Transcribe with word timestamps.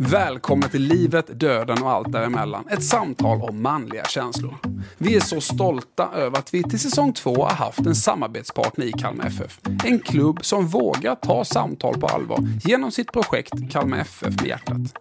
Välkomna 0.00 0.68
till 0.68 0.82
livet, 0.82 1.40
döden 1.40 1.82
och 1.82 1.90
allt 1.90 2.12
däremellan. 2.12 2.68
Ett 2.70 2.84
samtal 2.84 3.42
om 3.42 3.62
manliga 3.62 4.04
känslor. 4.04 4.54
Vi 4.98 5.16
är 5.16 5.20
så 5.20 5.40
stolta 5.40 6.10
över 6.14 6.38
att 6.38 6.54
vi 6.54 6.62
till 6.62 6.78
säsong 6.78 7.12
två 7.12 7.44
har 7.44 7.54
haft 7.54 7.86
en 7.86 7.94
samarbetspartner 7.94 8.86
i 8.86 8.92
Kalmar 8.92 9.26
FF. 9.26 9.60
En 9.84 9.98
klubb 9.98 10.38
som 10.44 10.66
vågar 10.66 11.14
ta 11.14 11.44
samtal 11.44 12.00
på 12.00 12.06
allvar 12.06 12.38
genom 12.64 12.90
sitt 12.90 13.12
projekt 13.12 13.52
Kalmar 13.70 13.98
FF 13.98 14.40
med 14.40 14.46
hjärtat. 14.46 14.94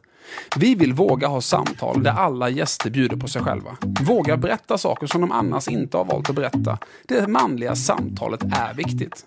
Vi 0.55 0.76
vill 0.76 0.94
våga 0.94 1.28
ha 1.28 1.41
samtal 1.41 2.04
där 2.04 2.12
alla 2.12 2.50
gäster 2.50 2.89
bjuder 2.89 3.18
på 3.18 3.27
sig 3.27 3.41
själva. 3.41 3.77
Våga 4.02 4.38
berätta 4.38 4.77
saker 4.77 5.07
som 5.07 5.21
de 5.21 5.32
annars 5.32 5.68
inte 5.68 5.98
har 5.98 6.05
valt 6.05 6.30
att 6.30 6.36
berätta. 6.36 6.77
Det 7.07 7.27
manliga 7.27 7.76
samtalet 7.76 8.44
är 8.44 8.73
viktigt. 8.73 9.26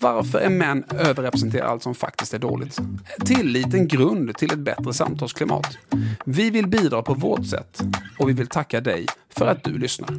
Varför 0.00 0.38
är 0.38 0.48
män 0.48 0.84
överrepresenterade 0.90 1.70
allt 1.70 1.82
som 1.82 1.94
faktiskt 1.94 2.34
är 2.34 2.38
dåligt? 2.38 2.78
Tillit 3.24 3.74
en 3.74 3.88
grund 3.88 4.36
till 4.36 4.52
ett 4.52 4.58
bättre 4.58 4.92
samtalsklimat. 4.92 5.78
Vi 6.24 6.50
vill 6.50 6.66
bidra 6.66 7.02
på 7.02 7.14
vårt 7.14 7.46
sätt 7.46 7.80
och 8.18 8.28
vi 8.28 8.32
vill 8.32 8.46
tacka 8.46 8.80
dig 8.80 9.06
för 9.28 9.46
att 9.46 9.64
du 9.64 9.78
lyssnar. 9.78 10.10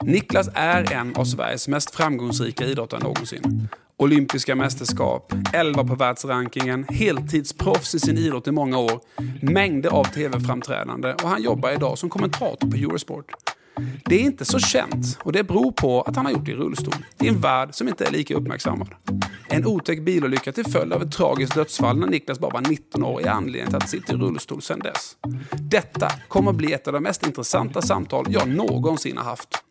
Niklas 0.00 0.48
är 0.54 0.92
en 0.92 1.16
av 1.16 1.24
Sveriges 1.24 1.68
mest 1.68 1.94
framgångsrika 1.94 2.64
idrottare 2.64 3.00
någonsin. 3.00 3.68
Olympiska 4.00 4.54
mästerskap, 4.54 5.32
11 5.52 5.84
på 5.84 5.94
världsrankingen, 5.94 6.86
heltidsproffs 6.88 7.94
i 7.94 8.00
sin 8.00 8.18
idrott 8.18 8.46
i 8.46 8.50
många 8.50 8.78
år, 8.78 9.00
mängder 9.42 9.90
av 9.90 10.04
tv-framträdande 10.04 11.12
och 11.12 11.28
han 11.28 11.42
jobbar 11.42 11.70
idag 11.70 11.98
som 11.98 12.10
kommentator 12.10 12.70
på 12.70 12.76
Eurosport. 12.76 13.32
Det 14.04 14.14
är 14.14 14.20
inte 14.20 14.44
så 14.44 14.58
känt 14.58 15.18
och 15.22 15.32
det 15.32 15.44
beror 15.44 15.72
på 15.72 16.02
att 16.02 16.16
han 16.16 16.26
har 16.26 16.32
gjort 16.32 16.44
det 16.44 16.52
i 16.52 16.54
rullstol. 16.54 16.94
I 17.20 17.28
en 17.28 17.40
värld 17.40 17.68
som 17.72 17.88
inte 17.88 18.04
är 18.04 18.10
lika 18.10 18.34
uppmärksammad. 18.34 18.88
En 19.48 19.66
otäck 19.66 20.00
bilolycka 20.00 20.52
till 20.52 20.64
följd 20.64 20.92
av 20.92 21.02
ett 21.02 21.12
tragiskt 21.12 21.54
dödsfall 21.54 21.98
när 21.98 22.06
Niklas 22.06 22.38
bara 22.38 22.50
var 22.50 22.60
19 22.60 23.04
år 23.04 23.20
är 23.20 23.28
anledningen 23.28 23.68
till 23.68 23.76
att 23.76 23.88
sitta 23.88 24.12
i 24.12 24.16
rullstol 24.16 24.62
sedan 24.62 24.78
dess. 24.78 25.16
Detta 25.52 26.12
kommer 26.28 26.50
att 26.50 26.56
bli 26.56 26.72
ett 26.72 26.86
av 26.86 26.92
de 26.92 27.02
mest 27.02 27.26
intressanta 27.26 27.82
samtal 27.82 28.26
jag 28.28 28.48
någonsin 28.48 29.16
har 29.16 29.24
haft. 29.24 29.64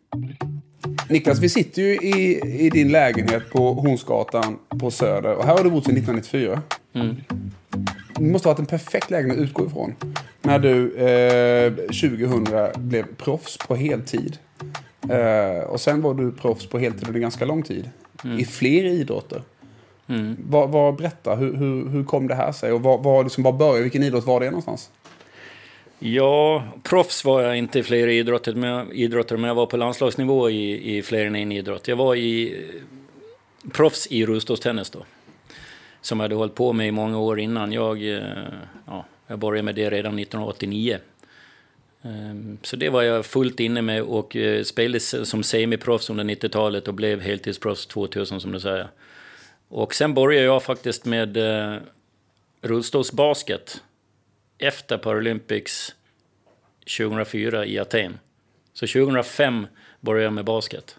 Niklas, 1.08 1.38
vi 1.38 1.48
sitter 1.48 1.82
ju 1.82 1.94
i, 1.94 2.40
i 2.66 2.70
din 2.70 2.92
lägenhet 2.92 3.50
på 3.50 3.72
Hornsgatan 3.72 4.58
på 4.68 4.90
Söder 4.90 5.34
och 5.34 5.44
här 5.44 5.56
har 5.56 5.64
du 5.64 5.70
bott 5.70 5.84
sedan 5.84 5.96
1994. 5.96 6.62
Mm. 6.92 7.16
Det 8.14 8.24
måste 8.24 8.48
ha 8.48 8.52
varit 8.52 8.60
en 8.60 8.66
perfekt 8.66 9.10
lägenhet 9.10 9.38
att 9.38 9.44
utgå 9.44 9.66
ifrån. 9.66 9.94
När 10.42 10.58
du 10.58 10.96
eh, 10.96 11.72
2000 11.72 12.46
blev 12.76 13.14
proffs 13.16 13.58
på 13.58 13.74
heltid. 13.74 14.38
Eh, 15.10 15.64
och 15.64 15.80
sen 15.80 16.02
var 16.02 16.14
du 16.14 16.32
proffs 16.32 16.66
på 16.66 16.78
heltid 16.78 17.08
under 17.08 17.20
ganska 17.20 17.44
lång 17.44 17.62
tid. 17.62 17.90
Mm. 18.24 18.38
I 18.38 18.44
fler 18.44 18.84
idrotter. 18.84 19.42
Mm. 20.06 20.36
Vad, 20.48 20.70
vad, 20.70 20.96
berätta, 20.96 21.34
hur, 21.34 21.56
hur, 21.56 21.88
hur 21.88 22.04
kom 22.04 22.28
det 22.28 22.34
här 22.34 22.52
sig? 22.52 22.72
Och 22.72 22.82
vad, 22.82 23.02
vad, 23.02 23.24
liksom, 23.24 23.44
vad 23.44 23.56
började, 23.56 23.82
vilken 23.82 24.02
idrott 24.02 24.26
var 24.26 24.40
det 24.40 24.46
någonstans? 24.46 24.90
Ja, 25.98 26.64
proffs 26.82 27.24
var 27.24 27.42
jag 27.42 27.56
inte 27.56 27.78
i 27.78 27.82
flera 27.82 28.12
idrotter 28.12 28.54
men, 28.54 28.92
idrotter, 28.92 29.36
men 29.36 29.48
jag 29.48 29.54
var 29.54 29.66
på 29.66 29.76
landslagsnivå 29.76 30.50
i, 30.50 30.96
i 30.96 31.02
fler 31.02 31.26
än 31.26 31.36
en 31.36 31.52
idrott. 31.52 31.88
Jag 31.88 31.96
var 31.96 32.14
i 32.14 32.64
eh, 33.64 33.70
proffs 33.72 34.06
i 34.06 34.26
rullstolstennis 34.26 34.90
då. 34.90 35.04
Som 36.00 36.20
jag 36.20 36.24
hade 36.24 36.34
hållit 36.34 36.54
på 36.54 36.72
med 36.72 36.88
i 36.88 36.90
många 36.90 37.18
år 37.18 37.40
innan. 37.40 37.72
Jag, 37.72 38.14
eh, 38.14 38.22
ja, 38.86 39.04
jag 39.26 39.38
började 39.38 39.62
med 39.62 39.74
det 39.74 39.90
redan 39.90 40.18
1989. 40.18 40.98
Ehm, 42.02 42.58
så 42.62 42.76
det 42.76 42.88
var 42.88 43.02
jag 43.02 43.26
fullt 43.26 43.60
inne 43.60 43.82
med 43.82 44.02
och 44.02 44.36
eh, 44.36 44.62
spelade 44.62 45.00
som 45.00 45.42
semiproffs 45.42 46.10
under 46.10 46.24
90-talet 46.24 46.88
och 46.88 46.94
blev 46.94 47.20
heltidsproffs 47.20 47.86
2000 47.86 48.40
som 48.40 48.52
du 48.52 48.60
säger. 48.60 48.88
Och 49.68 49.94
sen 49.94 50.14
började 50.14 50.46
jag 50.46 50.62
faktiskt 50.62 51.04
med 51.04 51.38
rullstolsbasket 52.62 53.82
efter 54.58 54.98
Paralympics 54.98 55.94
2004 56.98 57.66
i 57.66 57.78
Aten. 57.78 58.18
Så 58.72 58.86
2005 58.86 59.66
började 60.00 60.24
jag 60.24 60.32
med 60.32 60.44
basket. 60.44 60.96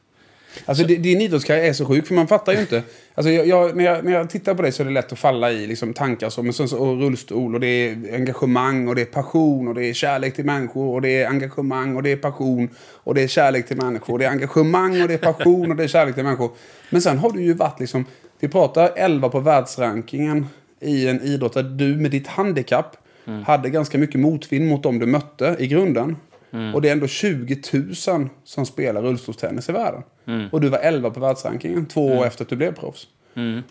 Alltså 0.66 0.84
så. 0.84 0.88
din 0.88 1.22
idrottskarriär 1.22 1.64
är 1.64 1.74
så 1.74 1.86
sjuk, 1.86 2.08
för 2.08 2.16
man 2.16 2.28
fattar 2.28 2.54
ju 2.54 2.60
inte. 2.60 2.84
Alltså 3.14 3.32
jag, 3.32 3.48
jag, 3.48 3.76
när, 3.76 3.86
jag, 3.86 4.06
när 4.06 4.12
jag 4.12 4.30
tittar 4.30 4.56
på 4.56 4.62
dig 4.62 4.72
så 4.72 4.84
är 4.84 4.88
det 4.88 4.94
lätt 4.94 5.12
att 5.12 5.20
falla 5.20 5.52
i 5.52 5.68
liksom, 5.68 5.94
tankar 5.94 6.30
som 6.30 6.50
och, 6.50 6.82
och 6.82 7.02
rullstol 7.02 7.56
och 7.56 7.60
det 7.60 7.68
är 7.68 8.16
engagemang 8.16 8.88
och 8.88 8.96
det 8.96 9.02
är 9.02 9.06
passion 9.06 9.68
och 9.68 9.76
det 9.76 9.86
är 9.86 9.94
kärlek 9.94 10.36
till 10.36 10.46
människor 10.46 10.94
och 10.94 11.02
det 11.02 11.22
är 11.22 11.28
engagemang 11.28 11.96
och 11.96 12.04
det 12.04 12.12
är 12.12 12.16
passion 12.18 12.70
och 12.80 13.16
det 13.16 13.22
är 13.22 13.28
kärlek 13.28 13.68
till 13.68 13.78
människor. 13.78 14.14
Och 14.14 14.20
det 14.20 14.26
är 14.26 14.30
engagemang 14.30 15.02
och 15.02 15.08
det 15.08 15.14
är 15.14 15.18
passion 15.18 15.72
och 15.72 15.78
det 15.78 15.84
är 15.84 15.88
kärlek 15.88 16.16
till 16.16 16.24
människor. 16.24 16.52
Men 16.90 17.02
sen 17.02 17.18
har 17.18 17.32
du 17.32 17.44
ju 17.44 17.54
varit 17.54 17.80
liksom, 17.80 18.06
vi 18.40 18.48
pratar 18.48 18.92
11 18.96 19.30
på 19.30 19.40
världsrankingen 19.40 20.48
i 20.80 21.08
en 21.08 21.22
idrott 21.22 21.54
där 21.54 21.64
du 21.64 21.96
med 21.96 22.12
ditt 22.12 22.28
handikapp 22.28 22.98
mm. 23.30 23.44
hade 23.44 23.70
ganska 23.70 23.98
mycket 23.98 24.20
motvind 24.20 24.68
mot 24.68 24.84
dem 24.84 25.00
du 25.00 25.06
mötte 25.06 25.56
i 25.60 25.68
grunden. 25.68 26.16
Mm. 26.52 26.76
Och 26.76 26.82
det 26.82 26.88
är 26.88 26.92
ändå 26.92 27.08
20 27.08 27.62
000 27.74 28.30
som 28.44 28.66
spelar 28.66 29.02
rullstolstennis 29.02 29.70
i 29.70 29.72
världen. 29.72 30.04
Mm. 30.26 30.50
Och 30.52 30.62
du 30.62 30.70
var 30.70 30.80
11 30.80 31.10
på 31.10 31.20
världsrankingen 31.20 31.86
två 31.86 32.06
år 32.06 32.12
mm. 32.12 32.24
efter 32.24 32.44
att 32.44 32.50
du 32.50 32.56
blev 32.56 32.76
proffs. 32.76 33.08
Mm. 33.36 33.62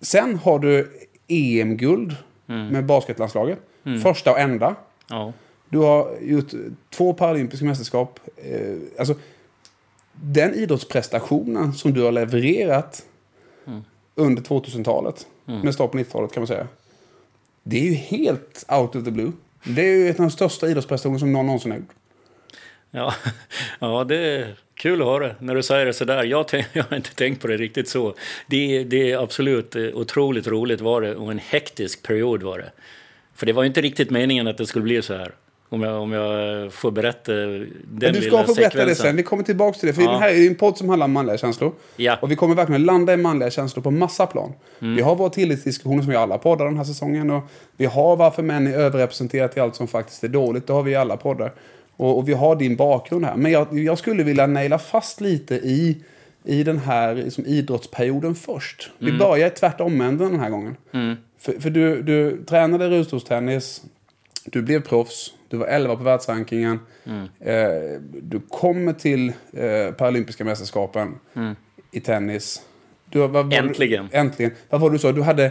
Sen 0.00 0.38
har 0.38 0.58
du 0.58 0.92
EM-guld 1.28 2.16
mm. 2.48 2.66
med 2.66 2.86
basketlandslaget. 2.86 3.58
Första 4.02 4.30
och 4.30 4.38
enda. 4.38 4.74
Ja. 5.08 5.32
Du 5.68 5.78
har 5.78 6.16
gjort 6.20 6.52
två 6.90 7.12
paralympiska 7.12 7.66
mästerskap. 7.66 8.20
Eh, 8.36 8.76
alltså, 8.98 9.14
den 10.12 10.54
idrottsprestationen 10.54 11.72
som 11.72 11.92
du 11.92 12.02
har 12.02 12.12
levererat 12.12 13.04
under 14.14 14.42
2000-talet, 14.42 15.26
med 15.44 15.74
start 15.74 15.92
på 15.92 15.98
90-talet 15.98 16.32
kan 16.32 16.40
man 16.40 16.46
säga. 16.46 16.66
Det 17.70 17.76
är 17.76 17.82
ju 17.82 17.94
helt 17.94 18.64
out 18.68 18.96
of 18.96 19.04
the 19.04 19.10
blue. 19.10 19.32
Det 19.64 19.82
är 19.82 19.96
ju 19.96 20.08
en 20.08 20.10
av 20.10 20.16
de 20.16 20.30
största 20.30 20.68
idrottsprestationer 20.68 21.18
som 21.18 21.32
någon 21.32 21.46
någonsin 21.46 21.70
har 21.70 21.78
gjort. 21.78 21.90
Ja, 22.90 23.14
ja, 23.78 24.04
det 24.04 24.16
är 24.16 24.54
kul 24.74 25.02
att 25.02 25.08
höra 25.08 25.34
när 25.38 25.54
du 25.54 25.62
säger 25.62 25.86
det 25.86 25.92
sådär. 25.92 26.24
Jag, 26.24 26.46
jag 26.72 26.84
har 26.84 26.96
inte 26.96 27.14
tänkt 27.14 27.42
på 27.42 27.46
det 27.48 27.56
riktigt 27.56 27.88
så. 27.88 28.14
Det, 28.46 28.84
det 28.84 29.12
är 29.12 29.22
absolut 29.22 29.76
eh, 29.76 29.82
otroligt 29.82 30.46
roligt 30.46 30.80
var 30.80 31.00
det 31.00 31.16
och 31.16 31.30
en 31.30 31.38
hektisk 31.38 32.02
period 32.02 32.42
var 32.42 32.58
det. 32.58 32.70
För 33.34 33.46
det 33.46 33.52
var 33.52 33.64
inte 33.64 33.80
riktigt 33.80 34.10
meningen 34.10 34.46
att 34.46 34.58
det 34.58 34.66
skulle 34.66 34.82
bli 34.82 35.02
så 35.02 35.14
här. 35.14 35.32
Om 35.70 35.82
jag, 35.82 36.02
om 36.02 36.12
jag 36.12 36.72
får 36.72 36.90
berätta 36.90 37.32
den 37.32 37.68
Men 37.84 38.12
Du 38.12 38.22
ska 38.22 38.44
få 38.44 38.54
berätta 38.54 38.84
det 38.84 38.94
sen. 38.94 39.16
Vi 39.16 39.22
kommer 39.22 39.42
tillbaka 39.42 39.78
till 39.78 39.86
det. 39.86 39.92
För 39.92 40.02
ja. 40.02 40.10
det 40.10 40.18
här 40.18 40.28
är 40.28 40.46
en 40.46 40.54
podd 40.54 40.78
som 40.78 40.88
handlar 40.88 41.04
om 41.04 41.12
manliga 41.12 41.38
känslor. 41.38 41.72
Ja. 41.96 42.18
Och 42.22 42.30
vi 42.30 42.36
kommer 42.36 42.54
verkligen 42.54 42.84
landa 42.84 43.14
i 43.14 43.16
manliga 43.16 43.50
känslor 43.50 43.82
på 43.82 43.90
massa 43.90 44.26
plan. 44.26 44.52
Mm. 44.80 44.96
Vi 44.96 45.02
har 45.02 45.16
våra 45.16 45.30
tillitsdiskussioner 45.30 46.02
som 46.02 46.10
vi 46.10 46.16
alla 46.16 46.38
poddar 46.38 46.64
den 46.64 46.76
här 46.76 46.84
säsongen. 46.84 47.30
Och 47.30 47.42
vi 47.76 47.86
har 47.86 48.16
varför 48.16 48.42
män 48.42 48.66
är 48.66 48.72
överrepresenterade 48.72 49.52
i 49.56 49.60
allt 49.60 49.76
som 49.76 49.88
faktiskt 49.88 50.24
är 50.24 50.28
dåligt. 50.28 50.66
Det 50.66 50.72
har 50.72 50.82
vi 50.82 50.90
i 50.90 50.96
alla 50.96 51.16
poddar. 51.16 51.52
Och, 51.96 52.18
och 52.18 52.28
vi 52.28 52.32
har 52.32 52.56
din 52.56 52.76
bakgrund 52.76 53.24
här. 53.24 53.36
Men 53.36 53.52
jag, 53.52 53.78
jag 53.78 53.98
skulle 53.98 54.22
vilja 54.22 54.46
naila 54.46 54.78
fast 54.78 55.20
lite 55.20 55.54
i, 55.54 55.96
i 56.44 56.62
den 56.62 56.78
här 56.78 57.14
liksom, 57.14 57.46
idrottsperioden 57.46 58.34
först. 58.34 58.90
Vi 58.98 59.08
mm. 59.08 59.18
börjar 59.18 59.50
tvärtom 59.50 59.98
den 59.98 60.40
här 60.40 60.50
gången. 60.50 60.76
Mm. 60.92 61.16
För, 61.38 61.52
för 61.52 61.70
du, 61.70 62.02
du 62.02 62.44
tränade 62.44 62.88
rullstolstennis. 62.88 63.82
Du 64.44 64.62
blev 64.62 64.82
proffs. 64.82 65.32
Du 65.48 65.56
var 65.56 65.66
11 65.66 65.96
på 65.96 66.02
världsrankingen. 66.02 66.80
Mm. 67.04 67.28
Eh, 67.40 68.00
du 68.22 68.40
kommer 68.48 68.92
till 68.92 69.32
eh, 69.52 69.92
Paralympiska 69.96 70.44
mästerskapen 70.44 71.14
mm. 71.34 71.54
i 71.90 72.00
tennis. 72.00 72.62
Du, 73.10 73.18
vad, 73.18 73.30
vad, 73.30 73.52
äntligen. 73.52 74.08
äntligen. 74.12 74.52
Vad 74.68 74.80
var 74.80 74.90
du 74.90 74.98
sa? 74.98 75.12
Du 75.12 75.22
hade... 75.22 75.44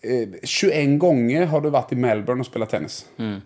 Eh, 0.00 0.28
21 0.42 0.98
gånger 0.98 1.46
har 1.46 1.60
du 1.60 1.70
varit 1.70 1.92
i 1.92 1.96
Melbourne 1.96 2.40
och 2.40 2.46
spelat 2.46 2.70
tennis. 2.70 3.06
Mm. 3.16 3.40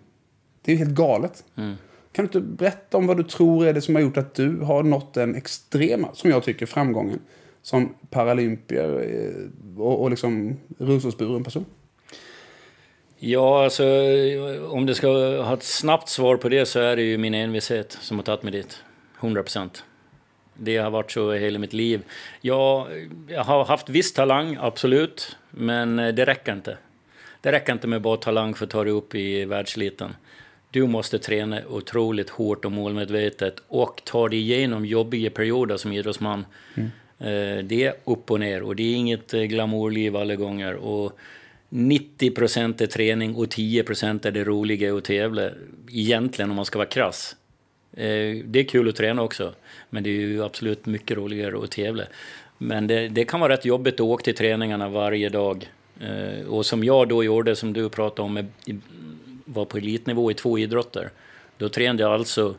Det 0.61 0.71
är 0.71 0.75
ju 0.75 0.79
helt 0.79 0.95
galet. 0.95 1.43
Mm. 1.57 1.75
Kan 2.11 2.25
du 2.25 2.39
inte 2.39 2.39
berätta 2.39 2.97
om 2.97 3.07
vad 3.07 3.17
du 3.17 3.23
tror 3.23 3.65
är 3.67 3.73
det 3.73 3.81
som 3.81 3.95
har 3.95 4.01
gjort 4.01 4.17
att 4.17 4.33
du 4.33 4.59
har 4.59 4.83
nått 4.83 5.13
den 5.13 5.35
extrema, 5.35 6.09
som 6.13 6.29
jag 6.29 6.43
tycker, 6.43 6.65
framgången 6.65 7.19
som 7.61 7.93
paralympier 8.09 8.99
eh, 8.99 9.81
och, 9.81 10.01
och 10.01 10.09
liksom 10.09 10.57
rullstolsburen 10.77 11.43
person? 11.43 11.65
Ja, 13.19 13.63
alltså 13.63 13.83
om 14.69 14.85
det 14.85 14.95
ska 14.95 15.07
ha 15.43 15.53
ett 15.53 15.63
snabbt 15.63 16.09
svar 16.09 16.37
på 16.37 16.49
det 16.49 16.65
så 16.65 16.79
är 16.79 16.95
det 16.95 17.01
ju 17.01 17.17
min 17.17 17.33
envishet 17.33 17.97
som 18.01 18.17
har 18.17 18.23
tagit 18.23 18.43
mig 18.43 18.51
dit. 18.51 18.83
100 19.19 19.43
procent. 19.43 19.83
Det 20.53 20.77
har 20.77 20.89
varit 20.89 21.11
så 21.11 21.33
hela 21.33 21.59
mitt 21.59 21.73
liv. 21.73 22.01
Jag, 22.41 22.87
jag 23.27 23.43
har 23.43 23.65
haft 23.65 23.89
viss 23.89 24.13
talang, 24.13 24.57
absolut, 24.61 25.37
men 25.49 25.95
det 25.95 26.25
räcker 26.25 26.53
inte. 26.53 26.77
Det 27.41 27.51
räcker 27.51 27.73
inte 27.73 27.87
med 27.87 28.01
bara 28.01 28.17
talang 28.17 28.53
för 28.53 28.65
att 28.65 28.71
ta 28.71 28.83
dig 28.83 28.93
upp 28.93 29.15
i 29.15 29.45
världsliten. 29.45 30.15
Du 30.71 30.87
måste 30.87 31.19
träna 31.19 31.61
otroligt 31.69 32.29
hårt 32.29 32.65
och 32.65 32.71
målmedvetet 32.71 33.63
och 33.67 34.01
ta 34.05 34.29
dig 34.29 34.39
igenom 34.39 34.85
jobbiga 34.85 35.29
perioder 35.29 35.77
som 35.77 35.93
idrottsman. 35.93 36.45
Mm. 36.75 36.89
Eh, 37.19 37.63
det 37.63 37.83
är 37.83 37.93
upp 38.03 38.31
och 38.31 38.39
ner 38.39 38.63
och 38.63 38.75
det 38.75 38.83
är 38.83 38.95
inget 38.95 39.33
eh, 39.33 39.41
glamourliv 39.41 40.15
alla 40.15 40.35
gånger. 40.35 40.75
Och 40.75 41.19
90 41.69 42.31
procent 42.31 42.81
är 42.81 42.87
träning 42.87 43.35
och 43.35 43.49
10 43.49 43.83
procent 43.83 44.25
är 44.25 44.31
det 44.31 44.43
roliga 44.43 44.95
att 44.95 45.03
tävla. 45.03 45.49
Egentligen 45.91 46.49
om 46.49 46.55
man 46.55 46.65
ska 46.65 46.79
vara 46.79 46.89
krass. 46.89 47.35
Eh, 47.93 48.43
det 48.45 48.59
är 48.59 48.63
kul 48.63 48.89
att 48.89 48.95
träna 48.95 49.21
också, 49.21 49.53
men 49.89 50.03
det 50.03 50.09
är 50.09 50.13
ju 50.13 50.43
absolut 50.43 50.85
mycket 50.85 51.17
roligare 51.17 51.63
att 51.63 51.71
tävla. 51.71 52.03
Men 52.57 52.87
det, 52.87 53.07
det 53.07 53.25
kan 53.25 53.39
vara 53.39 53.53
rätt 53.53 53.65
jobbigt 53.65 53.93
att 53.93 54.01
åka 54.01 54.23
till 54.23 54.35
träningarna 54.35 54.89
varje 54.89 55.29
dag 55.29 55.71
eh, 55.99 56.47
och 56.47 56.65
som 56.65 56.83
jag 56.83 57.09
då 57.09 57.23
gjorde, 57.23 57.55
som 57.55 57.73
du 57.73 57.89
pratade 57.89 58.21
om, 58.21 58.47
var 59.45 59.65
på 59.65 59.77
elitnivå 59.77 60.31
i 60.31 60.33
två 60.33 60.59
idrotter. 60.59 61.09
Då 61.57 61.69
tränade 61.69 62.03
jag 62.03 62.13
alltså 62.13 62.55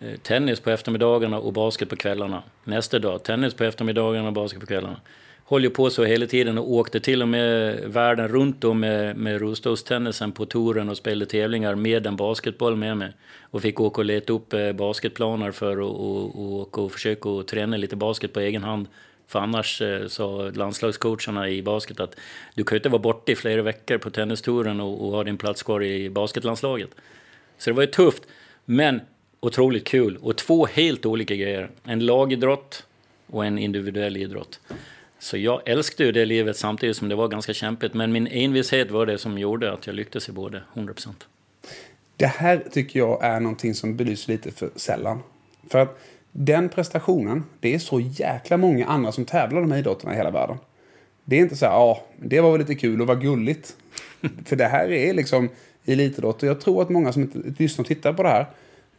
eh, 0.00 0.16
tennis 0.22 0.60
på 0.60 0.70
eftermiddagarna 0.70 1.38
och 1.38 1.52
basket 1.52 1.88
på 1.88 1.96
kvällarna. 1.96 2.42
Nästa 2.64 2.98
dag, 2.98 3.22
tennis 3.22 3.54
på 3.54 3.64
eftermiddagarna 3.64 4.28
och 4.28 4.34
basket 4.34 4.60
på 4.60 4.66
kvällarna. 4.66 5.00
Höll 5.52 5.64
ju 5.64 5.70
på 5.70 5.90
så 5.90 6.04
hela 6.04 6.26
tiden 6.26 6.58
och 6.58 6.72
åkte 6.72 7.00
till 7.00 7.22
och 7.22 7.28
med 7.28 7.80
världen 7.86 8.28
runt 8.28 8.60
då 8.60 8.74
med, 8.74 9.16
med 9.16 9.40
rullstolstennisen 9.40 10.32
på 10.32 10.46
touren 10.46 10.88
och 10.88 10.96
spelade 10.96 11.30
tävlingar 11.30 11.74
med 11.74 12.06
en 12.06 12.16
basketboll 12.16 12.76
med 12.76 12.96
mig. 12.96 13.12
Och 13.40 13.62
fick 13.62 13.80
åka 13.80 14.00
och 14.00 14.04
leta 14.04 14.32
upp 14.32 14.52
eh, 14.52 14.72
basketplaner 14.72 15.50
för 15.50 15.72
att 15.72 15.78
och, 15.78 16.60
och, 16.60 16.78
och 16.78 16.92
försöka 16.92 17.28
och 17.28 17.46
träna 17.46 17.76
lite 17.76 17.96
basket 17.96 18.32
på 18.32 18.40
egen 18.40 18.62
hand. 18.62 18.86
För 19.26 19.38
annars 19.38 19.82
eh, 19.82 20.06
sa 20.06 20.50
landslagscoacherna 20.54 21.48
i 21.48 21.62
basket 21.62 22.00
att 22.00 22.16
du 22.54 22.64
kan 22.64 22.76
ju 22.76 22.78
inte 22.78 22.88
vara 22.88 23.02
borta 23.02 23.32
i 23.32 23.36
flera 23.36 23.62
veckor 23.62 23.98
på 23.98 24.10
tennistouren 24.10 24.80
och, 24.80 25.06
och 25.06 25.12
ha 25.12 25.24
din 25.24 25.38
plats 25.38 25.62
kvar 25.62 25.82
i 25.82 26.10
basketlandslaget. 26.10 26.90
Så 27.58 27.70
det 27.70 27.74
var 27.76 27.82
ju 27.82 27.90
tufft, 27.90 28.22
men 28.64 29.00
otroligt 29.40 29.84
kul. 29.84 30.18
Och 30.22 30.36
två 30.36 30.66
helt 30.66 31.06
olika 31.06 31.34
grejer. 31.34 31.70
En 31.84 32.06
lagidrott 32.06 32.86
och 33.26 33.46
en 33.46 33.58
individuell 33.58 34.16
idrott. 34.16 34.60
Så 35.22 35.36
jag 35.36 35.68
älskade 35.68 36.04
ju 36.04 36.12
det 36.12 36.24
livet 36.24 36.56
samtidigt 36.56 36.96
som 36.96 37.08
det 37.08 37.14
var 37.14 37.28
ganska 37.28 37.54
kämpigt. 37.54 37.94
Men 37.94 38.12
min 38.12 38.26
envishet 38.26 38.90
var 38.90 39.06
det 39.06 39.18
som 39.18 39.38
gjorde 39.38 39.72
att 39.72 39.86
jag 39.86 39.96
lyckades 39.96 40.28
i 40.28 40.32
både, 40.32 40.62
100%. 40.74 41.08
Det 42.16 42.26
här 42.26 42.64
tycker 42.70 42.98
jag 42.98 43.24
är 43.24 43.40
någonting 43.40 43.74
som 43.74 43.96
belyses 43.96 44.28
lite 44.28 44.50
för 44.50 44.70
sällan. 44.76 45.22
För 45.70 45.78
att 45.78 46.00
den 46.32 46.68
prestationen, 46.68 47.44
det 47.60 47.74
är 47.74 47.78
så 47.78 48.00
jäkla 48.00 48.56
många 48.56 48.86
andra 48.86 49.12
som 49.12 49.24
tävlar 49.24 49.60
de 49.60 49.70
här 49.70 49.78
idrotterna 49.78 50.14
i 50.14 50.16
hela 50.16 50.30
världen. 50.30 50.56
Det 51.24 51.36
är 51.36 51.40
inte 51.40 51.56
så 51.56 51.66
här, 51.66 51.72
ja, 51.72 52.02
det 52.16 52.40
var 52.40 52.50
väl 52.50 52.60
lite 52.60 52.74
kul 52.74 53.00
och 53.00 53.06
var 53.06 53.16
gulligt. 53.16 53.76
för 54.44 54.56
det 54.56 54.66
här 54.66 54.90
är 54.90 55.14
liksom 55.14 55.48
elitidrott. 55.84 56.42
Och 56.42 56.48
jag 56.48 56.60
tror 56.60 56.82
att 56.82 56.88
många 56.88 57.12
som 57.12 57.22
inte 57.22 57.62
lyssnar 57.62 57.82
och 57.82 57.88
tittar 57.88 58.12
på 58.12 58.22
det 58.22 58.28
här 58.28 58.46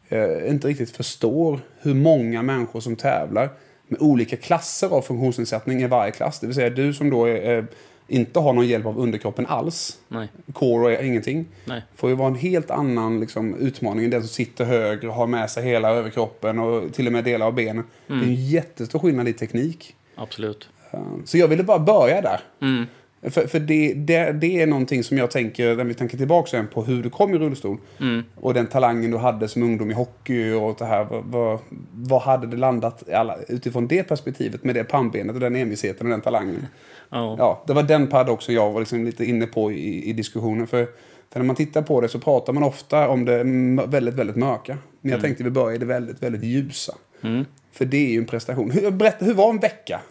eh, 0.10 0.50
inte 0.50 0.68
riktigt 0.68 0.92
förstår 0.92 1.60
hur 1.80 1.94
många 1.94 2.42
människor 2.42 2.80
som 2.80 2.96
tävlar 2.96 3.50
med 3.94 4.02
olika 4.02 4.38
klasser 4.38 4.88
av 4.90 5.02
funktionsnedsättning 5.02 5.82
i 5.82 5.88
varje 5.88 6.12
klass. 6.12 6.40
Det 6.40 6.48
vill 6.48 6.56
säga 6.56 6.70
du 6.70 6.94
som 6.94 7.10
då 7.10 7.26
är, 7.26 7.58
eh, 7.58 7.64
inte 8.08 8.40
har 8.40 8.54
någon 8.54 8.68
hjälp 8.68 8.86
av 8.86 9.00
underkroppen 9.00 9.46
alls. 9.46 9.98
Nej. 10.08 10.28
Core 10.54 10.98
och 10.98 11.04
ingenting. 11.04 11.46
Nej. 11.66 11.82
Får 11.96 12.10
ju 12.10 12.16
vara 12.16 12.28
en 12.28 12.36
helt 12.36 12.72
annan 12.72 13.20
liksom, 13.20 13.56
utmaning 13.56 14.06
än 14.06 14.12
den 14.12 14.22
som 14.22 14.30
sitter 14.30 14.66
högre 14.66 15.08
och 15.08 15.14
har 15.16 15.28
med 15.28 15.50
sig 15.52 15.64
hela 15.64 15.90
överkroppen 15.90 16.60
och 16.60 16.94
till 16.94 17.08
och 17.08 17.14
med 17.14 17.24
delar 17.24 17.46
av 17.46 17.54
benen. 17.54 17.84
Det 18.08 18.14
är 18.14 18.18
en 18.18 18.36
jättestor 18.46 19.00
skillnad 19.00 19.28
i 19.28 19.34
teknik. 19.34 19.96
Absolut. 20.16 20.70
Eh, 20.92 21.00
Så 21.26 21.38
jag 21.38 21.48
ville 21.48 21.64
bara 21.64 21.80
börja 21.80 22.22
där. 22.22 22.40
Mm. 22.62 22.86
För, 23.24 23.48
för 23.48 23.60
det, 23.60 23.94
det, 23.94 24.32
det 24.32 24.62
är 24.62 24.68
någonting 24.68 25.04
som 25.04 25.18
jag 25.18 25.32
tänker, 25.32 25.76
när 25.76 25.84
vi 25.84 25.94
tänker 25.94 26.18
tillbaka 26.18 26.50
sen 26.50 26.68
på 26.68 26.84
hur 26.84 27.04
du 27.04 27.10
kom 27.10 27.34
i 27.34 27.38
rullstol. 27.38 27.78
Mm. 28.00 28.24
Och 28.36 28.54
den 28.54 28.68
talangen 28.68 29.12
du 29.12 29.18
hade 29.18 29.48
som 29.48 29.64
ungdom 29.64 29.92
i 29.92 29.94
hockey 29.94 30.52
och 30.52 30.76
det 30.80 30.86
här. 30.86 31.08
Vad, 31.24 31.60
vad, 31.94 32.22
hade 32.22 32.48
det 32.48 32.58
landat 32.58 33.10
alla, 33.10 33.38
utifrån 33.48 33.88
det 33.88 34.04
perspektivet 34.04 34.64
med 34.64 34.76
det 34.76 34.84
pannbenet 34.84 35.34
och 35.34 35.40
den 35.40 35.56
envisheten 35.56 36.08
och 36.08 36.12
den 36.12 36.22
talangen? 36.22 36.68
Ja. 37.10 37.36
Ja, 37.40 37.64
det 37.68 37.74
var 37.74 37.84
den 37.84 38.08
paradoxen 38.08 38.56
jag 38.56 38.72
var 38.72 38.80
liksom 38.80 39.06
lite 39.06 39.26
inne 39.26 39.46
på 39.46 39.72
i, 39.72 40.10
i 40.10 40.14
diskussionen. 40.14 40.68
För, 40.68 40.88
för 41.32 41.40
när 41.40 41.46
man 41.46 41.56
tittar 41.56 41.82
på 41.82 42.02
det 42.02 42.08
så 42.08 42.20
pratar 42.20 42.54
man 42.54 42.64
ofta 42.64 43.08
om 43.08 43.26
det 43.26 43.44
väldigt, 43.88 44.14
väldigt 44.14 44.36
mörka. 44.36 44.78
Men 45.02 45.12
jag 45.12 45.22
tänkte 45.22 45.44
vi 45.44 45.50
börjar 45.50 45.76
i 45.76 45.78
det 45.78 45.86
väldigt, 45.86 46.24
väldigt 46.24 46.44
ljusa. 46.44 46.96
Mm. 47.22 47.46
För 47.72 47.86
det 47.86 47.98
är 47.98 48.12
ju 48.12 48.18
en 48.18 48.26
prestation. 48.26 48.72
Hur, 48.72 48.92
berätta, 48.92 49.26
hur 49.26 49.34
var 49.34 49.50
en 49.50 49.60
vecka 49.60 50.02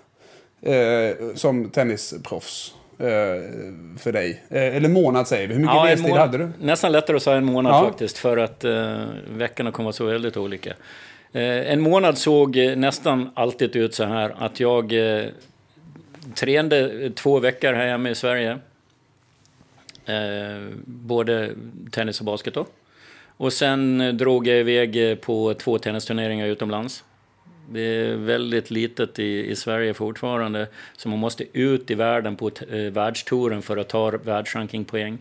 eh, 0.63 1.35
som 1.35 1.71
tennisproffs 1.71 2.75
för 3.99 4.13
dig? 4.13 4.43
Eh, 4.51 4.77
eller 4.77 4.89
månad 4.89 5.29
säger 5.29 5.49
vi. 5.49 5.55
Hur 5.55 5.61
mycket 5.61 5.75
Ja, 5.77 5.87
restid 5.87 6.09
månad- 6.11 6.19
hade 6.27 6.39
du? 6.39 6.51
Nästan 6.61 6.93
lättare 6.93 7.17
att 7.17 7.23
säga 7.23 7.37
en 7.37 7.45
månad 7.45 7.73
Ja. 7.75 7.85
faktiskt, 7.89 8.19
för 8.19 8.37
att 8.37 8.65
eh, 8.65 9.05
veckorna 9.31 9.71
kommer 9.73 9.85
vara 9.85 9.93
så 9.93 10.05
väldigt 10.05 10.37
olika. 10.37 10.71
Eh, 11.33 11.43
en 11.73 11.81
månad 11.81 12.19
såg 12.19 12.57
eh, 12.57 12.77
nästan 12.77 13.31
alltid 13.35 13.77
ut 13.77 13.95
så 13.95 14.05
här 14.05 14.35
att 14.39 14.61
jag 14.61 14.93
eh, 14.93 15.25
tränade 16.35 17.11
två 17.11 17.39
veckor 17.39 17.73
här 17.73 17.87
hemma 17.87 18.11
i 18.11 18.15
Sverige. 18.15 18.59
Eh, 20.07 20.63
både 20.85 21.51
tennis 21.91 22.21
och 22.21 22.27
basket 22.27 22.55
då. 22.55 22.67
Och 23.37 23.53
sen 23.53 24.01
eh, 24.01 24.13
drog 24.15 24.47
jag 24.49 24.59
iväg 24.61 25.11
eh, 25.11 25.15
på 25.17 25.55
två 25.55 25.79
tennisturneringar 25.79 26.47
utomlands. 26.47 27.05
Det 27.71 27.81
är 27.81 28.17
väldigt 28.17 28.71
litet 28.71 29.19
i, 29.19 29.51
i 29.51 29.57
Sverige 29.57 29.95
fortfarande. 29.95 30.67
Så 30.97 31.09
man 31.09 31.19
måste 31.19 31.45
ut 31.59 31.91
i 31.91 31.95
världen 31.95 32.37
på 32.37 32.51
eh, 32.71 32.79
världstouren 32.79 33.63
för 33.63 33.77
att 33.77 33.89
ta 33.89 34.11
världsrankingpoäng. 34.11 35.19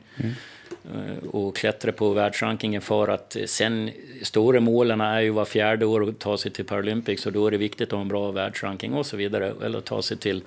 Eh, 0.93 1.27
och 1.29 1.55
klättra 1.55 1.91
på 1.91 2.09
världsrankingen 2.09 2.81
för 2.81 3.07
att 3.07 3.35
eh, 3.35 3.45
sen 3.45 3.91
stora 4.21 4.59
målen 4.59 5.01
är 5.01 5.19
ju 5.19 5.29
var 5.29 5.45
fjärde 5.45 5.85
år 5.85 6.09
att 6.09 6.19
ta 6.19 6.37
sig 6.37 6.51
till 6.51 6.65
Paralympics 6.65 7.25
och 7.25 7.31
då 7.31 7.47
är 7.47 7.51
det 7.51 7.57
viktigt 7.57 7.87
att 7.87 7.91
ha 7.91 8.01
en 8.01 8.07
bra 8.07 8.31
världsranking 8.31 8.93
och 8.93 9.05
så 9.05 9.17
vidare. 9.17 9.53
Eller 9.63 9.81
ta 9.81 10.01
sig 10.01 10.17
till 10.17 10.43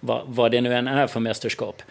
vad, 0.00 0.22
vad 0.26 0.52
det 0.52 0.60
nu 0.60 0.74
än 0.74 0.88
är 0.88 1.06
för 1.06 1.20
mästerskap. 1.20 1.82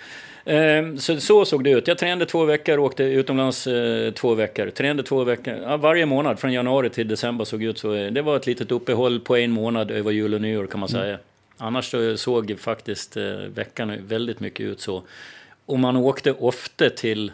Eh, 0.48 0.96
Så, 0.96 1.20
så 1.20 1.46
såg 1.46 1.64
det 1.64 1.70
ut. 1.72 1.88
Jag 1.88 1.98
tränade 1.98 2.26
två 2.26 2.46
veckor, 2.46 2.80
åkte 2.80 3.04
utomlands 3.04 3.68
eh, 3.68 4.12
två 4.14 4.34
veckor. 4.36 4.70
Tränade 4.70 5.04
två 5.04 5.24
veckor. 5.24 5.54
Ja, 5.64 5.78
varje 5.78 6.06
månad, 6.06 6.40
från 6.40 6.54
januari 6.54 6.90
till 6.90 7.08
december 7.08 7.46
såg 7.46 7.64
ut 7.64 7.78
så. 7.78 7.94
eh, 7.94 8.12
Det 8.12 8.22
var 8.22 8.36
ett 8.36 8.48
litet 8.48 8.72
uppehåll 8.72 9.20
på 9.20 9.36
en 9.38 9.52
månad 9.52 9.92
över 9.92 10.12
jul 10.12 10.34
och 10.34 10.42
nyår 10.42 10.68
kan 10.68 10.80
man 10.80 10.90
säga. 10.90 11.18
Annars 11.58 11.92
så 11.92 12.18
såg 12.18 12.56
faktiskt 12.60 13.18
eh, 13.18 13.24
veckan 13.56 13.94
väldigt 14.08 14.40
mycket 14.40 14.66
ut 14.66 14.80
så. 14.82 15.04
Och 15.66 15.80
man 15.80 15.98
åkte 15.98 16.32
ofta 16.32 16.90
till 16.90 17.32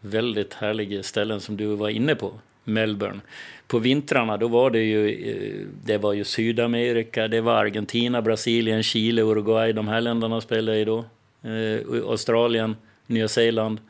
väldigt 0.00 0.54
härliga 0.54 1.02
ställen 1.02 1.40
som 1.40 1.56
du 1.56 1.66
var 1.66 1.88
inne 1.88 2.14
på. 2.14 2.32
Melbourne. 2.64 3.20
På 3.66 3.78
vintrarna 3.78 4.36
då 4.36 4.48
var 4.48 4.70
det 4.70 4.82
ju, 4.82 5.66
det 5.84 5.98
var 5.98 6.12
ju 6.12 6.24
Sydamerika, 6.24 7.28
det 7.28 7.40
var 7.40 7.52
Argentina, 7.54 8.22
Brasilien, 8.22 8.82
Chile, 8.82 9.22
Uruguay. 9.22 9.72
De 9.72 9.88
här 9.88 10.00
länderna 10.00 10.40
spelade 10.40 10.78
i 10.78 10.84
då. 10.84 11.04
Eh, 11.42 12.08
Australien, 12.10 12.76
Nya 13.06 13.28
Zeeland, 13.28 13.80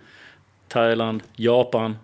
Thailand, 0.69 1.23
Japan. 1.37 1.97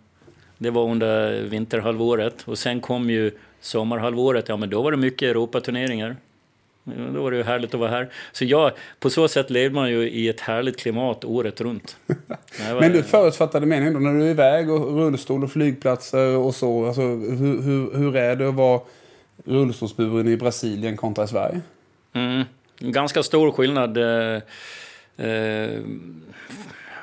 Det 0.59 0.71
var 0.71 0.85
under 0.91 1.43
vinterhalvåret. 1.43 2.43
Och 2.44 2.59
sen 2.59 2.81
kom 2.81 3.11
ju 3.11 3.31
sommarhalvåret. 3.61 4.49
Ja, 4.49 4.56
men 4.56 4.71
då 4.71 4.83
var 4.83 4.91
det 4.91 4.97
mycket 4.97 5.31
Europaturneringar. 5.31 6.17
Då 6.85 7.23
var 7.23 7.31
det 7.31 7.37
ju 7.37 7.43
härligt 7.43 7.75
att 7.75 7.81
vara 7.81 7.91
här. 7.91 8.09
Så 8.33 8.44
jag, 8.44 8.73
på 9.00 9.11
så 9.11 9.29
sätt 9.29 9.50
levde 9.50 9.75
man 9.75 9.91
ju 9.91 10.11
i 10.11 10.29
ett 10.29 10.41
härligt 10.41 10.81
klimat 10.81 11.25
året 11.25 11.61
runt. 11.61 11.97
Var- 12.06 12.81
Men 12.81 12.93
du 12.93 13.03
förutfattade 13.03 13.67
meningen 13.67 13.94
då 13.94 14.00
när 14.00 14.15
du 14.15 14.27
är 14.27 14.31
iväg 14.31 14.71
och 14.71 14.97
rullstol 14.97 15.44
och 15.44 15.53
flygplatser 15.53 16.37
och 16.37 16.55
så. 16.55 16.87
Alltså, 16.87 17.03
hur, 17.03 17.63
hur, 17.63 17.96
hur 17.99 18.17
är 18.17 18.37
det 18.37 18.49
att 18.49 18.55
vara 18.55 18.81
rullstolsburen 19.44 20.29
i 20.29 20.37
Brasilien 20.37 20.96
kontra 20.96 21.25
i 21.25 21.29
Sverige? 21.29 21.61
Mm, 22.13 22.43
ganska 22.79 23.22
stor 23.22 23.53
skillnad. 23.53 23.99
Eh, 25.16 25.81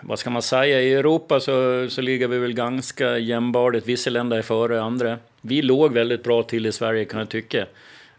vad 0.02 0.20
ska 0.20 0.30
man 0.30 0.42
säga? 0.42 0.82
I 0.82 0.94
Europa 0.94 1.40
så, 1.40 1.88
så 1.90 2.02
ligger 2.02 2.28
vi 2.28 2.38
väl 2.38 2.54
ganska 2.54 3.18
jämbördigt. 3.18 3.88
Vissa 3.88 4.10
länder 4.10 4.38
är 4.38 4.42
före 4.42 4.82
andra. 4.82 5.18
Vi 5.42 5.62
låg 5.62 5.94
väldigt 5.94 6.24
bra 6.24 6.44
till 6.44 6.66
i 6.66 6.72
Sverige 6.72 7.06
kan 7.06 7.20
jag 7.20 7.30
tycka. 7.30 7.66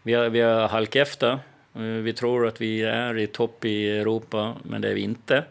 Vi 0.03 0.13
har, 0.13 0.29
vi 0.29 0.39
har 0.39 0.67
halkat 0.67 0.95
efter. 0.95 1.31
Eh, 1.75 1.81
vi 1.81 2.13
tror 2.13 2.47
att 2.47 2.61
vi 2.61 2.81
är 2.81 3.17
i 3.17 3.27
topp 3.27 3.65
i 3.65 3.89
Europa, 3.89 4.55
men 4.63 4.81
det 4.81 4.89
är 4.89 4.93
vi 4.93 5.01
inte. 5.01 5.43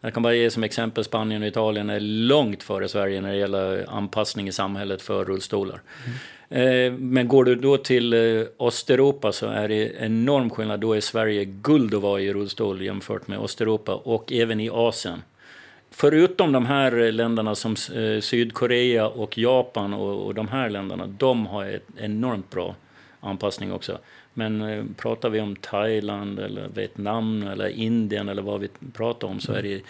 Jag 0.00 0.14
kan 0.14 0.22
bara 0.22 0.34
ge 0.34 0.50
som 0.50 0.64
exempel 0.64 1.04
Spanien 1.04 1.42
och 1.42 1.48
Italien 1.48 1.90
är 1.90 2.00
långt 2.00 2.62
före 2.62 2.88
Sverige 2.88 3.20
när 3.20 3.30
det 3.30 3.36
gäller 3.36 3.86
anpassning 3.88 4.48
i 4.48 4.52
samhället 4.52 5.02
för 5.02 5.24
rullstolar. 5.24 5.80
Mm. 6.04 6.18
Eh, 6.52 6.92
men 6.92 7.28
går 7.28 7.44
du 7.44 7.54
då 7.54 7.76
till 7.76 8.12
eh, 8.12 8.46
Östeuropa 8.58 9.32
så 9.32 9.46
är 9.46 9.68
det 9.68 9.92
enorm 9.98 10.50
skillnad. 10.50 10.80
Då 10.80 10.92
är 10.92 11.00
Sverige 11.00 11.44
guld 11.44 11.94
att 11.94 12.02
vara 12.02 12.20
i 12.20 12.32
rullstol 12.32 12.82
jämfört 12.82 13.28
med 13.28 13.38
Östeuropa 13.38 13.94
och 13.94 14.32
även 14.32 14.60
i 14.60 14.70
Asien. 14.70 15.22
Förutom 15.90 16.52
de 16.52 16.66
här 16.66 17.12
länderna 17.12 17.54
som 17.54 17.72
eh, 17.72 18.20
Sydkorea 18.20 19.08
och 19.08 19.38
Japan 19.38 19.94
och, 19.94 20.34
de 20.34 20.48
här 20.48 20.70
länderna, 20.70 21.06
de 21.06 21.46
har 21.46 21.64
ett 21.66 21.86
enormt 21.96 22.50
bra 22.50 22.74
anpassning 23.20 23.72
också. 23.72 23.98
Men 24.34 24.94
pratar 24.98 25.30
vi 25.30 25.40
om 25.40 25.56
Thailand 25.56 26.38
eller 26.38 26.68
Vietnam 26.74 27.42
eller 27.42 27.68
Indien 27.68 28.28
eller 28.28 28.42
vad 28.42 28.60
vi 28.60 28.68
pratar 28.92 29.28
om 29.28 29.40
så 29.40 29.52
är 29.52 29.62
det 29.62 29.82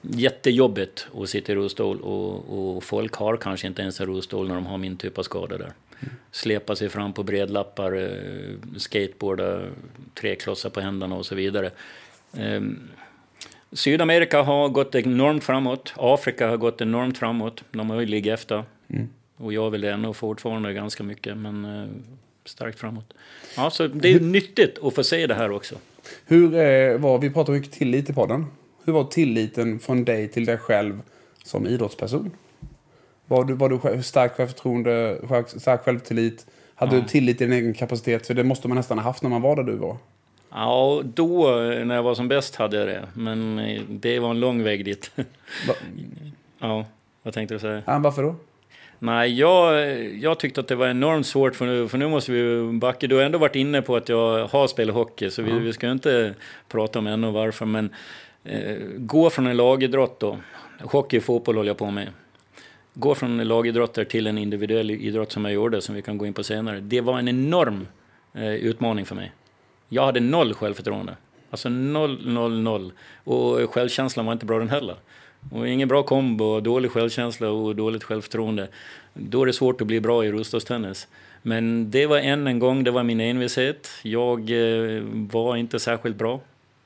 jättejobbigt 0.00 1.06
att 1.14 1.28
sitta 1.28 1.52
i 1.52 1.54
rullstol 1.54 2.00
och, 2.00 2.76
och 2.76 2.84
folk 2.84 3.14
har 3.14 3.36
kanske 3.36 3.66
inte 3.66 3.82
ens 3.82 4.00
en 4.00 4.06
rullstol 4.06 4.48
när 4.48 4.54
de 4.54 4.66
har 4.66 4.78
min 4.78 4.96
typ 4.96 5.18
av 5.18 5.22
skada 5.22 5.58
där. 5.58 5.72
Släpa 6.30 6.76
sig 6.76 6.88
fram 6.88 7.12
på 7.12 7.22
bredlappar, 7.22 7.92
eh, 7.92 8.78
skateboarda, 8.78 9.62
treklossar 10.14 10.70
på 10.70 10.80
händerna 10.80 11.16
och 11.16 11.26
så 11.26 11.34
vidare. 11.34 11.70
Ehm, 12.36 12.88
Sydamerika 13.72 14.42
har 14.42 14.68
gått 14.68 14.94
enormt 14.94 15.44
framåt. 15.44 15.94
Afrika 15.96 16.48
har 16.48 16.56
gått 16.56 16.80
enormt 16.80 17.18
framåt. 17.18 17.64
De 17.70 17.90
har 17.90 18.00
ju 18.00 18.06
legat 18.06 18.40
efter. 18.40 18.64
Och 19.36 19.52
jag 19.52 19.70
vill 19.70 19.84
ännu 19.84 20.12
fortfarande 20.12 20.72
ganska 20.72 21.02
mycket, 21.02 21.36
men 21.36 21.64
eh, 21.64 21.88
starkt 22.44 22.78
framåt. 22.78 23.14
Ja, 23.56 23.70
så 23.70 23.86
det 23.86 24.12
är 24.12 24.20
nyttigt 24.20 24.78
att 24.82 24.94
få 24.94 25.04
se 25.04 25.26
det 25.26 25.34
här 25.34 25.50
också. 25.50 25.74
Hur 26.26 26.54
eh, 26.54 26.98
var, 26.98 27.18
vi 27.18 27.30
pratar 27.30 27.52
mycket 27.52 27.72
tillit 27.72 28.10
i 28.10 28.12
podden. 28.12 28.46
Hur 28.84 28.92
var 28.92 29.04
tilliten 29.04 29.78
från 29.78 30.04
dig 30.04 30.28
till 30.28 30.44
dig 30.44 30.58
själv 30.58 31.00
som 31.44 31.66
idrottsperson? 31.66 32.30
Var 33.32 33.44
du, 33.44 33.54
var 33.54 33.68
du 33.96 34.02
stark 34.02 34.32
självförtroende, 34.32 35.18
själv- 35.28 35.44
stark 35.46 35.84
självtillit? 35.84 36.46
Hade 36.74 36.96
du 37.00 37.02
tillit 37.02 37.38
till 37.38 37.50
din 37.50 37.58
egen 37.58 37.74
kapacitet? 37.74 38.26
För 38.26 38.34
det 38.34 38.44
måste 38.44 38.68
man 38.68 38.76
nästan 38.76 38.98
ha 38.98 39.04
haft 39.04 39.22
när 39.22 39.30
man 39.30 39.42
var 39.42 39.56
där 39.56 39.62
du 39.62 39.76
var. 39.76 39.96
Ja, 40.50 41.02
då 41.04 41.50
när 41.84 41.94
jag 41.94 42.02
var 42.02 42.14
som 42.14 42.28
bäst 42.28 42.56
hade 42.56 42.76
jag 42.76 42.88
det. 42.88 43.08
Men 43.14 43.58
eh, 43.58 43.82
det 43.88 44.18
var 44.18 44.30
en 44.30 44.40
lång 44.40 44.62
väg 44.62 44.84
dit. 44.84 45.10
Va, 45.68 45.74
ja, 46.58 46.84
vad 47.22 47.34
tänkte 47.34 47.54
du 47.54 47.58
säga? 47.58 47.82
ja, 47.86 47.98
varför 47.98 48.22
då? 48.22 48.34
Nej, 48.98 49.38
jag, 49.38 49.88
jag 50.14 50.38
tyckte 50.38 50.60
att 50.60 50.68
det 50.68 50.74
var 50.74 50.88
enormt 50.88 51.26
svårt 51.26 51.56
för 51.56 51.66
nu, 51.66 51.88
för 51.88 51.98
nu 51.98 52.08
måste 52.08 52.32
vi 52.32 52.72
backa. 52.72 53.06
Du 53.06 53.16
har 53.16 53.22
ändå 53.22 53.38
varit 53.38 53.56
inne 53.56 53.82
på 53.82 53.96
att 53.96 54.08
jag 54.08 54.46
har 54.46 54.66
spelat 54.66 54.94
hockey, 54.94 55.30
så 55.30 55.42
vi, 55.42 55.52
vi 55.52 55.72
ska 55.72 55.90
inte 55.90 56.34
prata 56.68 56.98
om 56.98 57.06
än 57.06 57.24
och 57.24 57.32
varför. 57.32 57.66
Men 57.66 57.90
eh, 58.44 58.76
gå 58.96 59.30
från 59.30 59.46
en 59.46 59.56
lagidrott 59.56 60.20
då. 60.20 60.38
Hockey 60.80 61.18
och 61.18 61.22
fotboll 61.22 61.56
håller 61.56 61.70
jag 61.70 61.78
på 61.78 61.90
med. 61.90 62.08
Gå 62.94 63.14
från 63.14 63.40
en 63.40 63.48
lagidrottare 63.48 64.04
till 64.04 64.26
en 64.26 64.38
individuell 64.38 64.90
idrott 64.90 65.32
som 65.32 65.44
jag 65.44 65.54
gjorde, 65.54 65.80
som 65.80 65.94
vi 65.94 66.02
kan 66.02 66.18
gå 66.18 66.26
in 66.26 66.34
på 66.34 66.42
senare. 66.42 66.80
Det 66.80 67.00
var 67.00 67.18
en 67.18 67.28
enorm 67.28 67.86
eh, 68.34 68.54
utmaning 68.54 69.06
för 69.06 69.14
mig. 69.14 69.32
Jag 69.88 70.06
hade 70.06 70.20
noll 70.20 70.54
självförtroende. 70.54 71.16
Alltså 71.50 71.68
noll, 71.68 72.32
noll, 72.32 72.60
noll. 72.60 72.92
Och 73.24 73.74
självkänslan 73.74 74.26
var 74.26 74.32
inte 74.32 74.46
bra 74.46 74.58
den 74.58 74.68
heller. 74.68 74.96
Och 75.50 75.68
ingen 75.68 75.88
bra 75.88 76.02
kombo, 76.02 76.60
dålig 76.60 76.90
självkänsla 76.90 77.50
och 77.50 77.76
dåligt 77.76 78.04
självförtroende. 78.04 78.68
Då 79.14 79.42
är 79.42 79.46
det 79.46 79.52
svårt 79.52 79.80
att 79.80 79.86
bli 79.86 80.00
bra 80.00 80.24
i 80.24 80.32
rullstolstennis. 80.32 81.08
Men 81.42 81.90
det 81.90 82.06
var 82.06 82.18
än 82.18 82.46
en 82.46 82.58
gång, 82.58 82.84
det 82.84 82.90
var 82.90 83.02
min 83.02 83.20
envishet. 83.20 83.90
Jag 84.02 84.50
eh, 84.50 85.02
var 85.12 85.56
inte 85.56 85.78
särskilt 85.78 86.16
bra 86.16 86.40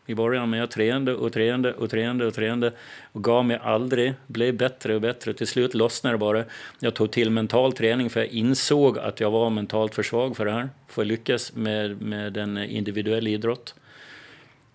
i 0.06 0.14
början, 0.14 0.50
men 0.50 0.60
jag 0.60 0.70
tränade 0.70 1.14
och 1.14 1.32
tränade 1.32 1.75
och 1.75 1.90
tränade 1.90 2.26
och 2.26 2.34
tränade 2.34 2.72
och 3.12 3.25
gav 3.25 3.44
mig 3.44 3.58
aldrig, 3.62 4.14
blev 4.26 4.56
bättre 4.56 4.94
och 4.94 5.00
bättre. 5.00 5.34
Till 5.34 5.46
slut 5.46 5.75
lossnade 5.75 6.14
det 6.14 6.18
bara. 6.18 6.44
Jag 6.80 6.94
tog 6.94 7.10
till 7.10 7.30
mental 7.30 7.72
träning 7.72 8.10
för 8.10 8.20
jag 8.20 8.28
insåg 8.28 8.98
att 8.98 9.20
jag 9.20 9.30
var 9.30 9.50
mentalt 9.50 9.94
för 9.94 10.02
svag 10.02 10.36
för 10.36 10.44
det 10.44 10.52
här, 10.52 10.68
för 10.88 11.02
att 11.02 11.08
lyckas 11.08 11.54
med, 11.54 12.02
med 12.02 12.36
en 12.36 12.58
individuell 12.58 13.26
idrott. 13.26 13.75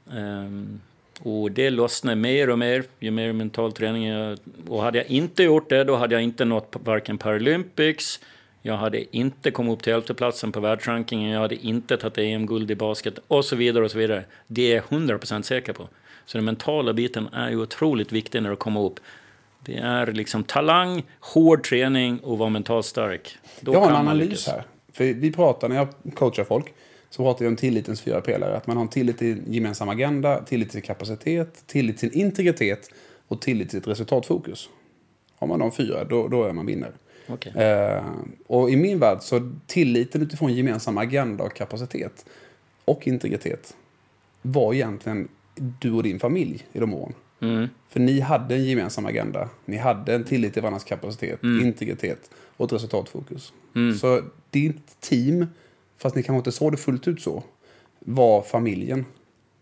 Um, 0.06 0.82
och 1.24 1.52
det 1.52 1.70
lossnade 1.70 2.16
mer 2.16 2.50
och 2.50 2.60
mer 2.60 2.84
ju 3.00 3.12
mer 3.12 3.34
mental 3.34 3.72
träning 3.72 4.08
jag... 4.08 4.38
Och 4.68 4.84
hade 4.84 4.98
jag 4.98 5.08
inte 5.08 5.44
gjort 5.44 5.70
det, 5.70 5.84
då 5.84 5.96
hade 5.96 6.16
jag 6.16 6.24
inte 6.24 6.46
nått 6.46 6.76
varken 6.84 7.18
Paralympics, 7.18 8.20
jag 8.62 8.78
hade 8.78 9.18
inte 9.18 9.52
kommit 9.52 9.74
upp 9.74 9.84
till 9.84 9.94
elfteplatsen 9.94 10.52
på 10.52 10.60
världsrankingen, 10.60 11.32
jag 11.32 11.42
hade 11.42 11.56
inte 11.56 11.98
tagit 11.98 12.18
EM-guld 12.18 12.72
i 12.72 12.76
basket 12.76 13.20
och 13.28 13.46
så 13.46 13.56
vidare 13.56 13.84
och 13.84 13.92
så 13.92 13.98
vidare. 13.98 14.24
Det 14.48 14.72
är 14.72 14.76
jag 14.76 14.84
100% 14.84 15.42
säker 15.42 15.74
på. 15.74 15.88
Så 16.26 16.38
den 16.38 16.46
mentala 16.46 16.94
biten 16.94 17.28
är 17.34 17.50
ju 17.50 17.62
otroligt 17.62 18.12
viktig 18.12 18.44
när 18.44 18.50
du 18.50 18.56
kommer 18.56 18.82
upp. 18.82 19.00
Det 19.66 19.78
är 19.78 20.08
liksom 20.08 20.44
talang, 20.44 21.04
hård 21.20 21.64
träning 21.64 22.20
och 22.20 22.38
vara 22.38 22.50
mentalt 22.50 22.86
stark. 22.86 23.38
Då 23.60 23.74
Jag 23.74 23.80
har 23.80 23.90
en 23.90 23.96
analys 23.96 24.48
här. 24.48 24.64
För 24.94 25.04
vi 25.04 25.32
pratar, 25.32 25.70
när 25.70 25.76
jag 25.76 25.88
coachar 26.16 26.44
folk, 26.44 26.74
så 27.10 27.24
pratar 27.24 27.40
vi 27.40 27.48
om 27.48 27.56
tillitens 27.56 28.02
fyra 28.02 28.22
pelare. 28.22 28.58
Att 28.58 28.68
man 28.68 28.78
har 28.78 28.82
en 28.82 28.90
tillit 28.90 29.18
till 29.18 29.32
en 29.32 29.54
gemensam 29.54 29.90
agenda, 29.90 30.42
tillit 30.42 30.72
till 30.72 30.84
kapacitet, 30.84 31.64
tillit 31.68 31.98
till 31.98 32.14
integritet 32.14 32.90
och 33.28 33.42
tillit 33.42 33.70
till 33.70 33.80
ett 33.80 33.88
resultatfokus. 33.88 34.70
Har 35.36 35.48
man 35.48 35.60
de 35.60 35.72
fyra, 35.72 36.04
då, 36.04 36.28
då 36.28 36.44
är 36.44 36.54
man 36.54 36.66
vinnare. 36.66 36.94
Okej. 37.34 37.54
Eh, 37.56 38.04
och 38.48 38.70
i 38.70 38.76
min 38.76 39.00
värld 39.00 39.18
så 39.22 39.52
tilliten 39.68 40.22
utifrån 40.22 40.54
gemensam 40.54 40.98
agenda 40.98 41.44
och 41.44 41.56
kapacitet 41.56 42.26
och 42.86 43.08
integritet 43.08 43.76
var 44.42 44.74
egentligen 44.74 45.28
du 45.56 45.92
och 45.92 46.04
din 46.04 46.20
familj 46.20 46.66
i 46.74 46.80
de 46.80 46.94
åren. 46.94 47.14
Mm. 47.42 47.68
För 47.90 48.00
ni 48.00 48.20
hade 48.20 48.56
en 48.56 48.64
gemensam 48.66 49.06
agenda. 49.06 49.50
Ni 49.66 49.78
hade 49.78 50.16
en 50.16 50.24
tillit 50.24 50.54
till 50.54 50.62
varandras 50.62 50.84
kapacitet, 50.84 51.44
Mm. 51.44 51.66
integritet 51.68 52.30
och 52.58 52.66
ett 52.66 52.74
resultatfokus. 52.74 53.54
Så 54.00 54.22
ditt 54.50 55.00
team, 55.02 55.46
fast 55.98 56.16
ni 56.16 56.24
kanske 56.24 56.38
inte 56.38 56.52
såg 56.52 56.72
det 56.74 56.78
fullt 56.78 57.08
ut 57.08 57.22
så, 57.22 57.44
var 58.00 58.42
familjen. 58.42 59.06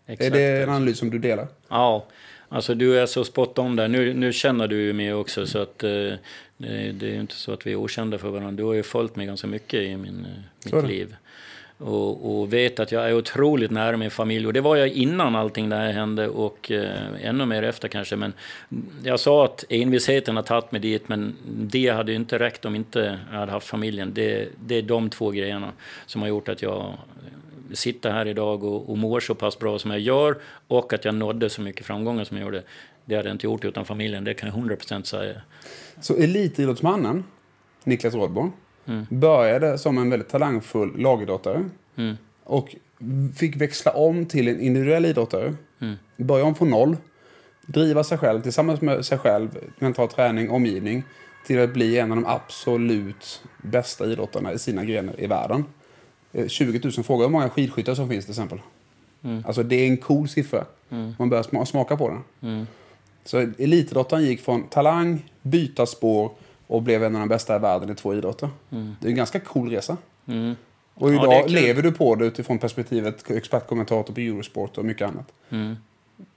Exakt. 0.06 0.26
Är 0.26 0.30
det 0.30 0.62
en 0.62 0.68
analys 0.68 0.98
som 0.98 1.10
du 1.10 1.18
delar? 1.18 1.48
Ja, 1.68 2.06
alltså 2.50 2.74
du 2.74 2.98
är 2.98 3.06
så 3.06 3.24
spot 3.24 3.58
on 3.58 3.76
där. 3.76 3.88
Nu, 3.88 4.14
nu 4.14 4.32
känner 4.32 4.68
du 4.68 4.82
ju 4.82 4.92
mig 4.92 5.14
också 5.14 5.46
så 5.46 5.58
att 5.58 5.84
eh, 5.84 6.12
det, 6.56 7.06
är 7.06 7.12
ju 7.12 7.20
inte 7.20 7.34
så 7.34 7.52
att 7.52 7.66
vi 7.66 7.72
är 7.72 7.76
okända 7.76 8.18
för 8.18 8.28
varandra. 8.28 8.52
Du 8.52 8.62
har 8.62 8.74
ju 8.74 8.82
följt 8.82 9.16
mig 9.16 9.26
ganska 9.26 9.46
mycket 9.46 9.80
i 9.80 9.96
min, 9.96 10.26
eh, 10.26 10.72
mitt 10.80 10.90
liv. 10.90 11.16
Och, 11.78 12.40
och 12.40 12.52
vet 12.52 12.80
att 12.80 12.92
jag 12.92 13.08
är 13.08 13.14
otroligt 13.14 13.70
nära 13.70 13.96
min 13.96 14.10
familj. 14.10 14.46
Och 14.46 14.52
det 14.52 14.60
var 14.60 14.76
jag 14.76 14.88
innan 14.88 15.36
allting 15.36 15.68
det 15.68 15.76
här 15.76 15.92
hände 15.92 16.28
och 16.28 16.70
eh, 16.70 16.90
ännu 17.22 17.46
mer 17.46 17.62
efter 17.62 17.88
kanske. 17.88 18.16
Men 18.16 18.32
jag 19.04 19.20
sa 19.20 19.44
att 19.44 19.64
envisheten 19.68 20.36
har 20.36 20.42
tagit 20.42 20.72
mig 20.72 20.80
dit 20.80 21.08
men 21.08 21.36
det 21.44 21.88
hade 21.88 22.12
ju 22.12 22.16
inte 22.16 22.38
räckt 22.38 22.64
om 22.64 22.74
inte 22.74 23.18
jag 23.32 23.38
hade 23.38 23.52
haft 23.52 23.66
familjen. 23.66 24.14
Det, 24.14 24.48
det 24.64 24.74
är 24.74 24.82
de 24.82 25.10
två 25.10 25.30
grejerna 25.30 25.72
som 26.06 26.22
har 26.22 26.28
gjort 26.28 26.48
att 26.48 26.62
jag 26.62 26.94
sitter 27.74 28.10
här 28.10 28.26
idag 28.28 28.64
och, 28.64 28.90
och 28.90 28.98
mår 28.98 29.20
så 29.20 29.34
pass 29.34 29.58
bra 29.58 29.78
som 29.78 29.90
jag 29.90 30.00
gör 30.00 30.36
och 30.68 30.92
att 30.92 31.04
jag 31.04 31.14
nådde 31.14 31.50
så 31.50 31.62
mycket 31.62 31.86
framgångar 31.86 32.24
som 32.24 32.36
jag 32.36 32.44
gjorde. 32.44 32.62
Det 33.04 33.16
hade 33.16 33.28
jag 33.28 33.34
inte 33.34 33.46
gjort 33.46 33.64
utan 33.64 33.84
familjen, 33.84 34.24
det 34.24 34.34
kan 34.34 34.48
jag 34.48 34.58
100% 34.58 35.02
säga. 35.02 35.40
Så 36.00 36.16
elitidrottsmannen, 36.16 37.24
Niklas 37.84 38.14
Rådborn, 38.14 38.52
Mm. 38.86 39.06
började 39.10 39.78
som 39.78 39.98
en 39.98 40.10
väldigt 40.10 40.28
talangfull 40.28 41.00
lagidrottare. 41.00 41.64
Mm. 41.96 42.16
Och 42.44 42.76
fick 43.36 43.56
växla 43.56 43.92
om 43.92 44.26
till 44.26 44.48
en 44.48 44.60
individuell 44.60 45.06
idrottare. 45.06 45.54
Mm. 45.80 45.94
Börja 46.16 46.44
om 46.44 46.54
från 46.54 46.70
noll. 46.70 46.96
Driva 47.66 48.04
sig 48.04 48.18
själv 48.18 48.40
tillsammans 48.42 48.80
med 48.80 49.04
sig 49.06 49.18
själv, 49.18 49.48
mental 49.78 50.08
träning, 50.08 50.50
omgivning. 50.50 51.02
Till 51.46 51.60
att 51.60 51.72
bli 51.72 51.98
en 51.98 52.10
av 52.10 52.16
de 52.16 52.26
absolut 52.26 53.42
bästa 53.62 54.06
idrottarna 54.06 54.52
i 54.52 54.58
sina 54.58 54.84
grenar 54.84 55.20
i 55.20 55.26
världen. 55.26 55.64
Eh, 56.32 56.46
20 56.48 56.80
000 56.84 56.92
frågor 56.92 57.24
hur 57.24 57.30
många 57.30 57.50
skidskyttar 57.50 57.94
som 57.94 58.08
finns 58.08 58.24
till 58.24 58.32
exempel. 58.32 58.60
Mm. 59.22 59.44
Alltså 59.46 59.62
det 59.62 59.76
är 59.76 59.86
en 59.88 59.96
cool 59.96 60.28
siffra. 60.28 60.64
Man 61.18 61.28
börjar 61.30 61.42
sma- 61.42 61.64
smaka 61.64 61.96
på 61.96 62.08
den. 62.08 62.22
Mm. 62.52 62.66
Så 63.24 63.38
elitidrottaren 63.38 64.24
gick 64.24 64.40
från 64.40 64.62
talang, 64.68 65.30
byta 65.42 65.86
spår 65.86 66.30
och 66.66 66.82
blev 66.82 67.04
en 67.04 67.14
av 67.14 67.20
de 67.20 67.28
bästa 67.28 67.56
i 67.56 67.58
världen 67.58 67.90
i 67.90 67.94
två 67.94 68.14
idrotter. 68.14 68.48
Det 69.00 69.06
är 69.06 69.10
en 69.10 69.16
ganska 69.16 69.40
cool 69.40 69.70
resa. 69.70 69.96
Mm. 70.26 70.56
Och 70.94 71.14
Ja, 71.14 71.24
idag 71.24 71.44
kul. 71.44 71.52
lever 71.52 71.82
du 71.82 71.92
på 71.92 72.14
det 72.14 72.24
utifrån 72.26 72.58
perspektivet 72.58 73.30
expertkommentator 73.30 74.14
på 74.14 74.20
Eurosport 74.20 74.78
och 74.78 74.84
mycket 74.84 75.08
annat. 75.08 75.32
Mm. 75.50 75.76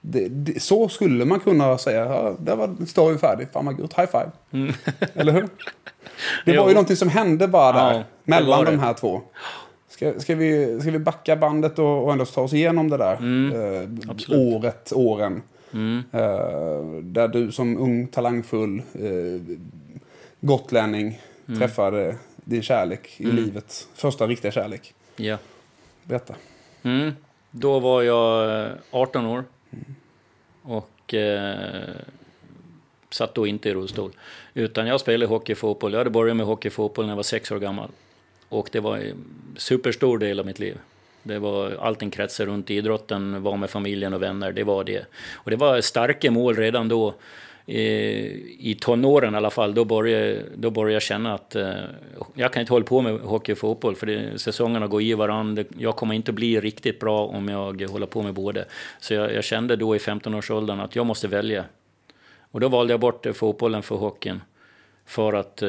Det, 0.00 0.28
det, 0.28 0.62
så 0.62 0.88
skulle 0.88 1.24
man 1.24 1.40
kunna 1.40 1.78
säga, 1.78 2.04
ja, 2.04 2.36
där 2.40 2.56
var 2.56 2.86
storyn 2.86 3.18
färdig, 3.18 3.46
fan 3.52 3.66
vad 3.66 3.76
gott, 3.76 3.98
high 3.98 4.06
five. 4.10 4.30
Eller 5.14 5.32
hur? 5.32 5.48
Det 6.44 6.56
var 6.58 6.68
ju 6.68 6.74
någonting 6.74 6.96
som 6.96 7.08
hände 7.08 7.48
bara 7.48 7.76
Ja, 7.78 7.88
där, 7.88 7.98
det 7.98 8.04
mellan 8.24 8.64
de 8.64 8.78
här 8.78 8.94
två. 8.94 9.22
Ska, 10.10 10.20
ska, 10.20 10.34
vi, 10.34 10.80
ska 10.80 10.90
vi 10.90 10.98
backa 10.98 11.36
bandet 11.36 11.78
och, 11.78 12.04
och 12.04 12.12
ändå 12.12 12.24
ta 12.24 12.40
oss 12.40 12.52
igenom 12.52 12.90
det 12.90 12.96
där 12.96 13.12
eh, 13.12 13.88
absolut. 14.08 14.54
året, 14.54 14.92
åren? 14.94 15.42
Mm. 15.72 16.02
Eh, 16.12 17.02
där 17.02 17.28
du 17.28 17.52
som 17.52 17.78
ung, 17.78 18.06
talangfull 18.06 18.78
eh, 18.78 19.56
gotlänning 20.40 21.20
träffade 21.58 22.16
din 22.36 22.62
kärlek 22.62 23.20
i 23.20 23.26
livet. 23.26 23.88
Första 23.94 24.26
riktiga 24.26 24.52
kärlek. 24.52 24.94
Ja. 25.16 25.38
Berätta. 26.02 26.34
Mm. 26.82 27.12
Då 27.50 27.78
var 27.78 28.02
jag 28.02 28.62
eh, 28.66 28.72
18 28.90 29.26
år. 29.26 29.44
Och 30.62 31.14
eh, 31.14 31.94
satt 33.10 33.34
då 33.34 33.46
inte 33.46 33.68
i 33.68 33.74
rullstol. 33.74 34.12
Utan 34.54 34.86
jag 34.86 35.00
spelade 35.00 35.26
hockey 35.26 35.52
och 35.52 35.58
fotboll. 35.58 35.92
Jag 35.92 36.00
hade 36.00 36.10
börjat 36.10 36.36
med 36.36 36.46
hockey 36.46 36.68
och 36.68 36.72
fotboll 36.72 37.04
när 37.04 37.12
jag 37.12 37.16
var 37.16 37.22
sex 37.22 37.50
år 37.50 37.58
gammal. 37.58 37.90
Och 38.54 38.68
det 38.72 38.80
var 38.80 38.96
en 38.96 39.24
superstor 39.56 40.18
del 40.18 40.40
av 40.40 40.46
mitt 40.46 40.58
liv. 40.58 40.78
Det 41.22 41.38
var 41.38 41.76
allting 41.80 42.10
kretsade 42.10 42.50
runt 42.50 42.70
idrotten, 42.70 43.42
var 43.42 43.56
med 43.56 43.70
familjen 43.70 44.14
och 44.14 44.22
vänner, 44.22 44.52
det 44.52 44.64
var 44.64 44.84
det. 44.84 45.06
Och 45.34 45.50
det 45.50 45.56
var 45.56 45.80
starka 45.80 46.30
mål 46.30 46.56
redan 46.56 46.88
då. 46.88 47.14
I 47.66 48.76
tonåren 48.80 49.34
i 49.34 49.36
alla 49.36 49.50
fall, 49.50 49.74
då 49.74 49.84
började, 49.84 50.42
då 50.56 50.70
började 50.70 50.92
jag 50.92 51.02
känna 51.02 51.34
att 51.34 51.56
eh, 51.56 51.72
jag 52.34 52.52
kan 52.52 52.60
inte 52.60 52.72
hålla 52.72 52.84
på 52.84 53.00
med 53.00 53.20
hockey 53.20 53.52
och 53.52 53.58
fotboll 53.58 53.96
för 53.96 54.06
det, 54.06 54.38
säsongerna 54.38 54.86
går 54.86 55.02
i 55.02 55.14
varandra. 55.14 55.64
Jag 55.78 55.96
kommer 55.96 56.14
inte 56.14 56.32
bli 56.32 56.60
riktigt 56.60 57.00
bra 57.00 57.26
om 57.26 57.48
jag 57.48 57.90
håller 57.90 58.06
på 58.06 58.22
med 58.22 58.34
både. 58.34 58.64
Så 59.00 59.14
jag, 59.14 59.34
jag 59.34 59.44
kände 59.44 59.76
då 59.76 59.96
i 59.96 59.98
15-årsåldern 59.98 60.80
att 60.80 60.96
jag 60.96 61.06
måste 61.06 61.28
välja. 61.28 61.64
Och 62.50 62.60
då 62.60 62.68
valde 62.68 62.92
jag 62.92 63.00
bort 63.00 63.26
eh, 63.26 63.32
fotbollen 63.32 63.82
för 63.82 63.96
hockeyn. 63.96 64.40
För 65.06 65.32
att 65.32 65.62
eh, 65.62 65.68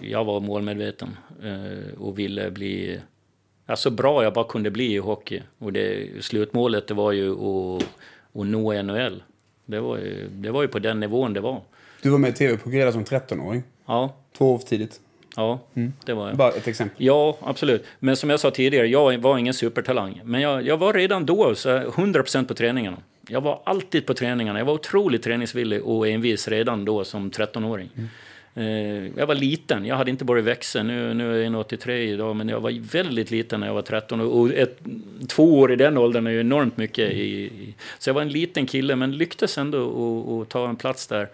jag 0.00 0.24
var 0.24 0.40
målmedveten 0.40 1.16
eh, 1.42 1.98
och 1.98 2.18
ville 2.18 2.50
bli 2.50 3.00
ja, 3.66 3.76
så 3.76 3.90
bra 3.90 4.22
jag 4.24 4.32
bara 4.32 4.44
kunde 4.44 4.70
bli 4.70 4.92
i 4.94 4.98
hockey. 4.98 5.42
Och 5.58 5.72
det, 5.72 6.08
slutmålet 6.24 6.86
det 6.88 6.94
var 6.94 7.12
ju 7.12 7.32
att, 7.32 7.82
att 8.32 8.46
nå 8.46 8.82
NHL. 8.82 9.22
Det 9.64 9.80
var, 9.80 9.96
ju, 9.96 10.28
det 10.28 10.50
var 10.50 10.62
ju 10.62 10.68
på 10.68 10.78
den 10.78 11.00
nivån 11.00 11.32
det 11.32 11.40
var. 11.40 11.60
Du 12.02 12.10
var 12.10 12.18
med 12.18 12.30
i 12.30 12.32
tv-program 12.32 12.92
som 12.92 13.04
13-åring. 13.04 13.62
Ja, 13.86 14.14
Två 14.38 14.54
år 14.54 14.58
för 14.58 14.66
tidigt. 14.66 15.00
ja 15.36 15.60
det 16.04 16.12
var 16.14 16.28
jag. 16.28 16.36
Bara 16.36 16.52
ett 16.52 16.68
exempel. 16.68 17.04
Ja, 17.06 17.38
absolut. 17.42 17.84
Men 17.98 18.16
som 18.16 18.30
jag 18.30 18.40
sa 18.40 18.50
tidigare, 18.50 18.86
jag 18.86 19.18
var 19.18 19.38
ingen 19.38 19.54
supertalang. 19.54 20.20
Men 20.24 20.40
jag, 20.40 20.66
jag 20.66 20.76
var 20.76 20.92
redan 20.92 21.26
då 21.26 21.54
så 21.54 21.70
här 21.70 21.84
100% 21.86 22.46
på 22.46 22.54
träningarna. 22.54 22.96
Jag 23.28 23.40
var 23.40 23.60
alltid 23.64 24.06
på 24.06 24.14
träningarna. 24.14 24.58
Jag 24.58 24.66
var 24.66 24.74
otroligt 24.74 25.22
träningsvillig 25.22 25.82
och 25.82 26.08
envis 26.08 26.48
redan 26.48 26.84
då 26.84 27.04
som 27.04 27.30
13-åring. 27.30 27.90
Mm. 27.96 28.08
Eh, 28.56 29.18
jag 29.18 29.26
var 29.26 29.34
liten, 29.34 29.84
jag 29.84 29.96
hade 29.96 30.10
inte 30.10 30.24
börjat 30.24 30.44
växa. 30.44 30.82
Nu, 30.82 31.14
nu 31.14 31.40
är 31.40 31.44
jag 31.44 31.60
83 31.60 32.02
idag, 32.02 32.36
men 32.36 32.48
jag 32.48 32.60
var 32.60 32.90
väldigt 32.92 33.30
liten 33.30 33.60
när 33.60 33.66
jag 33.66 33.74
var 33.74 33.82
13. 33.82 34.20
Och 34.20 34.50
ett, 34.50 34.78
två 35.28 35.58
år 35.58 35.72
i 35.72 35.76
den 35.76 35.98
åldern 35.98 36.26
är 36.26 36.30
ju 36.30 36.40
enormt 36.40 36.76
mycket. 36.76 37.12
I, 37.12 37.22
i, 37.22 37.74
så 37.98 38.08
jag 38.10 38.14
var 38.14 38.22
en 38.22 38.28
liten 38.28 38.66
kille, 38.66 38.96
men 38.96 39.16
lyckades 39.16 39.58
ändå 39.58 40.42
att 40.42 40.48
ta 40.48 40.68
en 40.68 40.76
plats 40.76 41.06
där. 41.06 41.28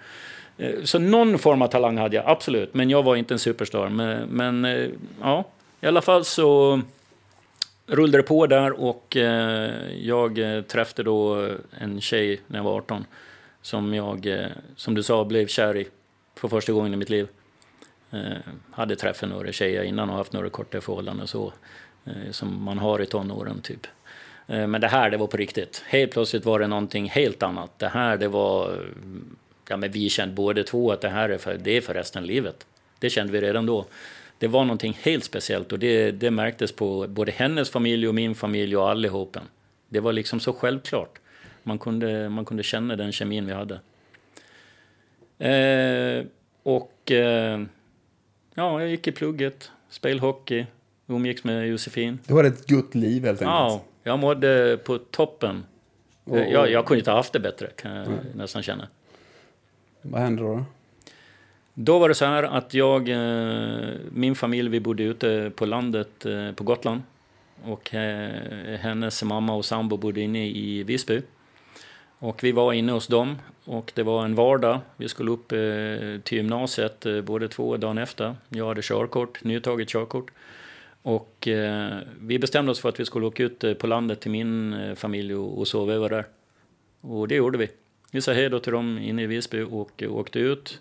Eh, 0.58 0.82
så 0.84 0.98
någon 0.98 1.38
form 1.38 1.62
av 1.62 1.66
talang 1.66 1.98
hade 1.98 2.16
jag, 2.16 2.24
absolut. 2.28 2.74
Men 2.74 2.90
jag 2.90 3.02
var 3.02 3.16
inte 3.16 3.34
en 3.34 3.38
superstar. 3.38 3.88
Men, 3.88 4.28
men 4.28 4.64
eh, 4.64 4.88
ja, 5.20 5.44
i 5.80 5.86
alla 5.86 6.02
fall 6.02 6.24
så 6.24 6.80
rullade 7.86 8.18
det 8.18 8.22
på 8.22 8.46
där 8.46 8.80
och 8.80 9.16
jag 10.00 10.40
träffade 10.68 11.02
då 11.02 11.48
en 11.80 12.00
tjej 12.00 12.40
när 12.46 12.58
jag 12.58 12.64
var 12.64 12.76
18. 12.76 13.04
Som 13.62 13.94
jag, 13.94 14.46
som 14.76 14.94
du 14.94 15.02
sa, 15.02 15.24
blev 15.24 15.46
kär 15.46 15.76
i 15.76 15.86
för 16.42 16.48
första 16.48 16.72
gången 16.72 16.94
i 16.94 16.96
mitt 16.96 17.10
liv. 17.10 17.28
Eh, 18.10 18.38
hade 18.70 18.96
träffat 18.96 19.28
några 19.28 19.52
tjejer 19.52 19.82
innan 19.82 20.10
och 20.10 20.16
haft 20.16 20.32
några 20.32 20.50
korta 20.50 20.80
förhållanden 20.80 21.26
så. 21.26 21.52
Eh, 22.04 22.30
som 22.30 22.62
man 22.64 22.78
har 22.78 23.02
i 23.02 23.06
tonåren 23.06 23.60
typ. 23.60 23.86
Eh, 24.46 24.66
men 24.66 24.80
det 24.80 24.88
här, 24.88 25.10
det 25.10 25.16
var 25.16 25.26
på 25.26 25.36
riktigt. 25.36 25.84
Helt 25.86 26.12
plötsligt 26.12 26.44
var 26.44 26.58
det 26.58 26.66
någonting 26.66 27.08
helt 27.08 27.42
annat. 27.42 27.78
Det 27.78 27.88
här, 27.88 28.16
det 28.16 28.28
var... 28.28 28.86
Ja, 29.68 29.76
men 29.76 29.92
vi 29.92 30.08
kände 30.08 30.34
båda 30.34 30.62
två 30.62 30.92
att 30.92 31.00
det 31.00 31.08
här 31.08 31.28
är 31.28 31.38
för, 31.38 31.58
det 31.58 31.76
är 31.76 31.80
för 31.80 31.94
resten 31.94 32.22
av 32.22 32.26
livet. 32.26 32.66
Det 32.98 33.10
kände 33.10 33.32
vi 33.32 33.40
redan 33.40 33.66
då. 33.66 33.86
Det 34.38 34.48
var 34.48 34.64
någonting 34.64 34.98
helt 35.02 35.24
speciellt 35.24 35.72
och 35.72 35.78
det, 35.78 36.10
det 36.10 36.30
märktes 36.30 36.72
på 36.72 37.06
både 37.08 37.32
hennes 37.32 37.70
familj 37.70 38.08
och 38.08 38.14
min 38.14 38.34
familj 38.34 38.76
och 38.76 38.90
allihopen. 38.90 39.42
Det 39.88 40.00
var 40.00 40.12
liksom 40.12 40.40
så 40.40 40.52
självklart. 40.52 41.18
Man 41.62 41.78
kunde, 41.78 42.28
man 42.28 42.44
kunde 42.44 42.62
känna 42.62 42.96
den 42.96 43.12
kemin 43.12 43.46
vi 43.46 43.52
hade. 43.52 43.80
Eh, 45.42 46.24
och 46.62 47.10
eh, 47.10 47.60
ja, 48.54 48.80
jag 48.80 48.88
gick 48.88 49.06
i 49.06 49.12
plugget, 49.12 49.70
spelade 49.88 50.20
hockey, 50.20 50.66
umgicks 51.06 51.44
med 51.44 51.68
Josefin. 51.68 52.18
Det 52.26 52.34
var 52.34 52.44
ett 52.44 52.68
gott 52.68 52.94
liv 52.94 53.24
helt 53.24 53.42
enkelt. 53.42 53.50
Ja, 53.50 53.82
jag 54.02 54.18
mådde 54.18 54.78
på 54.84 54.98
toppen. 54.98 55.64
Och, 56.24 56.32
och, 56.32 56.38
jag, 56.38 56.70
jag 56.70 56.86
kunde 56.86 56.98
inte 56.98 57.10
ha 57.10 57.18
haft 57.18 57.32
det 57.32 57.40
bättre, 57.40 57.66
kan 57.66 57.92
jag 57.92 58.06
mm. 58.06 58.18
nästan 58.34 58.62
känna. 58.62 58.88
Vad 60.02 60.20
hände 60.20 60.42
då? 60.42 60.64
Då 61.74 61.98
var 61.98 62.08
det 62.08 62.14
så 62.14 62.24
här 62.24 62.42
att 62.42 62.74
jag, 62.74 63.08
eh, 63.08 63.94
min 64.12 64.34
familj, 64.34 64.68
vi 64.68 64.80
bodde 64.80 65.02
ute 65.02 65.52
på 65.56 65.66
landet 65.66 66.26
eh, 66.26 66.52
på 66.52 66.64
Gotland. 66.64 67.02
Och 67.64 67.94
eh, 67.94 68.78
hennes 68.78 69.22
mamma 69.22 69.54
och 69.54 69.64
sambo 69.64 69.96
bodde 69.96 70.20
inne 70.20 70.48
i 70.48 70.82
Visby. 70.82 71.22
Och 72.22 72.44
vi 72.44 72.52
var 72.52 72.72
inne 72.72 72.92
hos 72.92 73.06
dem 73.06 73.38
och 73.64 73.92
det 73.94 74.02
var 74.02 74.24
en 74.24 74.34
vardag. 74.34 74.80
Vi 74.96 75.08
skulle 75.08 75.30
upp 75.30 75.52
eh, 75.52 76.20
till 76.24 76.38
gymnasiet 76.38 77.06
eh, 77.06 77.20
både 77.20 77.48
två 77.48 77.76
dagen 77.76 77.98
efter. 77.98 78.36
Jag 78.48 78.68
hade 78.68 78.82
körkort, 78.82 79.44
nytaget 79.44 79.88
körkort. 79.88 80.30
Och 81.02 81.48
eh, 81.48 81.98
vi 82.20 82.38
bestämde 82.38 82.72
oss 82.72 82.80
för 82.80 82.88
att 82.88 83.00
vi 83.00 83.04
skulle 83.04 83.26
åka 83.26 83.42
ut 83.42 83.64
eh, 83.64 83.74
på 83.74 83.86
landet 83.86 84.20
till 84.20 84.30
min 84.30 84.72
eh, 84.72 84.94
familj 84.94 85.34
och, 85.34 85.68
sova 85.68 85.92
över 85.92 86.08
där. 86.08 86.24
Och 87.00 87.28
det 87.28 87.34
gjorde 87.34 87.58
vi. 87.58 87.68
Vi 88.10 88.20
sa 88.20 88.32
hej 88.32 88.48
då 88.48 88.58
till 88.58 88.72
dem 88.72 88.98
inne 88.98 89.22
i 89.22 89.26
Visby 89.26 89.62
och 89.62 90.02
eh, 90.02 90.16
åkte 90.16 90.38
ut. 90.38 90.80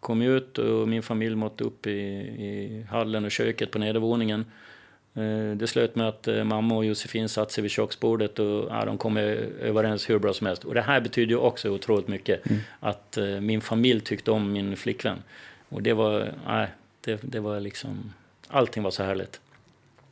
Kom 0.00 0.22
ut 0.22 0.58
och 0.58 0.88
min 0.88 1.02
familj 1.02 1.36
måtte 1.36 1.64
upp 1.64 1.86
i, 1.86 1.90
i 1.90 2.86
hallen 2.90 3.24
och 3.24 3.30
köket 3.30 3.70
på 3.70 3.78
nedervåningen. 3.78 4.44
Eh, 5.14 5.56
det 5.56 5.66
slöt 5.66 5.96
med 5.96 6.08
att 6.08 6.28
eh, 6.28 6.44
mamma 6.44 6.76
och 6.76 6.84
Josefin 6.84 7.28
satte 7.28 7.52
sig 7.52 7.62
vid 7.62 7.70
köksbordet 7.70 8.38
och 8.38 8.68
ja, 8.70 8.84
de 8.84 8.98
kom 8.98 9.16
överens 9.16 10.10
hur 10.10 10.18
bra 10.18 10.32
som 10.32 10.46
helst. 10.46 10.64
Och 10.64 10.74
det 10.74 10.80
här 10.80 11.00
betyder 11.00 11.30
ju 11.30 11.36
också 11.36 11.70
otroligt 11.70 12.08
mycket. 12.08 12.46
Mm. 12.46 12.60
Att 12.80 13.18
uh, 13.20 13.40
min 13.40 13.60
familj 13.60 14.00
tyckte 14.00 14.30
om 14.30 14.52
min 14.52 14.76
flickvän. 14.76 15.22
Och 15.68 15.82
det 15.82 15.92
var, 15.92 16.32
nej, 16.46 16.68
det, 17.00 17.20
det 17.22 17.40
var 17.40 17.60
liksom, 17.60 18.12
allting 18.48 18.82
var 18.82 18.90
så 18.90 19.02
härligt. 19.02 19.40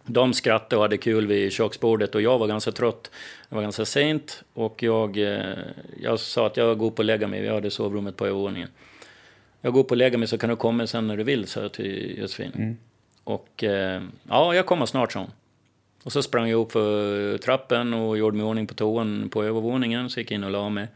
De 0.05 0.35
skrattade 0.35 0.77
och 0.77 0.83
hade 0.83 0.97
kul 0.97 1.27
vid 1.27 1.53
köksbordet 1.53 2.15
och 2.15 2.23
jag 2.23 2.39
var 2.39 2.47
ganska 2.47 2.73
trött. 2.73 3.11
Det 3.49 3.55
var 3.55 3.63
ganska 3.63 3.85
sent 3.85 4.45
och 4.55 4.83
jag, 4.83 5.17
jag 6.01 6.21
sa 6.21 6.47
att 6.47 6.57
jag 6.57 6.79
går 6.79 6.87
upp 6.87 6.99
och 6.99 7.05
lägga 7.05 7.29
mig. 7.29 7.41
Vi 7.41 7.49
hade 7.49 7.71
sovrummet 7.71 8.17
på 8.17 8.27
övervåningen. 8.27 8.69
Jag 9.61 9.73
går 9.73 9.81
upp 9.81 9.91
och 9.91 9.97
lägger 9.97 10.19
mig 10.19 10.29
så 10.29 10.39
kan 10.39 10.51
du 10.51 10.57
komma 10.57 10.87
sen 10.87 11.07
när 11.07 11.17
du 11.17 11.23
vill, 11.23 11.47
sa 11.47 11.61
jag 11.61 11.73
till 11.73 12.19
Josefin. 12.19 12.53
Mm. 12.55 12.77
Och 13.29 13.65
eh, 13.65 14.03
ja, 14.29 14.55
jag 14.55 14.67
kommer 14.67 14.87
snart, 14.87 15.13
som. 15.13 15.27
Och 16.05 16.13
så 16.13 16.23
sprang 16.23 16.49
jag 16.49 16.61
upp 16.61 16.73
för 16.73 17.39
trappen 17.39 17.95
och 17.95 18.19
gjorde 18.19 18.37
mig 18.37 18.47
i 18.47 18.49
ordning 18.49 18.67
på 18.67 18.75
toan 18.75 19.29
på 19.29 19.45
övervåningen, 19.45 20.11
så 20.11 20.21
gick 20.21 20.31
jag 20.31 20.35
in 20.35 20.45
och 20.45 20.51
la 20.51 20.69
mig. 20.69 20.89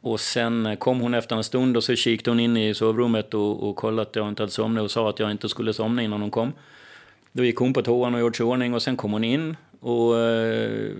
Och 0.00 0.20
sen 0.20 0.76
kom 0.76 1.00
hon 1.00 1.14
efter 1.14 1.36
en 1.36 1.44
stund 1.44 1.76
och 1.76 1.84
så 1.84 1.94
kikade 1.94 2.30
hon 2.30 2.40
in 2.40 2.56
i 2.56 2.74
sovrummet 2.74 3.34
och, 3.34 3.68
och 3.68 3.76
kollade 3.76 4.02
att 4.02 4.16
jag 4.16 4.28
inte 4.28 4.42
hade 4.42 4.52
somnat 4.52 4.84
och 4.84 4.90
sa 4.90 5.10
att 5.10 5.18
jag 5.18 5.30
inte 5.30 5.48
skulle 5.48 5.72
somna 5.72 6.02
innan 6.02 6.20
hon 6.20 6.30
kom. 6.30 6.52
Då 7.32 7.44
gick 7.44 7.56
hon 7.56 7.72
på 7.72 7.82
toan 7.82 8.14
och 8.14 8.20
gjorde 8.20 8.36
sig 8.36 8.46
i 8.46 8.48
ordning 8.48 8.74
och 8.74 8.82
sen 8.82 8.96
kom 8.96 9.12
hon 9.12 9.24
in 9.24 9.56
och 9.80 10.18
eh, 10.18 10.92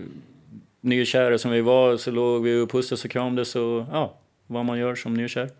nykära 0.81 1.39
som 1.39 1.51
vi 1.51 1.61
var 1.61 1.97
så 1.97 2.11
låg 2.11 2.43
vi 2.43 2.61
och 2.61 2.71
pussades 2.71 3.05
och 3.05 3.11
kramades 3.11 3.57
och 3.57 3.85
ja, 3.93 4.15
vad 4.47 4.65
man 4.65 4.79
gör 4.79 4.95
som 4.95 5.15
nykär. 5.15 5.51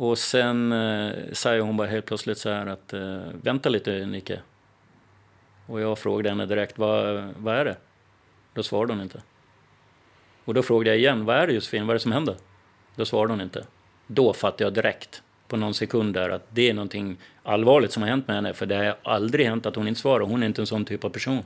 Och 0.00 0.18
sen 0.18 0.72
eh, 0.72 1.12
säger 1.32 1.60
hon 1.60 1.76
bara 1.76 1.88
helt 1.88 2.06
plötsligt 2.06 2.38
så 2.38 2.50
här 2.50 2.66
att 2.66 2.92
eh, 2.92 3.20
vänta 3.42 3.68
lite 3.68 4.06
Nicke. 4.06 4.40
Och 5.66 5.80
jag 5.80 5.98
frågade 5.98 6.28
henne 6.28 6.46
direkt, 6.46 6.78
vad, 6.78 7.28
vad 7.36 7.56
är 7.56 7.64
det? 7.64 7.76
Då 8.54 8.62
svarade 8.62 8.92
hon 8.92 9.02
inte. 9.02 9.22
Och 10.44 10.54
då 10.54 10.62
frågade 10.62 10.90
jag 10.90 10.98
igen, 10.98 11.24
vad 11.24 11.36
är 11.36 11.46
det 11.46 11.52
Josefin, 11.52 11.86
vad 11.86 11.90
är 11.90 11.94
det 11.94 12.02
som 12.02 12.12
händer? 12.12 12.36
Då 12.96 13.04
svarade 13.04 13.32
hon 13.32 13.40
inte. 13.40 13.64
Då 14.06 14.32
fattade 14.32 14.64
jag 14.64 14.74
direkt, 14.74 15.22
på 15.48 15.56
någon 15.56 15.74
sekund 15.74 16.14
där, 16.14 16.30
att 16.30 16.46
det 16.50 16.70
är 16.70 16.74
någonting 16.74 17.16
allvarligt 17.42 17.92
som 17.92 18.02
har 18.02 18.10
hänt 18.10 18.26
med 18.26 18.36
henne. 18.36 18.54
För 18.54 18.66
det 18.66 18.76
har 18.76 18.96
aldrig 19.02 19.46
hänt 19.46 19.66
att 19.66 19.76
hon 19.76 19.88
inte 19.88 20.00
svarar, 20.00 20.26
hon 20.26 20.42
är 20.42 20.46
inte 20.46 20.62
en 20.62 20.66
sån 20.66 20.84
typ 20.84 21.04
av 21.04 21.10
person. 21.10 21.42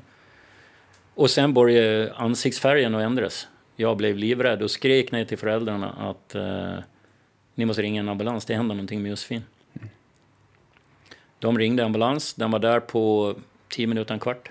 Och 1.15 1.31
sen 1.31 1.55
började 1.55 2.13
ansiktsfärgen 2.15 2.95
att 2.95 3.03
ändras. 3.03 3.49
Jag 3.77 3.97
blev 3.97 4.17
livrädd 4.17 4.63
och 4.63 4.71
skrek 4.71 5.13
ner 5.13 5.25
till 5.25 5.39
föräldrarna 5.39 5.91
att 5.91 6.35
eh, 6.35 6.79
ni 7.55 7.65
måste 7.65 7.83
ringa 7.83 8.01
en 8.01 8.09
ambulans, 8.09 8.45
det 8.45 8.55
händer 8.55 8.75
någonting 8.75 9.03
med 9.03 9.11
Josefin. 9.11 9.45
Mm. 9.75 9.89
De 11.39 11.59
ringde 11.59 11.85
ambulans, 11.85 12.35
den 12.35 12.51
var 12.51 12.59
där 12.59 12.81
på 12.81 13.35
tio 13.69 13.87
minuter, 13.87 14.15
en 14.15 14.21
kvart. 14.21 14.51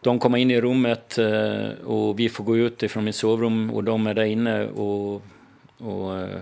De 0.00 0.18
kommer 0.18 0.38
in 0.38 0.50
i 0.50 0.60
rummet 0.60 1.18
eh, 1.18 1.68
och 1.84 2.18
vi 2.18 2.28
får 2.28 2.44
gå 2.44 2.56
ut 2.56 2.82
ifrån 2.82 3.04
mitt 3.04 3.14
sovrum 3.14 3.70
och 3.70 3.84
de 3.84 4.06
är 4.06 4.14
där 4.14 4.24
inne 4.24 4.66
och, 4.66 5.22
och 5.78 6.18
eh, 6.18 6.40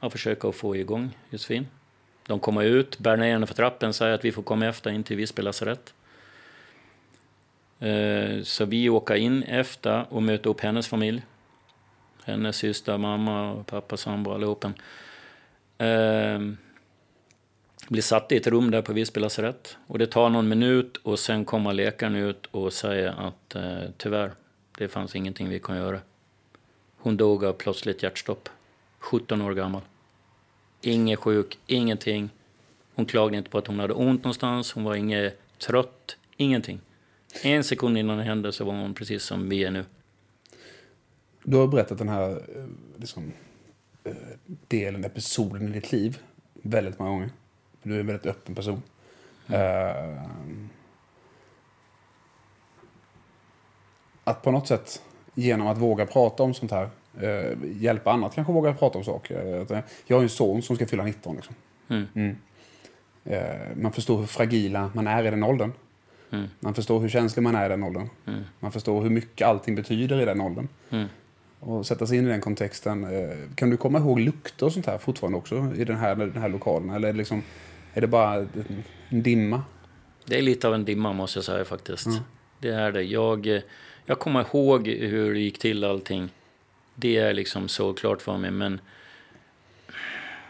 ja, 0.00 0.10
försöker 0.10 0.52
få 0.52 0.76
igång 0.76 1.10
Josefin. 1.30 1.66
De 2.26 2.40
kommer 2.40 2.62
ut, 2.62 2.98
bär 2.98 3.16
ner 3.16 3.32
henne 3.32 3.46
för 3.46 3.54
trappen, 3.54 3.92
säger 3.92 4.14
att 4.14 4.24
vi 4.24 4.32
får 4.32 4.42
komma 4.42 4.66
efter 4.66 4.90
in 4.90 5.04
till 5.04 5.16
Visby 5.16 5.42
lasarett. 5.42 5.94
Eh, 7.80 8.42
så 8.42 8.64
vi 8.64 8.88
åker 8.88 9.14
in 9.14 9.42
efter 9.42 10.04
och 10.08 10.22
möter 10.22 10.50
upp 10.50 10.60
hennes 10.60 10.88
familj 10.88 11.22
hennes 12.26 12.56
syster, 12.56 12.98
mamma, 12.98 13.52
och 13.52 13.66
pappa, 13.66 13.96
sambo, 13.96 14.32
allihopen. 14.32 14.74
Eh, 15.78 16.40
blir 17.88 18.02
satt 18.02 18.32
i 18.32 18.36
ett 18.36 18.46
rum 18.46 18.70
där 18.70 18.82
på 18.82 18.92
Visby 18.92 19.20
lasarett. 19.20 19.76
Och 19.86 19.98
det 19.98 20.06
tar 20.06 20.30
någon 20.30 20.48
minut 20.48 20.96
och 20.96 21.18
sen 21.18 21.44
kommer 21.44 21.72
läkaren 21.72 22.16
ut 22.16 22.46
och 22.46 22.72
säger 22.72 23.08
att 23.08 23.54
eh, 23.54 23.90
tyvärr, 23.96 24.32
det 24.78 24.88
fanns 24.88 25.16
ingenting 25.16 25.48
vi 25.48 25.60
kan 25.60 25.76
göra. 25.76 26.00
Hon 26.96 27.16
dog 27.16 27.44
av 27.44 27.52
plötsligt 27.52 28.02
hjärtstopp. 28.02 28.48
17 28.98 29.42
år 29.42 29.54
gammal. 29.54 29.82
Ingen 30.80 31.16
sjuk, 31.16 31.58
ingenting. 31.66 32.30
Hon 32.94 33.06
klagade 33.06 33.36
inte 33.36 33.50
på 33.50 33.58
att 33.58 33.66
hon 33.66 33.78
hade 33.80 33.94
ont 33.94 34.24
någonstans, 34.24 34.72
hon 34.72 34.84
var 34.84 34.94
inget 34.94 35.58
trött, 35.58 36.16
ingenting. 36.36 36.80
En 37.42 37.64
sekund 37.64 37.98
innan 37.98 38.18
det 38.18 38.24
hände 38.24 38.52
så 38.52 38.64
var 38.64 38.72
hon 38.72 38.94
precis 38.94 39.22
som 39.22 39.48
vi 39.48 39.64
är 39.64 39.70
nu. 39.70 39.84
Du 41.48 41.56
har 41.56 41.66
berättat 41.66 41.98
den 41.98 42.08
här 42.08 42.30
eh, 42.30 42.64
liksom, 42.96 43.32
eh, 44.04 44.12
delen, 44.46 45.04
episoden 45.04 45.68
i 45.68 45.72
ditt 45.72 45.92
liv 45.92 46.18
väldigt 46.52 46.98
många 46.98 47.10
gånger. 47.10 47.30
Du 47.82 47.96
är 47.96 48.00
en 48.00 48.06
väldigt 48.06 48.26
öppen 48.26 48.54
person. 48.54 48.82
Mm. 49.46 50.68
Att 54.24 54.42
på 54.42 54.50
något 54.50 54.68
sätt, 54.68 55.02
genom 55.34 55.66
att 55.66 55.78
våga 55.78 56.06
prata 56.06 56.42
om 56.42 56.54
sånt 56.54 56.70
här, 56.70 56.90
hjälpa 57.64 58.12
andra 58.12 58.26
att 58.26 58.34
kanske 58.34 58.52
våga 58.52 58.74
prata 58.74 58.98
om 58.98 59.04
saker. 59.04 59.66
jag 60.06 60.16
har 60.16 60.22
en 60.22 60.28
son 60.28 60.62
som 60.62 60.76
ska 60.76 60.86
fylla 60.86 61.04
19. 61.04 61.36
Liksom. 61.36 61.54
Mm. 61.88 62.06
Mm. 62.14 62.36
Man 63.82 63.92
förstår 63.92 64.18
hur 64.18 64.26
fragila 64.26 64.90
man 64.94 65.06
är 65.06 65.24
i 65.24 65.30
den 65.30 65.42
åldern. 65.42 65.72
Mm. 66.30 66.46
Man 66.60 66.74
förstår 66.74 67.00
hur 67.00 67.08
känslig 67.08 67.42
man 67.42 67.54
är 67.54 67.66
i 67.66 67.68
den 67.68 67.82
åldern. 67.82 68.08
Mm. 68.26 68.44
Man 68.60 68.72
förstår 68.72 69.02
hur 69.02 69.10
mycket 69.10 69.46
allting 69.46 69.74
betyder 69.74 70.20
i 70.20 70.24
den 70.24 70.40
åldern. 70.40 70.68
Och 71.66 71.86
sätta 71.86 72.06
sig 72.06 72.18
in 72.18 72.26
i 72.26 72.30
den 72.30 72.40
kontexten. 72.40 73.04
Eh, 73.04 73.36
kan 73.54 73.70
du 73.70 73.76
komma 73.76 73.98
ihåg 73.98 74.20
lukter 74.20 74.66
och 74.66 74.72
sånt 74.72 74.86
här 74.86 74.98
fortfarande 74.98 75.38
också 75.38 75.72
i 75.76 75.84
den 75.84 75.96
här, 75.96 76.16
den 76.16 76.42
här 76.42 76.48
lokalen? 76.48 76.90
Eller 76.90 77.08
är 77.08 77.12
det, 77.12 77.18
liksom, 77.18 77.42
är 77.94 78.00
det 78.00 78.06
bara 78.06 78.46
en 79.08 79.22
dimma? 79.22 79.62
Det 80.24 80.38
är 80.38 80.42
lite 80.42 80.68
av 80.68 80.74
en 80.74 80.84
dimma 80.84 81.12
måste 81.12 81.38
jag 81.38 81.44
säga 81.44 81.64
faktiskt. 81.64 82.06
Mm. 82.06 82.18
Det 82.58 82.68
är 82.68 82.92
det. 82.92 83.02
Jag, 83.02 83.46
eh, 83.46 83.60
jag 84.04 84.18
kommer 84.18 84.40
ihåg 84.40 84.88
hur 84.88 85.34
det 85.34 85.40
gick 85.40 85.58
till 85.58 85.84
allting. 85.84 86.28
Det 86.94 87.16
är 87.16 87.34
liksom 87.34 87.68
så 87.68 87.92
klart 87.92 88.22
för 88.22 88.38
mig. 88.38 88.50
Men 88.50 88.80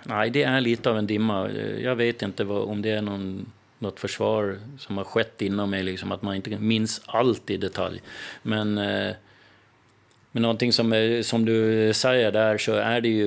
nej, 0.04 0.30
det 0.30 0.42
är 0.42 0.60
lite 0.60 0.90
av 0.90 0.98
en 0.98 1.06
dimma. 1.06 1.50
Jag 1.80 1.96
vet 1.96 2.22
inte 2.22 2.44
vad, 2.44 2.62
om 2.62 2.82
det 2.82 2.90
är 2.90 3.02
någon, 3.02 3.52
något 3.78 4.00
försvar 4.00 4.58
som 4.78 4.96
har 4.96 5.04
skett 5.04 5.42
inom 5.42 5.70
mig. 5.70 5.82
Liksom, 5.82 6.12
att 6.12 6.22
man 6.22 6.34
inte 6.34 6.58
minns 6.58 7.02
allt 7.06 7.50
i 7.50 7.56
detalj. 7.56 8.02
Men, 8.42 8.78
eh, 8.78 9.14
men 10.36 10.42
någonting 10.42 10.72
som, 10.72 11.20
som 11.24 11.44
du 11.44 11.92
säger 11.94 12.32
där 12.32 12.58
så 12.58 12.72
är 12.72 13.00
det 13.00 13.08
ju 13.08 13.26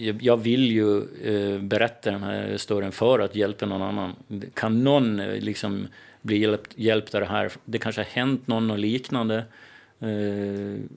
eh, 0.00 0.16
jag 0.20 0.36
vill 0.36 0.70
ju 0.70 0.98
eh, 0.98 1.60
berätta 1.60 2.10
den 2.10 2.22
här 2.22 2.56
storyn 2.56 2.92
för 2.92 3.18
att 3.18 3.34
hjälpa 3.34 3.66
någon 3.66 3.82
annan. 3.82 4.14
Kan 4.54 4.84
någon 4.84 5.20
eh, 5.20 5.40
liksom 5.40 5.88
bli 6.22 6.36
hjälpt, 6.36 6.70
hjälpt 6.74 7.14
av 7.14 7.20
det 7.20 7.26
här? 7.26 7.52
Det 7.64 7.78
kanske 7.78 8.00
har 8.00 8.06
hänt 8.06 8.46
någon 8.46 8.68
något 8.68 8.78
liknande 8.78 9.44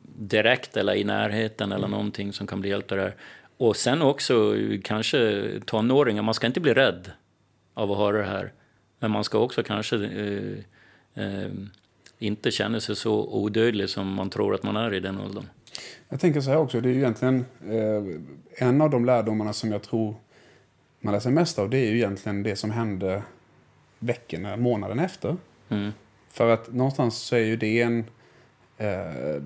direkt 0.04 0.78
eller 0.78 0.96
i 0.96 1.04
närheten 1.04 1.72
eller 1.72 1.88
någonting 1.88 2.34
som 2.34 2.48
kan 2.48 2.62
bli 2.62 2.70
hjälpt 2.70 2.92
av 2.92 2.98
det 2.98 3.04
här. 3.04 3.16
Och 3.58 3.76
sen 3.76 4.02
också 4.02 4.56
kanske 4.84 5.50
tonåringar, 5.66 6.22
man 6.22 6.34
ska 6.34 6.48
inte 6.48 6.60
bli 6.60 6.74
rädd 6.74 7.12
av 7.74 7.92
att 7.92 7.98
höra 7.98 8.18
det 8.18 8.24
här. 8.24 8.52
Men 9.00 9.12
man 9.12 9.24
ska 9.24 9.38
också 9.38 9.64
kanske 9.64 9.96
eh, 9.96 11.24
eh, 11.24 11.52
inte 12.24 12.52
känna 12.52 12.80
sig 12.80 12.96
så 12.96 13.28
odödlig 13.28 13.90
som 13.90 14.14
man 14.14 14.30
tror 14.30 14.56
att 14.56 14.64
man 14.64 14.76
är 14.76 14.94
i 14.94 15.00
den 15.00 15.20
åldern. 15.20 15.46
Jag 16.10 16.20
tänker 16.20 16.42
så 16.42 16.50
här 16.50 16.58
också, 16.58 16.82
det 16.82 16.90
är 16.90 16.94
ju 16.94 17.00
egentligen 17.00 17.46
eh, 17.70 18.68
en 18.68 18.82
av 18.82 18.90
de 18.90 19.06
lärdomarna 19.06 19.54
som 19.54 19.72
jag 19.72 19.84
tror 19.84 20.16
man 21.00 21.14
lär 21.14 21.20
sig 21.20 21.32
mest 21.32 21.60
av, 21.60 21.70
det 21.70 21.78
är 21.78 21.92
ju 21.92 21.96
egentligen 21.98 22.44
det 22.44 22.56
som 22.56 22.72
hände 22.72 23.24
veckorna, 24.00 24.58
månaden 24.58 25.00
efter. 25.00 25.38
Mm. 25.70 25.92
För 26.30 26.50
att 26.50 26.74
någonstans 26.74 27.18
så 27.18 27.36
är 27.36 27.46
ju 27.46 27.58
det 27.58 27.82
en, 27.82 28.06
eh, 28.78 29.44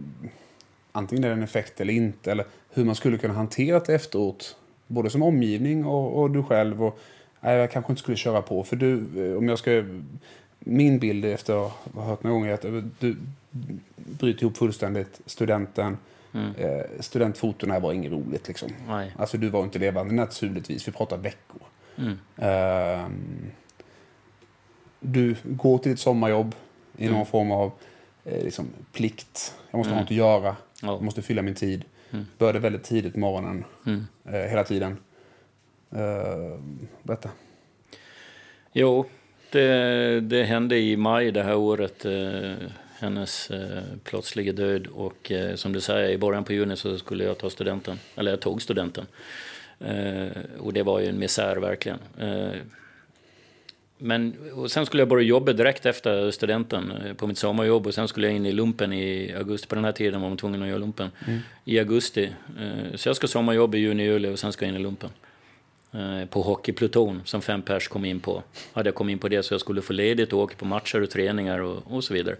antingen 0.91 1.23
är 1.23 1.27
det 1.27 1.33
en 1.33 1.43
effekt 1.43 1.81
eller 1.81 1.93
inte, 1.93 2.31
eller 2.31 2.45
hur 2.69 2.85
man 2.85 2.95
skulle 2.95 3.17
kunna 3.17 3.33
hantera 3.33 3.79
det 3.79 3.95
efteråt, 3.95 4.57
både 4.87 5.09
som 5.09 5.23
omgivning 5.23 5.85
och, 5.85 6.21
och 6.21 6.31
du 6.31 6.43
själv. 6.43 6.83
Och, 6.83 6.99
nej, 7.41 7.57
jag 7.57 7.71
kanske 7.71 7.91
inte 7.91 8.01
skulle 8.01 8.17
köra 8.17 8.41
på, 8.41 8.63
för 8.63 8.75
du, 8.75 8.93
eh, 9.15 9.37
om 9.37 9.49
jag 9.49 9.59
ska, 9.59 9.83
min 10.67 10.99
bild 10.99 11.25
efter 11.25 11.65
att 11.65 11.71
ha 11.93 12.03
hört 12.03 12.23
några 12.23 12.33
gånger 12.33 12.49
är 12.49 12.53
att 12.53 12.83
du 12.99 13.17
bryter 13.95 14.43
ihop 14.43 14.57
fullständigt 14.57 15.21
studenten, 15.25 15.97
Mm. 16.33 16.55
Eh, 16.55 16.81
studentfotona 16.99 17.79
var 17.79 17.93
inget 17.93 18.11
roligt 18.11 18.47
liksom. 18.47 18.69
Nej. 18.87 19.13
Alltså 19.17 19.37
du 19.37 19.49
var 19.49 19.63
inte 19.63 19.79
levande 19.79 20.13
naturligtvis, 20.13 20.87
vi 20.87 20.91
pratar 20.91 21.17
veckor. 21.17 21.61
Mm. 21.97 22.17
Ehm, 22.37 23.51
du 24.99 25.35
går 25.43 25.77
till 25.77 25.91
ditt 25.91 25.99
sommarjobb 25.99 26.55
i 26.97 27.05
någon 27.05 27.15
Mm. 27.15 27.25
form 27.25 27.51
av 27.51 27.71
eh, 28.25 28.43
liksom, 28.43 28.67
plikt. 28.93 29.55
Jag 29.71 29.77
måste 29.77 29.89
ha 29.93 29.95
Mm. 29.95 30.03
något 30.03 30.11
att 30.11 30.17
göra. 30.17 30.55
Ja. 30.81 30.87
Jag 30.87 31.01
måste 31.01 31.21
fylla 31.21 31.41
min 31.41 31.55
tid. 31.55 31.85
Mm. 32.11 32.25
Började 32.37 32.59
väldigt 32.59 32.83
tidigt 32.83 33.13
på 33.13 33.19
morgonen. 33.19 33.63
Mm. 33.85 34.07
Eh, 34.25 34.49
hela 34.49 34.63
tiden. 34.63 34.97
Uh, 35.95 36.59
berätta. 37.03 37.29
Jo, 38.73 39.05
det, 39.51 40.19
det 40.21 40.43
hände 40.43 40.77
i 40.77 40.97
maj 40.97 41.31
det 41.31 41.43
här 41.43 41.55
året. 41.55 42.05
Eh, 42.05 42.53
hennes 42.99 43.51
eh, 43.51 43.83
plötsliga 44.03 44.53
död. 44.53 44.87
Och 44.87 45.31
eh, 45.31 45.55
som 45.55 45.73
du 45.73 45.81
säger, 45.81 46.09
i 46.09 46.17
början 46.17 46.43
på 46.43 46.53
juni 46.53 46.75
så 46.75 46.97
skulle 46.97 47.23
jag 47.23 47.37
ta 47.37 47.49
studenten. 47.49 47.99
Eller 48.15 48.31
jag 48.31 48.39
tog 48.39 48.61
studenten. 48.61 49.05
Och 50.59 50.73
det 50.73 50.83
var 50.83 50.99
ju 50.99 51.07
en 51.07 51.19
misär 51.19 51.55
verkligen. 51.55 51.99
Men 53.97 54.33
och 54.55 54.71
sen 54.71 54.85
skulle 54.85 55.01
jag 55.01 55.09
börja 55.09 55.23
jobba 55.23 55.53
direkt 55.53 55.85
efter 55.85 56.31
studenten 56.31 56.93
på 57.17 57.27
mitt 57.27 57.37
sommarjobb 57.37 57.87
och 57.87 57.93
sen 57.93 58.07
skulle 58.07 58.27
jag 58.27 58.35
in 58.35 58.45
i 58.45 58.51
lumpen 58.51 58.93
i 58.93 59.33
augusti. 59.37 59.67
På 59.67 59.75
den 59.75 59.85
här 59.85 59.91
tiden 59.91 60.21
var 60.21 60.29
man 60.29 60.37
tvungen 60.37 60.61
att 60.61 60.67
göra 60.67 60.77
lumpen. 60.77 61.11
I 61.65 61.79
augusti. 61.79 62.29
Så 62.95 63.09
jag 63.09 63.15
ska 63.15 63.27
sommarjobba 63.27 63.77
i 63.77 63.79
juni, 63.79 64.03
juli 64.03 64.29
och 64.29 64.39
sen 64.39 64.53
ska 64.53 64.65
jag 64.65 64.75
in 64.75 64.79
i 64.79 64.83
lumpen. 64.83 65.09
Eh, 65.93 66.25
på 66.25 66.41
hockeypluton 66.41 67.21
som 67.25 67.41
fem 67.41 67.61
pers 67.61 67.87
kom 67.87 68.05
in 68.05 68.19
på. 68.19 68.43
Hade 68.73 68.87
jag 68.87 68.95
kommit 68.95 69.13
in 69.13 69.19
på 69.19 69.27
det 69.27 69.43
så 69.43 69.53
jag 69.53 69.61
skulle 69.61 69.81
få 69.81 69.93
ledigt 69.93 70.33
och 70.33 70.39
åka 70.39 70.55
på 70.55 70.65
matcher 70.65 71.01
och 71.01 71.09
träningar 71.09 71.59
och, 71.59 71.83
och 71.85 72.03
så 72.03 72.13
vidare. 72.13 72.35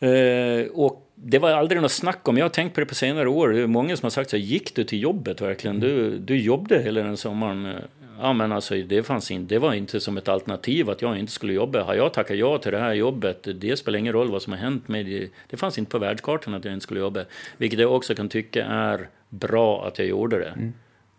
Eh, 0.00 0.66
och 0.66 1.10
det 1.14 1.38
var 1.38 1.50
aldrig 1.50 1.82
något 1.82 1.92
snack 1.92 2.28
om, 2.28 2.36
jag 2.36 2.44
har 2.44 2.50
tänkt 2.50 2.74
på 2.74 2.80
det 2.80 2.86
på 2.86 2.94
senare 2.94 3.28
år, 3.28 3.48
det 3.48 3.60
är 3.60 3.66
många 3.66 3.96
som 3.96 4.06
har 4.06 4.10
sagt 4.10 4.30
så 4.30 4.36
här, 4.36 4.44
gick 4.44 4.74
du 4.74 4.84
till 4.84 5.02
jobbet 5.02 5.40
verkligen? 5.40 5.80
Du, 5.80 6.18
du 6.18 6.40
jobbade 6.40 6.82
hela 6.82 7.02
den 7.02 7.16
sommaren. 7.16 7.74
Ja 8.20 8.32
men 8.32 8.52
alltså 8.52 8.74
det 8.74 9.02
fanns 9.02 9.30
inte, 9.30 9.54
det 9.54 9.58
var 9.58 9.74
inte 9.74 10.00
som 10.00 10.16
ett 10.16 10.28
alternativ 10.28 10.90
att 10.90 11.02
jag 11.02 11.18
inte 11.18 11.32
skulle 11.32 11.52
jobba. 11.52 11.82
Har 11.82 11.94
jag 11.94 12.12
tackat 12.12 12.36
ja 12.36 12.58
till 12.58 12.72
det 12.72 12.78
här 12.78 12.94
jobbet, 12.94 13.48
det 13.54 13.76
spelar 13.76 13.98
ingen 13.98 14.12
roll 14.12 14.30
vad 14.30 14.42
som 14.42 14.52
har 14.52 14.60
hänt 14.60 14.88
med 14.88 15.06
det. 15.06 15.28
Det 15.50 15.56
fanns 15.56 15.78
inte 15.78 15.90
på 15.90 15.98
världskartan 15.98 16.54
att 16.54 16.64
jag 16.64 16.74
inte 16.74 16.82
skulle 16.82 17.00
jobba. 17.00 17.24
Vilket 17.56 17.78
jag 17.78 17.92
också 17.92 18.14
kan 18.14 18.28
tycka 18.28 18.64
är 18.64 19.08
bra 19.28 19.86
att 19.86 19.98
jag 19.98 20.08
gjorde 20.08 20.38
det. 20.38 20.48
Mm. 20.48 20.72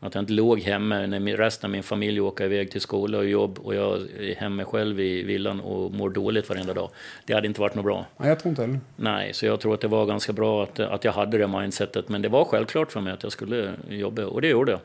Att 0.05 0.15
jag 0.15 0.21
inte 0.21 0.33
låg 0.33 0.59
hemma 0.59 1.05
när 1.05 1.37
resten 1.37 1.67
av 1.67 1.71
min 1.71 1.83
familj 1.83 2.21
åker 2.21 2.45
iväg 2.45 2.71
till 2.71 2.81
skola 2.81 3.17
och 3.17 3.25
jobb 3.25 3.59
och 3.59 3.75
jag 3.75 4.01
är 4.19 4.35
hemma 4.35 4.65
själv 4.65 4.99
i 4.99 5.23
villan 5.23 5.59
och 5.59 5.91
mår 5.91 6.09
dåligt 6.09 6.49
varenda 6.49 6.73
dag. 6.73 6.89
Det 7.25 7.33
hade 7.33 7.47
inte 7.47 7.61
varit 7.61 7.75
något 7.75 7.85
bra. 7.85 8.05
Nej, 8.17 8.29
jag 8.29 8.39
tror 8.39 8.49
inte 8.49 8.61
heller. 8.61 8.79
Nej, 8.95 9.33
så 9.33 9.45
jag 9.45 9.59
tror 9.59 9.73
att 9.73 9.81
det 9.81 9.87
var 9.87 10.05
ganska 10.05 10.33
bra 10.33 10.63
att, 10.63 10.79
att 10.79 11.03
jag 11.03 11.11
hade 11.11 11.37
det 11.37 11.47
mindsetet. 11.47 12.09
Men 12.09 12.21
det 12.21 12.29
var 12.29 12.45
självklart 12.45 12.91
för 12.91 13.01
mig 13.01 13.13
att 13.13 13.23
jag 13.23 13.31
skulle 13.31 13.73
jobba 13.89 14.25
och 14.25 14.41
det 14.41 14.47
gjorde 14.47 14.71
jag. 14.71 14.79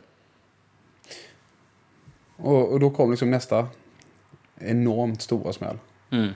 Och, 2.36 2.72
och 2.72 2.80
då 2.80 2.90
kom 2.90 3.10
liksom 3.10 3.30
nästa 3.30 3.68
enormt 4.58 5.22
stora 5.22 5.52
smäll. 5.52 5.78
Mm. 6.10 6.30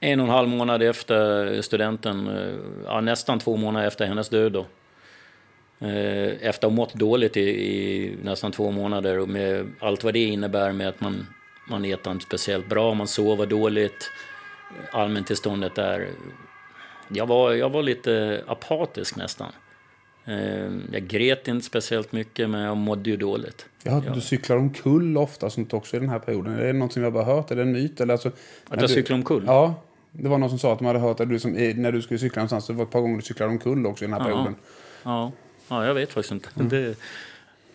En 0.00 0.20
och 0.20 0.26
en 0.26 0.32
halv 0.32 0.48
månad 0.48 0.82
efter 0.82 1.62
studenten, 1.62 2.28
eh, 2.28 2.54
ja, 2.84 3.00
nästan 3.00 3.38
två 3.38 3.56
månader 3.56 3.86
efter 3.86 4.06
hennes 4.06 4.28
död 4.28 4.52
då. 4.52 4.66
Eh, 5.80 5.88
Efter 6.48 6.48
att 6.48 6.62
ha 6.62 6.70
mått 6.70 6.94
dåligt 6.94 7.36
i, 7.36 7.40
i 7.40 8.16
nästan 8.22 8.52
två 8.52 8.70
månader 8.70 9.18
och 9.18 9.28
med 9.28 9.66
allt 9.80 10.04
vad 10.04 10.14
det 10.14 10.24
innebär 10.24 10.72
med 10.72 10.88
att 10.88 11.00
man, 11.00 11.26
man 11.68 11.84
äter 11.84 12.12
inte 12.12 12.24
speciellt 12.26 12.68
bra, 12.68 12.94
man 12.94 13.06
sover 13.08 13.46
dåligt, 13.46 14.10
allmäntillståndet 14.92 15.74
där. 15.74 16.08
Jag 17.08 17.26
var, 17.26 17.52
jag 17.52 17.70
var 17.70 17.82
lite 17.82 18.44
apatisk 18.46 19.16
nästan. 19.16 19.52
Eh, 20.24 20.70
Jag 20.92 21.02
grät 21.08 21.48
inte 21.48 21.66
speciellt 21.66 22.12
mycket 22.12 22.50
men 22.50 22.60
jag 22.60 22.76
mådde 22.76 23.10
ju 23.10 23.16
dåligt. 23.16 23.66
Jag 23.82 23.92
har 23.92 24.00
hört 24.00 24.08
att 24.08 24.14
du 24.14 24.20
cyklar 24.20 24.56
omkull 24.56 25.16
ofta 25.16 25.50
sånt 25.50 25.74
också 25.74 25.96
i 25.96 26.00
den 26.00 26.08
här 26.08 26.18
perioden. 26.18 26.54
Är 26.58 26.64
det 26.66 26.72
något 26.72 26.92
som 26.92 27.02
jag 27.02 27.12
bara 27.12 27.24
hört? 27.24 27.50
Är 27.50 27.56
det 27.56 27.62
en 27.62 27.72
myt? 27.72 28.00
Eller 28.00 28.14
alltså, 28.14 28.28
Att 28.28 28.34
jag 28.68 28.80
du- 28.80 28.88
cyklade 28.88 29.18
omkull? 29.18 29.42
Ja. 29.46 29.74
Det 30.12 30.28
var 30.28 30.38
någon 30.38 30.48
som 30.48 30.58
sa 30.58 30.72
att 30.72 30.78
de 30.78 30.84
hade 30.84 30.98
hört 30.98 31.20
att 31.20 31.28
du 31.28 31.38
som, 31.38 31.52
när 31.52 31.92
du 31.92 32.02
skulle 32.02 32.18
cykla 32.18 32.40
någonstans, 32.40 32.66
det 32.66 32.72
var 32.72 32.84
ett 32.84 32.90
par 32.90 33.00
gånger 33.00 33.16
du 33.16 33.22
cyklade 33.22 33.52
omkull 33.52 33.86
också 33.86 34.04
i 34.04 34.06
den 34.08 34.12
här 34.12 34.20
Ja. 34.20 34.24
perioden. 34.24 34.54
Ja, 35.02 35.32
ja 35.70 35.86
jag 35.86 35.94
vet 35.94 36.12
faktiskt 36.12 36.32
inte. 36.32 36.48
Det, 36.54 36.98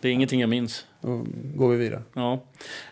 det 0.02 0.08
är 0.08 0.14
ingenting 0.14 0.42
jag 0.42 0.50
minns. 0.50 0.86
Då 1.02 1.26
går 1.56 1.70
vi 1.70 1.78
vidare. 1.78 2.02
Ja. 2.14 2.34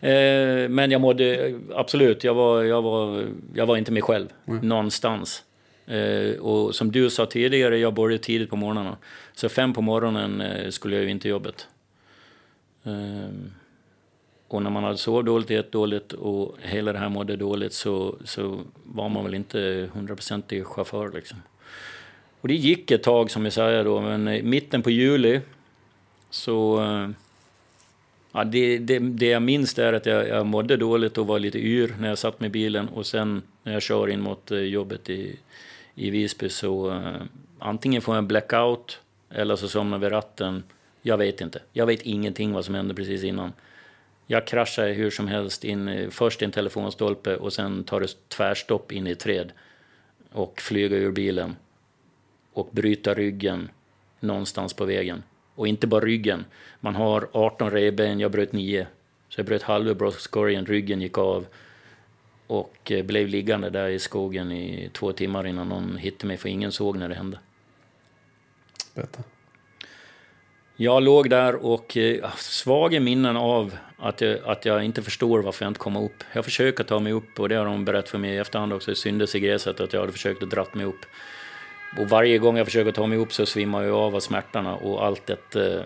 Eh, 0.08 0.70
men 0.70 0.92
jag 0.92 1.02
mådde, 1.02 1.60
absolut, 1.76 2.24
jag 2.24 2.34
var, 2.34 2.64
jag 2.64 2.82
var, 2.82 3.26
jag 3.54 3.66
var 3.66 3.78
inte 3.78 3.92
mig 3.92 4.02
själv 4.02 4.28
någonstans. 4.46 5.44
Eh, 5.86 6.40
och 6.40 6.76
som 6.76 6.92
du 6.92 7.10
sa 7.10 7.26
tidigare, 7.26 7.78
jag 7.78 7.94
började 7.94 8.24
tidigt 8.24 8.50
på 8.50 8.56
morgnarna. 8.56 8.98
Så 9.34 9.50
fem 9.50 9.74
på 9.74 9.82
morgonen 9.82 10.42
eh, 10.42 10.70
skulle 10.70 10.96
jag 10.96 11.06
ju 11.06 11.12
inte 11.12 11.30
jobbet. 11.30 11.68
Eh, 12.84 13.30
och 14.48 14.62
när 14.62 14.70
man 14.70 14.84
hade 14.84 14.98
sovit 14.98 15.26
dåligt, 15.26 15.52
ätit 15.52 15.72
dåligt 15.72 16.14
och 16.14 16.56
hela 16.62 16.94
det 16.94 17.00
här 17.00 17.10
mådde 17.10 17.36
dåligt 17.36 17.74
så, 17.74 18.16
så 18.24 18.60
var 18.84 19.10
man 19.10 19.24
väl 19.24 19.34
inte 19.34 19.90
hundraprocentig 19.94 20.66
chaufför 20.66 21.12
liksom. 21.14 21.38
Och 22.44 22.50
det 22.50 22.56
gick 22.56 22.92
ett 22.92 23.04
tag 23.04 23.32
som 23.32 23.44
jag 23.44 23.54
säger 23.54 23.84
då, 23.84 24.02
men 24.02 24.28
i 24.28 24.44
mitten 24.44 24.82
på 24.82 24.90
juli 24.90 25.42
så 26.30 26.82
eh, 26.82 27.10
Ja, 28.36 28.44
det, 28.44 28.78
det, 28.78 29.00
det 29.00 29.26
jag 29.26 29.42
minns 29.42 29.80
är 29.80 29.94
att 29.94 30.06
jag, 30.06 30.28
jag 30.28 30.46
mådde 30.46 30.78
dåligt 30.78 31.18
och 31.18 31.28
var 31.28 31.40
lite 31.40 31.60
yr 31.60 31.96
när 32.00 32.10
jag 32.10 32.18
satt 32.18 32.40
med 32.40 32.52
bilen 32.52 32.90
och 32.90 33.06
sen 33.06 33.42
när 33.64 33.74
jag 33.74 33.82
kör 33.82 34.10
in 34.10 34.22
mot 34.22 34.52
eh, 34.52 34.60
jobbet 34.60 35.10
i, 35.10 35.40
i 35.96 36.10
Visby 36.10 36.50
så 36.50 36.92
uh, 36.92 37.22
antingen 37.60 38.02
får 38.02 38.16
jag 38.16 38.22
en 38.22 38.28
blackout 38.28 39.00
eller 39.30 39.56
så 39.56 39.68
somnar 39.68 39.98
vi 39.98 40.06
vid 40.06 40.12
ratten. 40.12 40.64
Jag 41.02 41.18
vet 41.18 41.42
inte. 41.42 41.60
Jag 41.74 41.86
vet 41.86 42.02
ingenting 42.02 42.54
vad 42.54 42.66
som 42.66 42.76
hände 42.76 42.94
precis 42.94 43.24
innan. 43.24 43.54
Jag 44.28 44.48
kraschar 44.48 44.94
hur 44.94 45.10
som 45.10 45.28
helst 45.28 45.64
in, 45.64 46.08
först 46.12 46.42
i 46.42 46.46
en 46.46 46.52
telefonstolpe 46.52 47.36
och 47.36 47.54
sen 47.54 47.84
tar 47.84 48.00
det 48.00 48.28
tvärstopp 48.28 48.92
in 48.92 49.08
i 49.08 49.12
ett 49.12 49.20
träd 49.20 49.52
och 50.32 50.62
flyger 50.62 50.98
ur 50.98 51.12
bilen 51.12 51.56
och 52.54 52.70
bryta 52.72 53.14
ryggen 53.14 53.70
någonstans 54.20 54.74
på 54.74 54.86
vägen. 54.86 55.24
Och 55.56 55.68
inte 55.68 55.88
bara 55.88 56.06
ryggen. 56.06 56.46
Man 56.80 56.96
har 56.96 57.28
18 57.32 57.72
revben, 57.72 58.20
jag 58.20 58.32
bröt 58.32 58.52
9. 58.52 58.88
Så 59.30 59.40
jag 59.40 59.46
bröt 59.46 59.64
halva 59.64 59.94
bröstkorgen, 59.94 60.66
ryggen 60.66 61.02
gick 61.02 61.18
av. 61.18 61.46
Och 62.48 62.92
eh, 62.92 63.06
blev 63.06 63.28
liggande 63.28 63.70
där 63.70 63.90
i 63.90 64.00
skogen 64.00 64.52
i 64.52 64.90
två 64.94 65.12
timmar 65.12 65.48
innan 65.48 65.70
någon 65.70 65.98
hittade 65.98 66.28
mig, 66.28 66.38
för 66.38 66.50
ingen 66.50 66.72
såg 66.72 66.98
när 66.98 67.10
det 67.10 67.16
hände. 67.16 67.40
Berätta. 68.94 69.24
Jag 70.76 71.04
låg 71.04 71.30
där 71.30 71.56
och 71.56 71.98
eh, 71.98 72.32
svaga 72.36 73.00
minnen 73.00 73.38
av 73.38 73.78
att 73.98 74.22
jag, 74.22 74.40
att 74.46 74.66
jag 74.66 74.84
inte 74.84 75.02
förstår 75.02 75.42
varför 75.42 75.66
jag 75.66 75.70
inte 75.70 75.80
kommer 75.80 76.04
upp. 76.04 76.24
Jag 76.34 76.46
försöker 76.46 76.84
ta 76.84 77.00
mig 77.00 77.14
upp 77.14 77.40
och 77.40 77.50
det 77.50 77.56
har 77.56 77.66
de 77.66 77.86
berättat 77.86 78.10
för 78.10 78.18
mig 78.18 78.32
i 78.32 78.38
efterhand 78.38 78.74
också, 78.74 78.96
syndes 78.96 79.36
i 79.36 79.40
gräset, 79.40 79.80
att 79.80 79.94
jag 79.94 80.00
hade 80.00 80.12
försökt 80.12 80.44
att 80.44 80.50
dra 80.50 80.68
mig 80.74 80.86
upp. 80.86 81.06
Och 81.98 82.10
varje 82.10 82.38
gång 82.38 82.58
jag 82.58 82.68
försöker 82.68 82.92
ta 82.92 83.08
mig 83.08 83.18
upp 83.18 83.34
så 83.34 83.46
svimmar 83.46 83.84
jag 83.84 83.96
av 83.96 84.16
av 84.16 84.20
smärtorna 84.20 84.76
och 84.76 85.06
allt 85.06 85.30
ett 85.30 85.56
eh, 85.56 85.82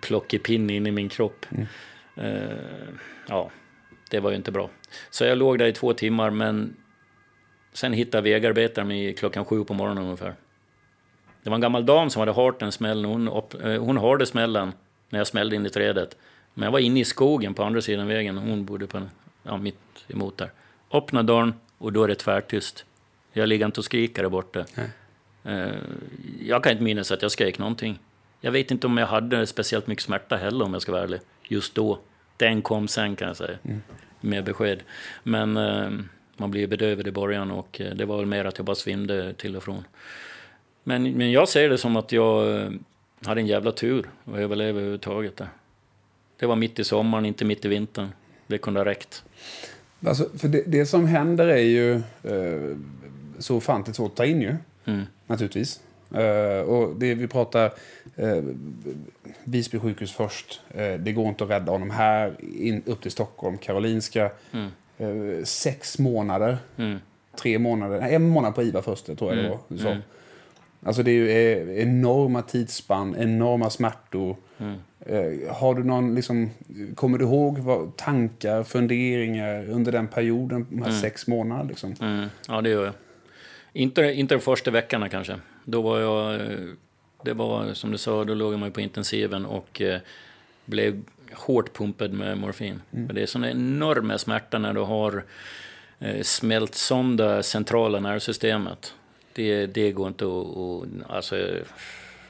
plockepinn 0.00 0.70
in 0.70 0.86
i 0.86 0.90
min 0.90 1.08
kropp. 1.08 1.46
Mm. 1.50 1.66
Eh, 2.16 2.56
ja, 3.28 3.50
det 4.10 4.20
var 4.20 4.30
ju 4.30 4.36
inte 4.36 4.52
bra. 4.52 4.70
Så 5.10 5.24
jag 5.24 5.38
låg 5.38 5.58
där 5.58 5.66
i 5.66 5.72
två 5.72 5.92
timmar 5.92 6.30
men 6.30 6.76
sen 7.72 7.92
hittade 7.92 8.22
vägarbetaren 8.22 8.88
mig 8.88 9.14
klockan 9.14 9.44
sju 9.44 9.64
på 9.64 9.74
morgonen 9.74 10.04
ungefär. 10.04 10.34
Det 11.42 11.50
var 11.50 11.54
en 11.54 11.60
gammal 11.60 11.86
dam 11.86 12.10
som 12.10 12.20
hade 12.20 12.32
hört 12.32 12.62
en 12.62 12.72
smäll. 12.72 13.04
Hon, 13.04 13.28
eh, 13.28 13.82
hon 13.82 13.98
hörde 13.98 14.26
smällen 14.26 14.72
när 15.08 15.20
jag 15.20 15.26
smällde 15.26 15.56
in 15.56 15.66
i 15.66 15.70
trädet. 15.70 16.16
Men 16.54 16.64
jag 16.64 16.72
var 16.72 16.78
inne 16.78 17.00
i 17.00 17.04
skogen 17.04 17.54
på 17.54 17.62
andra 17.62 17.80
sidan 17.80 18.06
vägen. 18.06 18.38
Hon 18.38 18.64
bodde 18.64 18.86
på 18.86 19.02
ja, 19.42 19.56
mitt 19.56 19.78
emot 20.08 20.38
där. 20.38 20.50
Öppna 20.92 21.22
dörren 21.22 21.54
och 21.78 21.92
då 21.92 22.04
är 22.04 22.08
det 22.08 22.14
tvärtyst. 22.14 22.84
Jag 23.32 23.48
ligger 23.48 23.66
inte 23.66 23.80
och 23.80 23.84
skriker 23.84 24.22
där 24.22 24.30
borta. 24.30 24.60
Uh, 24.60 24.84
jag 26.40 26.62
kan 26.62 26.72
inte 26.72 26.84
minnas 26.84 27.12
att 27.12 27.22
jag 27.22 27.30
skrek 27.30 27.58
någonting. 27.58 27.98
Jag 28.40 28.52
vet 28.52 28.70
inte 28.70 28.86
om 28.86 28.98
jag 28.98 29.06
hade 29.06 29.46
speciellt 29.46 29.86
mycket 29.86 30.04
smärta 30.04 30.36
heller 30.36 30.64
om 30.64 30.72
jag 30.72 30.82
ska 30.82 30.92
vara 30.92 31.02
ärlig. 31.02 31.20
Just 31.48 31.74
då. 31.74 31.98
Den 32.36 32.62
kom 32.62 32.88
sen 32.88 33.16
kan 33.16 33.28
jag 33.28 33.36
säga. 33.36 33.58
Mm. 33.62 33.82
Med 34.20 34.44
besked. 34.44 34.82
Men 35.22 35.56
uh, 35.56 36.00
man 36.36 36.50
blir 36.50 36.66
bedövad 36.66 37.06
i 37.06 37.10
början 37.10 37.50
och 37.50 37.80
uh, 37.80 37.94
det 37.94 38.04
var 38.04 38.16
väl 38.16 38.26
mer 38.26 38.44
att 38.44 38.58
jag 38.58 38.64
bara 38.64 38.76
svimde 38.76 39.34
till 39.34 39.56
och 39.56 39.62
från. 39.62 39.84
Men, 40.84 41.12
men 41.12 41.30
jag 41.32 41.48
ser 41.48 41.68
det 41.68 41.78
som 41.78 41.96
att 41.96 42.12
jag 42.12 42.70
hade 43.24 43.40
en 43.40 43.46
jävla 43.46 43.72
tur 43.72 44.10
att 44.24 44.38
överleva 44.38 44.78
överhuvudtaget. 44.78 45.36
Där. 45.36 45.48
Det 46.36 46.46
var 46.46 46.56
mitt 46.56 46.78
i 46.78 46.84
sommaren, 46.84 47.24
inte 47.24 47.44
mitt 47.44 47.64
i 47.64 47.68
vintern. 47.68 48.08
Det 48.46 48.58
kunde 48.58 48.80
ha 48.80 48.84
räckt. 48.84 49.24
Alltså, 50.06 50.28
för 50.38 50.48
det, 50.48 50.62
det 50.66 50.86
som 50.86 51.06
händer 51.06 51.48
är 51.48 51.56
ju 51.56 51.94
eh, 52.22 52.76
så 53.38 53.56
ofantligt 53.56 53.96
svårt 53.96 54.10
att 54.10 54.16
ta 54.16 54.24
in 54.24 54.42
ju. 54.42 54.56
Mm. 54.90 55.06
Naturligtvis. 55.26 55.80
Uh, 56.14 56.60
och 56.60 56.96
det, 56.96 57.14
vi 57.14 57.26
pratar 57.26 57.72
uh, 58.18 58.42
Visby 59.44 59.78
sjukhus 59.78 60.12
först. 60.12 60.60
Uh, 60.78 60.94
det 60.94 61.12
går 61.12 61.28
inte 61.28 61.44
att 61.44 61.50
rädda 61.50 61.72
honom 61.72 61.90
här. 61.90 62.36
In, 62.54 62.82
upp 62.86 63.02
till 63.02 63.10
Stockholm, 63.10 63.58
Karolinska. 63.58 64.30
Mm. 64.52 64.68
Uh, 65.00 65.44
sex 65.44 65.98
månader. 65.98 66.58
Mm. 66.76 66.98
Tre 67.42 67.58
månader. 67.58 68.00
En 68.00 68.28
månad 68.28 68.54
på 68.54 68.62
IVA 68.62 68.82
först, 68.82 69.06
tror 69.06 69.18
jag 69.20 69.32
mm. 69.32 69.44
det 69.44 69.50
var. 69.50 69.78
Så. 69.78 69.88
Mm. 69.88 70.02
Alltså 70.82 71.02
det 71.02 71.10
är 71.10 71.14
ju 71.14 71.80
enorma 71.80 72.42
tidsspann, 72.42 73.16
enorma 73.18 73.70
smärtor. 73.70 74.36
Mm. 74.58 74.78
Har 75.50 75.74
du 75.74 75.84
någon, 75.84 76.14
liksom, 76.14 76.50
kommer 76.94 77.18
du 77.18 77.24
ihåg 77.24 77.58
vad, 77.58 77.96
tankar, 77.96 78.62
funderingar 78.62 79.70
under 79.70 79.92
den 79.92 80.08
perioden, 80.08 80.66
de 80.70 80.82
här 80.82 80.88
mm. 80.88 81.00
sex 81.00 81.26
månaderna? 81.26 81.68
Liksom? 81.68 81.94
Mm. 82.00 82.28
Ja, 82.48 82.60
det 82.60 82.68
gör 82.70 82.84
jag. 82.84 82.94
Inte, 83.72 84.02
inte 84.02 84.34
de 84.34 84.40
första 84.40 84.70
veckorna 84.70 85.08
kanske. 85.08 85.40
Då 85.64 85.82
var 85.82 85.98
jag, 85.98 86.40
det 87.24 87.32
var 87.32 87.74
som 87.74 87.90
du 87.90 87.98
sa, 87.98 88.24
då 88.24 88.34
låg 88.34 88.58
man 88.58 88.72
på 88.72 88.80
intensiven 88.80 89.46
och 89.46 89.80
eh, 89.80 90.00
blev 90.64 91.02
hårt 91.32 91.72
pumpad 91.72 92.12
med 92.12 92.38
morfin. 92.38 92.82
Mm. 92.92 93.14
Det 93.14 93.22
är 93.22 93.26
sådana 93.26 93.50
enorma 93.50 94.18
smärta 94.18 94.58
när 94.58 94.72
du 94.72 94.80
har 94.80 95.24
eh, 95.98 96.22
smält 96.22 96.74
sönder 96.74 97.42
centrala 97.42 98.00
nervsystemet. 98.00 98.94
Det, 99.32 99.66
det 99.66 99.92
går 99.92 100.08
inte 100.08 100.24
att... 100.24 100.56
att 100.56 101.16
alltså, 101.16 101.48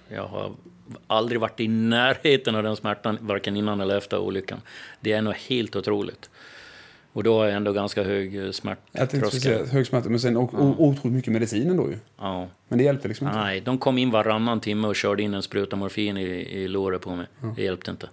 jag 0.08 0.26
har 0.26 0.52
aldrig 1.06 1.40
varit 1.40 1.60
i 1.60 1.68
närheten 1.68 2.54
av 2.54 2.62
den 2.62 2.76
smärtan, 2.76 3.18
varken 3.20 3.56
innan 3.56 3.80
eller 3.80 3.98
efter 3.98 4.18
olyckan. 4.18 4.60
Det 5.00 5.12
är 5.12 5.22
nog 5.22 5.34
helt 5.34 5.76
otroligt. 5.76 6.30
Och 7.12 7.22
då 7.22 7.38
har 7.38 7.46
jag 7.46 7.56
ändå 7.56 7.72
ganska 7.72 8.02
hög 8.02 8.44
eh, 8.44 8.50
smärttröskel. 8.50 9.66
Hög 9.66 9.86
smärta, 9.86 10.08
men 10.08 10.20
sen 10.20 10.36
och, 10.36 10.50
ja. 10.52 10.74
otroligt 10.78 11.14
mycket 11.16 11.32
medicin 11.32 11.70
ändå 11.70 11.90
ju. 11.90 11.96
Ja. 12.18 12.48
Men 12.68 12.78
det 12.78 12.84
hjälpte 12.84 13.08
liksom 13.08 13.26
inte? 13.26 13.38
Nej, 13.38 13.60
de 13.60 13.78
kom 13.78 13.98
in 13.98 14.10
varannan 14.10 14.60
timme 14.60 14.88
och 14.88 14.96
körde 14.96 15.22
in 15.22 15.34
en 15.34 15.42
spruta 15.42 15.76
morfin 15.76 16.16
i, 16.16 16.22
i 16.22 16.68
låret 16.68 17.02
på 17.02 17.16
mig. 17.16 17.26
Ja. 17.42 17.52
Det 17.56 17.62
hjälpte 17.62 17.90
inte. 17.90 18.08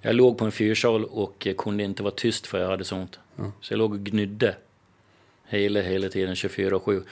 Jag 0.00 0.14
låg 0.14 0.38
på 0.38 0.44
en 0.44 0.52
fyrsal 0.52 1.04
och 1.04 1.48
kunde 1.56 1.84
inte 1.84 2.02
vara 2.02 2.14
tyst 2.16 2.46
för 2.46 2.60
jag 2.60 2.68
hade 2.68 2.84
så 2.84 2.96
ont. 2.96 3.18
Ja. 3.36 3.52
Så 3.60 3.72
jag 3.72 3.78
låg 3.78 3.92
och 3.92 4.00
gnydde 4.00 4.54
hela, 5.48 5.80
hela 5.80 6.08
tiden, 6.08 6.34
24-7. 6.34 7.02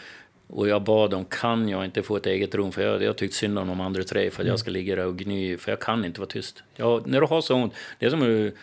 Och 0.49 0.69
jag 0.69 0.83
bad 0.83 1.11
dem, 1.11 1.25
kan 1.25 1.69
jag 1.69 1.85
inte 1.85 2.03
få 2.03 2.17
ett 2.17 2.27
eget 2.27 2.55
rum? 2.55 2.73
För 2.73 2.83
jag, 2.83 3.03
jag 3.03 3.17
tyckte 3.17 3.37
synd 3.37 3.59
om 3.59 3.69
de 3.69 3.81
andra 3.81 4.05
tre 4.05 4.31
för 4.31 4.43
att 4.43 4.47
jag 4.47 4.53
mm. 4.53 4.59
ska 4.59 4.71
ligga 4.71 4.97
där 4.97 5.07
och 5.07 5.17
gny, 5.17 5.57
för 5.57 5.73
jag 5.73 5.81
kan 5.81 6.05
inte 6.05 6.21
vara 6.21 6.31
tyst. 6.31 6.63
Jag, 6.77 7.07
när 7.07 7.21
du 7.21 7.27
har 7.27 7.41
så 7.41 7.55
ont, 7.55 7.75
det 7.99 8.07
är 8.07 8.11
som 8.11 8.23
att, 8.23 8.55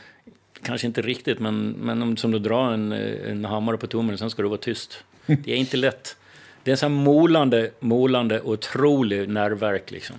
kanske 0.64 0.88
inte 0.88 1.02
riktigt, 1.02 1.40
men, 1.40 1.70
men 1.70 2.18
som 2.18 2.32
du 2.32 2.40
drar 2.40 2.74
en, 2.74 2.92
en 2.92 3.46
hammare 3.46 3.78
på 3.78 3.88
tummen, 3.88 4.18
sen 4.18 4.30
ska 4.30 4.42
du 4.42 4.48
vara 4.48 4.58
tyst. 4.58 5.04
Det 5.26 5.52
är 5.52 5.56
inte 5.56 5.78
lätt. 5.78 6.16
Det 6.64 6.72
är 6.72 6.74
en 6.74 6.78
sån 6.78 6.94
molande, 6.94 7.72
molande, 7.80 8.42
otrolig 8.42 9.30
nervverk 9.30 9.92
liksom. 9.92 10.16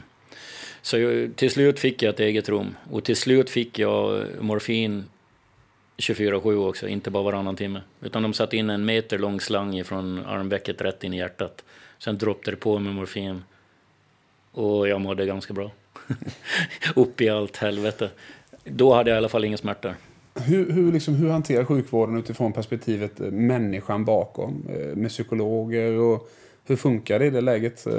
Så 0.83 0.99
jag, 0.99 1.37
till 1.37 1.51
slut 1.51 1.81
fick 1.81 2.03
jag 2.03 2.15
ett 2.15 2.21
eget 2.21 2.49
rum 2.49 2.77
och 2.91 3.05
till 3.05 3.17
slut 3.17 3.51
fick 3.51 3.79
jag 3.79 4.27
morfin 4.41 5.05
24-7 5.97 6.69
också, 6.69 6.89
inte 6.89 7.11
bara 7.11 7.23
varannan 7.23 7.57
timme. 7.57 7.81
Utan 8.01 8.23
de 8.23 8.33
satte 8.33 8.57
in 8.57 8.71
en 8.71 8.85
meter 8.85 9.19
lång 9.19 9.41
slang 9.41 9.85
från 9.85 10.27
armvecket 10.27 10.81
rätt 10.81 11.05
in 11.05 11.15
i 11.15 11.19
hjärtat. 11.19 11.65
Sen 11.99 12.19
droppade 12.19 12.51
det 12.51 12.57
på 12.57 12.79
med 12.79 12.95
morfin. 12.95 13.45
Och 14.53 14.89
jag 14.89 15.01
mådde 15.01 15.27
ganska 15.27 15.55
bra. 15.55 15.71
Upp 16.95 17.21
i 17.21 17.29
allt 17.29 17.57
helvete. 17.57 18.11
Då 18.65 18.95
hade 18.95 19.11
jag 19.11 19.17
i 19.17 19.19
alla 19.19 19.29
fall 19.29 19.45
inga 19.45 19.57
smärtor. 19.57 19.95
Hur, 20.41 20.73
hur, 20.73 20.93
liksom, 20.93 21.15
hur 21.15 21.31
hanterar 21.31 21.65
sjukvården 21.65 22.19
utifrån 22.19 22.53
perspektivet 22.53 23.21
eh, 23.21 23.31
människan 23.31 24.05
bakom? 24.05 24.67
Eh, 24.69 24.97
med 24.97 25.11
psykologer 25.11 25.99
och 25.99 26.31
hur 26.65 26.77
funkar 26.77 27.19
det 27.19 27.27
i 27.27 27.31
det 27.31 27.41
läget 27.41 27.87
eh, 27.87 27.93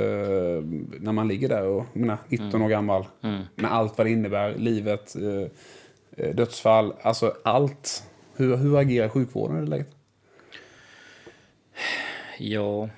när 1.00 1.12
man 1.12 1.28
ligger 1.28 1.50
där 1.50 1.68
och 1.68 1.86
menar, 1.94 2.18
19 2.28 2.50
mm. 2.50 2.62
år 2.62 2.70
gammal? 2.70 3.06
Mm. 3.22 3.42
Med 3.56 3.74
allt 3.74 3.98
vad 3.98 4.08
det 4.08 4.12
innebär, 4.12 4.56
livet, 4.56 5.16
dödsfall, 6.34 6.94
alltså 7.02 7.34
allt. 7.44 8.04
Hur, 8.36 8.56
hur 8.56 8.78
agerar 8.78 9.10
sjukvården 9.10 9.58
i 9.58 9.62
det 9.62 9.70
läget? 9.70 9.96
Ja, 12.38 12.90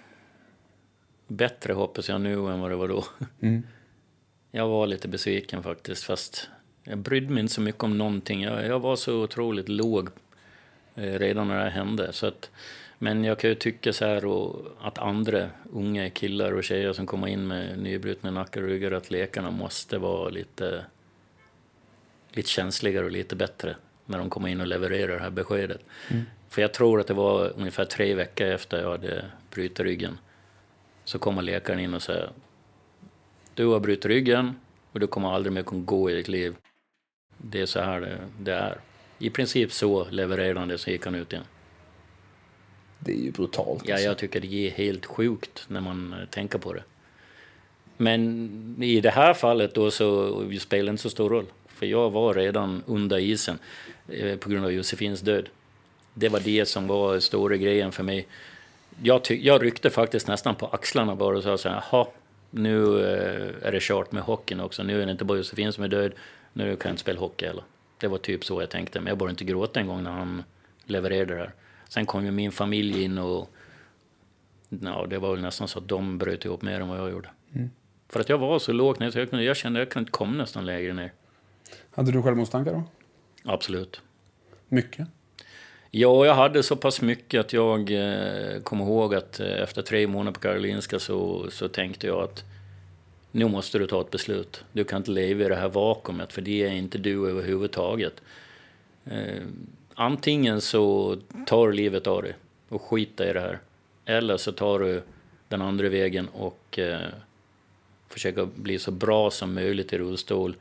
bättre 1.27 1.73
hoppas 1.73 2.09
jag 2.09 2.21
nu 2.21 2.33
än 2.33 2.59
vad 2.59 2.71
det 2.71 2.75
var 2.75 2.87
då. 2.87 3.03
Mm. 3.41 3.63
Jag 4.51 4.67
var 4.67 4.87
lite 4.87 5.07
besviken 5.07 5.63
faktiskt, 5.63 6.03
fast 6.03 6.49
jag 6.89 6.97
brydde 6.97 7.33
mig 7.33 7.41
inte 7.41 7.53
så 7.53 7.61
mycket 7.61 7.83
om 7.83 7.97
någonting. 7.97 8.43
Jag, 8.43 8.65
jag 8.65 8.79
var 8.79 8.95
så 8.95 9.23
otroligt 9.23 9.69
låg 9.69 10.09
eh, 10.95 11.19
redan 11.19 11.47
när 11.47 11.63
det 11.63 11.69
hände. 11.69 12.13
Så 12.13 12.27
att, 12.27 12.49
men 12.97 13.23
jag 13.23 13.39
kan 13.39 13.49
ju 13.49 13.55
tycka 13.55 13.93
så 13.93 14.05
här 14.05 14.25
och 14.25 14.65
att 14.81 14.97
andra 14.97 15.49
unga 15.73 16.09
killar 16.09 16.51
och 16.51 16.63
tjejer 16.63 16.93
som 16.93 17.05
kommer 17.05 17.27
in 17.27 17.47
med 17.47 17.79
nybrutna 17.79 18.31
nackar 18.31 18.61
och 18.61 18.67
ryggar, 18.67 18.91
att 18.91 19.11
läkarna 19.11 19.51
måste 19.51 19.97
vara 19.97 20.29
lite 20.29 20.85
lite 22.31 22.49
känsligare 22.49 23.05
och 23.05 23.11
lite 23.11 23.35
bättre 23.35 23.75
när 24.05 24.17
de 24.17 24.29
kommer 24.29 24.47
in 24.47 24.61
och 24.61 24.67
levererar 24.67 25.13
det 25.13 25.19
här 25.19 25.29
beskedet. 25.29 25.81
Mm. 26.09 26.23
För 26.49 26.61
jag 26.61 26.73
tror 26.73 26.99
att 26.99 27.07
det 27.07 27.13
var 27.13 27.53
ungefär 27.55 27.85
tre 27.85 28.13
veckor 28.13 28.47
efter 28.47 28.81
jag 28.81 28.91
hade 28.91 29.25
brutit 29.51 29.79
ryggen. 29.79 30.19
Så 31.03 31.19
kommer 31.19 31.41
läkaren 31.41 31.79
in 31.79 31.93
och 31.93 32.01
säger 32.01 32.29
Du 33.53 33.65
har 33.65 33.79
brutit 33.79 34.05
ryggen 34.05 34.59
och 34.91 34.99
du 34.99 35.07
kommer 35.07 35.33
aldrig 35.33 35.53
mer 35.53 35.63
kunna 35.63 35.83
gå 35.83 36.09
i 36.09 36.13
ditt 36.13 36.27
liv. 36.27 36.55
Det 37.37 37.61
är 37.61 37.65
så 37.65 37.79
här 37.79 38.01
det, 38.01 38.17
det 38.39 38.53
är. 38.53 38.77
I 39.19 39.29
princip 39.29 39.71
så 39.71 40.07
levererade 40.09 40.59
han 40.59 40.67
det, 40.67 40.77
så 40.77 40.89
gick 40.89 41.05
han 41.05 41.15
ut 41.15 41.33
igen. 41.33 41.45
Det 42.99 43.11
är 43.11 43.15
ju 43.15 43.31
brutalt. 43.31 43.69
Alltså. 43.69 43.89
Ja, 43.89 43.99
jag 43.99 44.17
tycker 44.17 44.39
det 44.39 44.67
är 44.67 44.71
helt 44.71 45.05
sjukt 45.05 45.65
när 45.67 45.81
man 45.81 46.13
eh, 46.13 46.25
tänker 46.25 46.57
på 46.57 46.73
det. 46.73 46.83
Men 47.97 48.83
i 48.83 49.01
det 49.01 49.09
här 49.09 49.33
fallet 49.33 49.75
då 49.75 49.91
så 49.91 50.29
spelar 50.59 50.83
det 50.83 50.89
inte 50.89 51.03
så 51.03 51.09
stor 51.09 51.29
roll. 51.29 51.45
För 51.67 51.85
jag 51.85 52.09
var 52.09 52.33
redan 52.33 52.83
under 52.85 53.17
isen 53.17 53.59
eh, 54.09 54.37
på 54.37 54.49
grund 54.49 54.65
av 54.65 54.71
Josefins 54.71 55.21
död. 55.21 55.49
Det 56.13 56.29
var 56.29 56.39
det 56.39 56.65
som 56.65 56.87
var 56.87 57.19
stora 57.19 57.57
grejen 57.57 57.91
för 57.91 58.03
mig. 58.03 58.27
Jag, 59.03 59.21
jag 59.29 59.63
ryckte 59.63 59.89
faktiskt 59.89 60.27
nästan 60.27 60.55
på 60.55 60.67
axlarna 60.67 61.15
bara 61.15 61.37
och 61.37 61.43
sa 61.43 61.57
så 61.57 61.69
här, 61.69 61.83
jaha, 61.91 62.07
nu 62.49 62.99
eh, 62.99 63.67
är 63.67 63.71
det 63.71 63.81
kört 63.81 64.11
med 64.11 64.23
hockeyn 64.23 64.59
också. 64.59 64.83
Nu 64.83 65.01
är 65.01 65.05
det 65.05 65.11
inte 65.11 65.25
bara 65.25 65.37
Josefin 65.37 65.73
som 65.73 65.83
är 65.83 65.87
död, 65.87 66.11
nu 66.57 66.75
kan 66.75 66.89
jag 66.89 66.93
inte 66.93 67.01
spela 67.01 67.19
hockey 67.19 67.45
heller. 67.45 67.63
Det 67.97 68.07
var 68.07 68.17
typ 68.17 68.45
så 68.45 68.61
jag 68.61 68.69
tänkte, 68.69 68.99
men 68.99 69.07
jag 69.07 69.17
började 69.17 69.31
inte 69.31 69.43
gråta 69.43 69.79
en 69.79 69.87
gång 69.87 70.03
när 70.03 70.11
han 70.11 70.43
levererade 70.85 71.33
det 71.33 71.39
här. 71.39 71.53
Sen 71.89 72.05
kom 72.05 72.25
ju 72.25 72.31
min 72.31 72.51
familj 72.51 73.03
in 73.03 73.17
och 73.17 73.49
ja, 74.69 75.05
det 75.09 75.17
var 75.17 75.31
väl 75.31 75.41
nästan 75.41 75.67
så 75.67 75.79
att 75.79 75.87
de 75.87 76.17
bröt 76.17 76.45
ihop 76.45 76.61
mer 76.61 76.79
än 76.79 76.87
vad 76.87 76.99
jag 76.99 77.11
gjorde. 77.11 77.29
Mm. 77.53 77.69
För 78.09 78.19
att 78.19 78.29
jag 78.29 78.37
var 78.37 78.59
så 78.59 78.73
lågt 78.73 78.99
ner 78.99 79.11
så 79.11 79.19
jag, 79.19 79.29
kunde, 79.29 79.45
jag 79.45 79.57
kände 79.57 79.79
att 79.79 79.81
jag 79.81 79.91
kunde 79.91 80.01
inte 80.01 80.11
komma 80.11 80.37
nästan 80.37 80.65
lägre 80.65 80.93
ner. 80.93 81.13
Hade 81.91 82.11
du 82.11 82.21
självmordstankar 82.21 82.73
då? 82.73 82.83
Absolut. 83.43 84.01
Mycket? 84.67 85.07
Ja, 85.91 86.25
jag 86.25 86.33
hade 86.33 86.63
så 86.63 86.75
pass 86.75 87.01
mycket 87.01 87.39
att 87.39 87.53
jag 87.53 87.91
eh, 87.91 88.61
kom 88.61 88.81
ihåg 88.81 89.15
att 89.15 89.39
eh, 89.39 89.61
efter 89.61 89.81
tre 89.81 90.07
månader 90.07 90.31
på 90.31 90.39
Karolinska 90.39 90.99
så, 90.99 91.51
så 91.51 91.67
tänkte 91.67 92.07
jag 92.07 92.23
att 92.23 92.43
nu 93.31 93.47
måste 93.47 93.79
du 93.79 93.87
ta 93.87 94.01
ett 94.01 94.11
beslut. 94.11 94.63
Du 94.71 94.83
kan 94.83 94.97
inte 94.97 95.11
leva 95.11 95.45
i 95.45 95.49
det 95.49 95.55
här 95.55 95.69
vakuumet, 95.69 96.33
för 96.33 96.41
det 96.41 96.63
är 96.63 96.71
inte 96.71 96.97
du 96.97 97.29
överhuvudtaget. 97.29 98.21
Eh, 99.05 99.43
antingen 99.93 100.61
så 100.61 101.17
tar 101.45 101.67
du 101.67 101.73
livet 101.73 102.07
av 102.07 102.21
dig 102.21 102.35
och 102.69 102.81
skiter 102.81 103.29
i 103.29 103.33
det 103.33 103.39
här. 103.39 103.59
Eller 104.05 104.37
så 104.37 104.51
tar 104.51 104.79
du 104.79 105.01
den 105.47 105.61
andra 105.61 105.89
vägen 105.89 106.27
och 106.27 106.79
eh, 106.79 107.09
försöker 108.09 108.45
bli 108.45 108.79
så 108.79 108.91
bra 108.91 109.31
som 109.31 109.53
möjligt 109.53 109.93
i 109.93 109.97
rullstol 109.97 110.55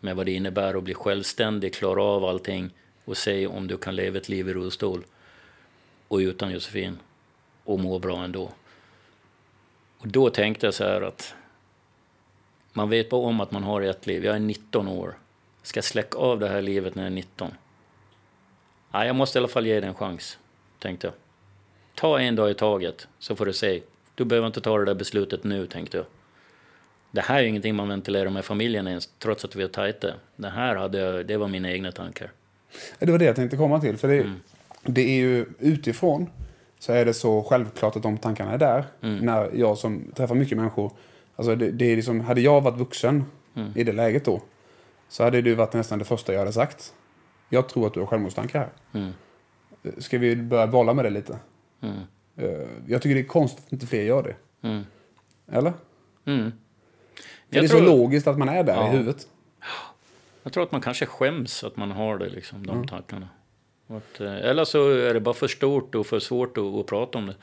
med 0.00 0.16
vad 0.16 0.26
det 0.26 0.32
innebär 0.32 0.74
att 0.74 0.84
bli 0.84 0.94
självständig, 0.94 1.74
klara 1.74 2.02
av 2.02 2.24
allting 2.24 2.70
och 3.04 3.16
se 3.16 3.46
om 3.46 3.66
du 3.66 3.76
kan 3.76 3.96
leva 3.96 4.18
ett 4.18 4.28
liv 4.28 4.48
i 4.48 4.54
rullstol 4.54 5.04
och 6.08 6.16
utan 6.16 6.52
Josefin 6.52 6.98
och 7.64 7.80
må 7.80 7.98
bra 7.98 8.24
ändå. 8.24 8.52
Och 9.98 10.08
då 10.08 10.30
tänkte 10.30 10.66
jag 10.66 10.74
så 10.74 10.84
här 10.84 11.02
att 11.02 11.34
man 12.72 12.90
vet 12.90 13.10
bara 13.10 13.20
om 13.20 13.40
att 13.40 13.50
man 13.50 13.62
har 13.62 13.82
ett 13.82 14.06
liv. 14.06 14.24
Jag 14.24 14.34
är 14.34 14.40
19 14.40 14.88
år. 14.88 15.14
Ska 15.62 15.78
jag 15.78 15.84
släcka 15.84 16.18
av 16.18 16.40
det 16.40 16.48
här 16.48 16.62
livet 16.62 16.94
när 16.94 17.02
jag 17.02 17.10
är 17.10 17.14
19? 17.14 17.50
Nej, 18.92 19.06
jag 19.06 19.16
måste 19.16 19.38
i 19.38 19.40
alla 19.40 19.48
fall 19.48 19.66
ge 19.66 19.80
det 19.80 19.86
en 19.86 19.94
chans, 19.94 20.38
tänkte 20.78 21.06
jag. 21.06 21.14
Ta 21.94 22.20
en 22.20 22.36
dag 22.36 22.50
i 22.50 22.54
taget, 22.54 23.08
så 23.18 23.36
får 23.36 23.46
du 23.46 23.52
se. 23.52 23.82
Du 24.14 24.24
behöver 24.24 24.46
inte 24.46 24.60
ta 24.60 24.78
det 24.78 24.84
där 24.84 24.94
beslutet 24.94 25.44
nu, 25.44 25.66
tänkte 25.66 25.96
jag. 25.96 26.06
Det 27.10 27.20
här 27.20 27.42
är 27.42 27.46
ingenting 27.46 27.74
man 27.74 27.88
ventilerar 27.88 28.30
med 28.30 28.44
familjen 28.44 28.86
ens, 28.86 29.08
trots 29.18 29.44
att 29.44 29.56
vi 29.56 29.62
är 29.62 29.68
tajta. 29.68 30.08
Det 30.36 30.48
här 30.48 30.76
hade 30.76 30.98
jag, 30.98 31.26
det 31.26 31.36
var 31.36 31.48
mina 31.48 31.72
egna 31.72 31.92
tankar. 31.92 32.30
Det 32.98 33.10
var 33.10 33.18
det 33.18 33.24
jag 33.24 33.36
tänkte 33.36 33.56
komma 33.56 33.80
till. 33.80 33.96
För 33.96 34.08
det, 34.08 34.18
mm. 34.18 34.40
det 34.82 35.00
är 35.00 35.20
ju 35.20 35.46
utifrån 35.58 36.30
så 36.78 36.92
är 36.92 37.04
det 37.04 37.14
så 37.14 37.42
självklart 37.42 37.96
att 37.96 38.02
de 38.02 38.18
tankarna 38.18 38.52
är 38.52 38.58
där. 38.58 38.84
Mm. 39.00 39.24
När 39.24 39.50
jag 39.54 39.78
som 39.78 40.12
träffar 40.14 40.34
mycket 40.34 40.58
människor, 40.58 40.92
alltså 41.40 41.56
det, 41.56 41.70
det 41.70 41.84
är 41.84 41.96
liksom, 41.96 42.20
hade 42.20 42.40
jag 42.40 42.60
varit 42.60 42.78
vuxen 42.78 43.24
mm. 43.54 43.72
i 43.74 43.84
det 43.84 43.92
läget 43.92 44.24
då, 44.24 44.42
så 45.08 45.24
hade 45.24 45.42
det 45.42 45.54
varit 45.54 45.72
nästan 45.72 45.98
det 45.98 46.04
första 46.04 46.32
jag 46.32 46.38
hade 46.38 46.52
sagt. 46.52 46.94
Jag 47.48 47.68
tror 47.68 47.86
att 47.86 47.94
du 47.94 48.00
har 48.00 48.06
självmordstankar 48.06 48.58
här. 48.58 49.00
Mm. 49.00 49.12
Ska 49.98 50.18
vi 50.18 50.36
börja 50.36 50.66
bolla 50.66 50.94
med 50.94 51.04
det 51.04 51.10
lite? 51.10 51.38
Mm. 51.80 51.98
Eh, 52.36 52.68
jag 52.86 53.02
tycker 53.02 53.14
det 53.14 53.20
är 53.20 53.24
konstigt 53.24 53.66
att 53.66 53.72
inte 53.72 53.86
fler 53.86 54.02
gör 54.02 54.22
det. 54.22 54.36
Mm. 54.68 54.84
Eller? 55.52 55.72
Mm. 56.24 56.52
det 57.48 57.58
är 57.58 57.68
tror... 57.68 57.80
så 57.80 57.84
logiskt 57.84 58.26
att 58.26 58.38
man 58.38 58.48
är 58.48 58.64
där 58.64 58.74
ja. 58.74 58.88
i 58.88 58.90
huvudet. 58.90 59.28
Jag 60.42 60.52
tror 60.52 60.62
att 60.62 60.72
man 60.72 60.80
kanske 60.80 61.06
skäms 61.06 61.64
att 61.64 61.76
man 61.76 61.90
har 61.90 62.18
det, 62.18 62.28
liksom, 62.28 62.66
de 62.66 62.72
mm. 62.72 62.86
tankarna. 62.86 63.28
Att, 63.86 64.20
eh, 64.20 64.36
eller 64.36 64.64
så 64.64 64.90
är 64.90 65.14
det 65.14 65.20
bara 65.20 65.34
för 65.34 65.48
stort 65.48 65.94
och 65.94 66.06
för 66.06 66.18
svårt 66.18 66.58
att, 66.58 66.64
att 66.64 66.86
prata 66.86 67.18
om 67.18 67.26
det. 67.26 67.34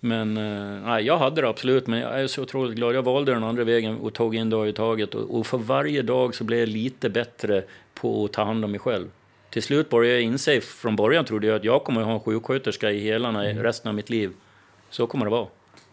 Men 0.00 0.36
eh, 0.36 0.88
nej, 0.88 1.04
jag 1.04 1.18
hade 1.18 1.40
det 1.40 1.48
absolut, 1.48 1.86
men 1.86 2.00
jag 2.00 2.20
är 2.20 2.26
så 2.26 2.42
otroligt 2.42 2.76
glad. 2.76 2.94
Jag 2.94 3.02
valde 3.02 3.32
den 3.32 3.44
andra 3.44 3.64
vägen 3.64 3.96
och 3.96 4.14
tog 4.14 4.34
en 4.34 4.50
dag 4.50 4.68
i 4.68 4.72
taget. 4.72 5.14
Och, 5.14 5.38
och 5.38 5.46
för 5.46 5.58
varje 5.58 6.02
dag 6.02 6.34
så 6.34 6.44
blev 6.44 6.58
jag 6.58 6.68
lite 6.68 7.10
bättre 7.10 7.62
på 7.94 8.24
att 8.24 8.32
ta 8.32 8.44
hand 8.44 8.64
om 8.64 8.70
mig 8.70 8.80
själv. 8.80 9.08
Till 9.50 9.62
slut 9.62 9.90
började 9.90 10.14
jag 10.14 10.22
inse, 10.22 10.60
från 10.60 10.96
början 10.96 11.24
trodde 11.24 11.46
jag 11.46 11.56
att 11.56 11.64
jag 11.64 11.84
kommer 11.84 12.00
att 12.00 12.06
ha 12.06 12.14
en 12.14 12.20
sjuksköterska 12.20 12.90
i 12.90 13.00
hela 13.00 13.28
mm. 13.28 13.62
resten 13.62 13.88
av 13.88 13.94
mitt 13.94 14.10
liv. 14.10 14.30
Så 14.90 15.06
kommer 15.06 15.24
det 15.24 15.30
vara. 15.30 15.46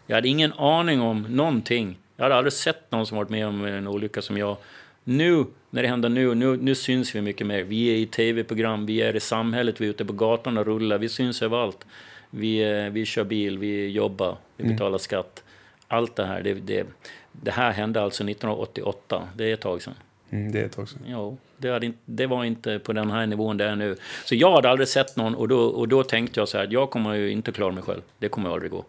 Jag 0.06 0.14
hade 0.16 0.28
ingen 0.28 0.52
aning 0.52 1.00
om 1.00 1.22
någonting. 1.22 1.98
Jag 2.16 2.24
hade 2.24 2.34
aldrig 2.34 2.52
sett 2.52 2.90
någon 2.90 3.06
som 3.06 3.16
varit 3.16 3.30
med 3.30 3.46
om 3.46 3.64
en 3.64 3.88
olycka 3.88 4.22
som 4.22 4.36
jag. 4.36 4.56
Nu, 5.04 5.44
när 5.70 5.82
det 5.82 5.88
händer 5.88 6.08
nu, 6.08 6.34
nu, 6.34 6.56
nu 6.56 6.74
syns 6.74 7.14
vi 7.14 7.20
mycket 7.20 7.46
mer. 7.46 7.62
Vi 7.62 7.88
är 7.88 7.96
i 7.96 8.06
tv-program, 8.06 8.86
vi 8.86 9.02
är 9.02 9.16
i 9.16 9.20
samhället, 9.20 9.80
vi 9.80 9.86
är 9.86 9.90
ute 9.90 10.04
på 10.04 10.12
gatan 10.12 10.58
och 10.58 10.66
rullar, 10.66 10.98
vi 10.98 11.08
syns 11.08 11.42
överallt. 11.42 11.86
Vi, 12.30 12.84
eh, 12.84 12.92
vi 12.92 13.04
kör 13.04 13.24
bil, 13.24 13.58
vi 13.58 13.90
jobbar, 13.90 14.36
vi 14.56 14.64
mm. 14.64 14.74
betalar 14.74 14.88
mm. 14.88 14.98
skatt. 14.98 15.44
Allt 15.88 16.16
det 16.16 16.24
här, 16.24 16.42
det, 16.42 16.54
det, 16.54 16.86
det, 17.32 17.50
här 17.50 17.72
hände 17.72 18.02
alltså 18.02 18.24
1988, 18.24 19.28
det 19.36 19.44
är 19.44 19.54
ett 19.54 19.60
tag 19.60 19.82
sedan. 19.82 19.94
Mm, 20.30 20.52
det 20.52 20.60
är 20.60 20.64
ett 20.64 20.72
tag 20.72 20.88
sedan. 20.88 21.02
Ja, 21.06 21.36
det, 21.56 21.86
inte, 21.86 21.98
det 22.04 22.26
var 22.26 22.44
inte 22.44 22.78
på 22.78 22.92
den 22.92 23.10
här 23.10 23.26
nivån 23.26 23.56
det 23.56 23.64
är 23.64 23.76
nu. 23.76 23.96
Så 24.24 24.34
jag 24.34 24.52
hade 24.52 24.70
aldrig 24.70 24.88
sett 24.88 25.16
någon 25.16 25.34
och 25.34 25.48
då, 25.48 25.60
och 25.60 25.88
då 25.88 26.02
tänkte 26.02 26.40
jag 26.40 26.48
så 26.48 26.58
här, 26.58 26.68
jag 26.70 26.90
kommer 26.90 27.14
ju 27.14 27.30
inte 27.30 27.52
klara 27.52 27.72
mig 27.72 27.82
själv. 27.82 28.02
Det 28.18 28.28
kommer 28.28 28.50
aldrig 28.50 28.70
gå. 28.70 28.84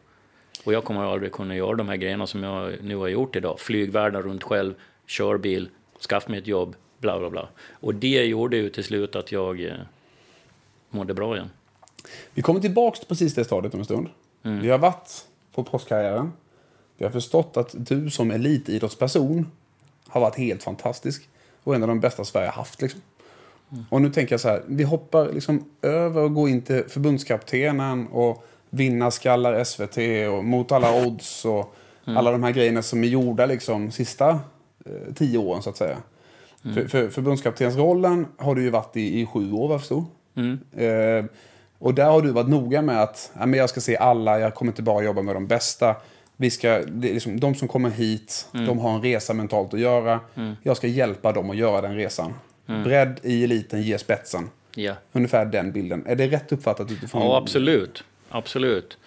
Och 0.63 0.73
jag 0.73 0.83
kommer 0.83 1.13
aldrig 1.13 1.31
kunna 1.31 1.55
göra 1.55 1.75
de 1.75 1.89
här 1.89 1.95
grejerna 1.95 2.27
som 2.27 2.43
jag 2.43 2.73
nu 2.83 2.95
har 2.95 3.07
gjort 3.07 3.35
idag. 3.35 3.59
Flygvärlden 3.59 4.21
runt 4.21 4.43
själv, 4.43 4.73
körbil, 5.07 5.69
skaffa 6.09 6.29
mig 6.29 6.39
ett 6.39 6.47
jobb, 6.47 6.75
bla 6.97 7.19
bla 7.19 7.29
bla. 7.29 7.47
Och 7.71 7.95
det 7.95 8.25
gjorde 8.25 8.57
ju 8.57 8.69
till 8.69 8.83
slut 8.83 9.15
att 9.15 9.31
jag 9.31 9.65
eh, 9.65 9.73
mådde 10.89 11.13
bra 11.13 11.35
igen. 11.35 11.49
Vi 12.33 12.41
kommer 12.41 12.59
tillbaka 12.59 12.97
till 12.97 13.07
precis 13.07 13.35
det 13.35 13.43
stadiet 13.43 13.73
om 13.73 13.79
en 13.79 13.85
stund. 13.85 14.07
Mm. 14.43 14.61
Vi 14.61 14.69
har 14.69 14.77
varit 14.77 15.25
på 15.55 15.63
proffskarriären. 15.63 16.31
Vi 16.97 17.05
har 17.05 17.11
förstått 17.11 17.57
att 17.57 17.75
du 17.77 18.09
som 18.09 18.31
elitidrottsperson 18.31 19.51
har 20.07 20.21
varit 20.21 20.35
helt 20.35 20.63
fantastisk. 20.63 21.29
Och 21.63 21.75
en 21.75 21.83
av 21.83 21.87
de 21.87 21.99
bästa 21.99 22.25
Sverige 22.25 22.47
har 22.47 22.53
haft. 22.53 22.81
Liksom. 22.81 23.01
Mm. 23.71 23.85
Och 23.89 24.01
nu 24.01 24.09
tänker 24.09 24.33
jag 24.33 24.39
så 24.39 24.47
här, 24.47 24.63
vi 24.67 24.83
hoppar 24.83 25.33
liksom 25.33 25.65
över 25.81 26.21
och 26.21 26.33
går 26.33 26.49
in 26.49 26.61
till 26.61 26.83
förbundskaptenen 26.87 28.07
och 28.07 28.45
vinnarskallar 28.69 29.63
SVT 29.63 29.97
och 30.37 30.45
mot 30.45 30.71
alla 30.71 31.05
odds 31.05 31.45
och 31.45 31.75
mm. 32.05 32.17
alla 32.17 32.31
de 32.31 32.43
här 32.43 32.51
grejerna 32.51 32.81
som 32.81 33.03
är 33.03 33.07
gjorda 33.07 33.45
liksom 33.45 33.91
sista 33.91 34.29
eh, 34.85 35.13
tio 35.15 35.37
åren 35.37 35.61
så 35.61 35.69
att 35.69 35.77
säga. 35.77 35.97
Mm. 36.63 36.75
För, 36.75 36.87
för 36.87 37.09
förbundskaptensrollen 37.09 38.27
har 38.37 38.55
du 38.55 38.61
ju 38.61 38.69
varit 38.69 38.97
i, 38.97 39.21
i 39.21 39.25
sju 39.25 39.51
år 39.53 39.67
vad 39.67 39.73
jag 39.73 39.81
förstod. 39.81 40.05
Mm. 40.35 40.59
Eh, 40.71 41.25
och 41.79 41.93
där 41.93 42.05
har 42.05 42.21
du 42.21 42.31
varit 42.31 42.49
noga 42.49 42.81
med 42.81 43.01
att 43.01 43.31
ja, 43.39 43.45
men 43.45 43.59
jag 43.59 43.69
ska 43.69 43.81
se 43.81 43.97
alla, 43.97 44.39
jag 44.39 44.55
kommer 44.55 44.71
inte 44.71 44.81
bara 44.81 45.03
jobba 45.03 45.21
med 45.21 45.35
de 45.35 45.47
bästa. 45.47 45.95
Vi 46.37 46.49
ska, 46.49 46.83
liksom, 47.01 47.39
de 47.39 47.55
som 47.55 47.67
kommer 47.67 47.89
hit, 47.89 48.47
mm. 48.53 48.65
de 48.65 48.79
har 48.79 48.95
en 48.95 49.01
resa 49.01 49.33
mentalt 49.33 49.73
att 49.73 49.79
göra. 49.79 50.19
Mm. 50.35 50.55
Jag 50.63 50.77
ska 50.77 50.87
hjälpa 50.87 51.31
dem 51.31 51.49
att 51.49 51.57
göra 51.57 51.81
den 51.81 51.95
resan. 51.95 52.33
Mm. 52.67 52.83
Bredd 52.83 53.19
i 53.23 53.43
eliten 53.43 53.81
ger 53.81 53.97
spetsen. 53.97 54.49
Ja. 54.75 54.93
Ungefär 55.11 55.45
den 55.45 55.71
bilden. 55.71 56.03
Är 56.05 56.15
det 56.15 56.27
rätt 56.27 56.51
uppfattat 56.51 56.91
utifrån? 56.91 57.21
Ja, 57.21 57.37
absolut. 57.37 58.03
Absolut. 58.29 58.97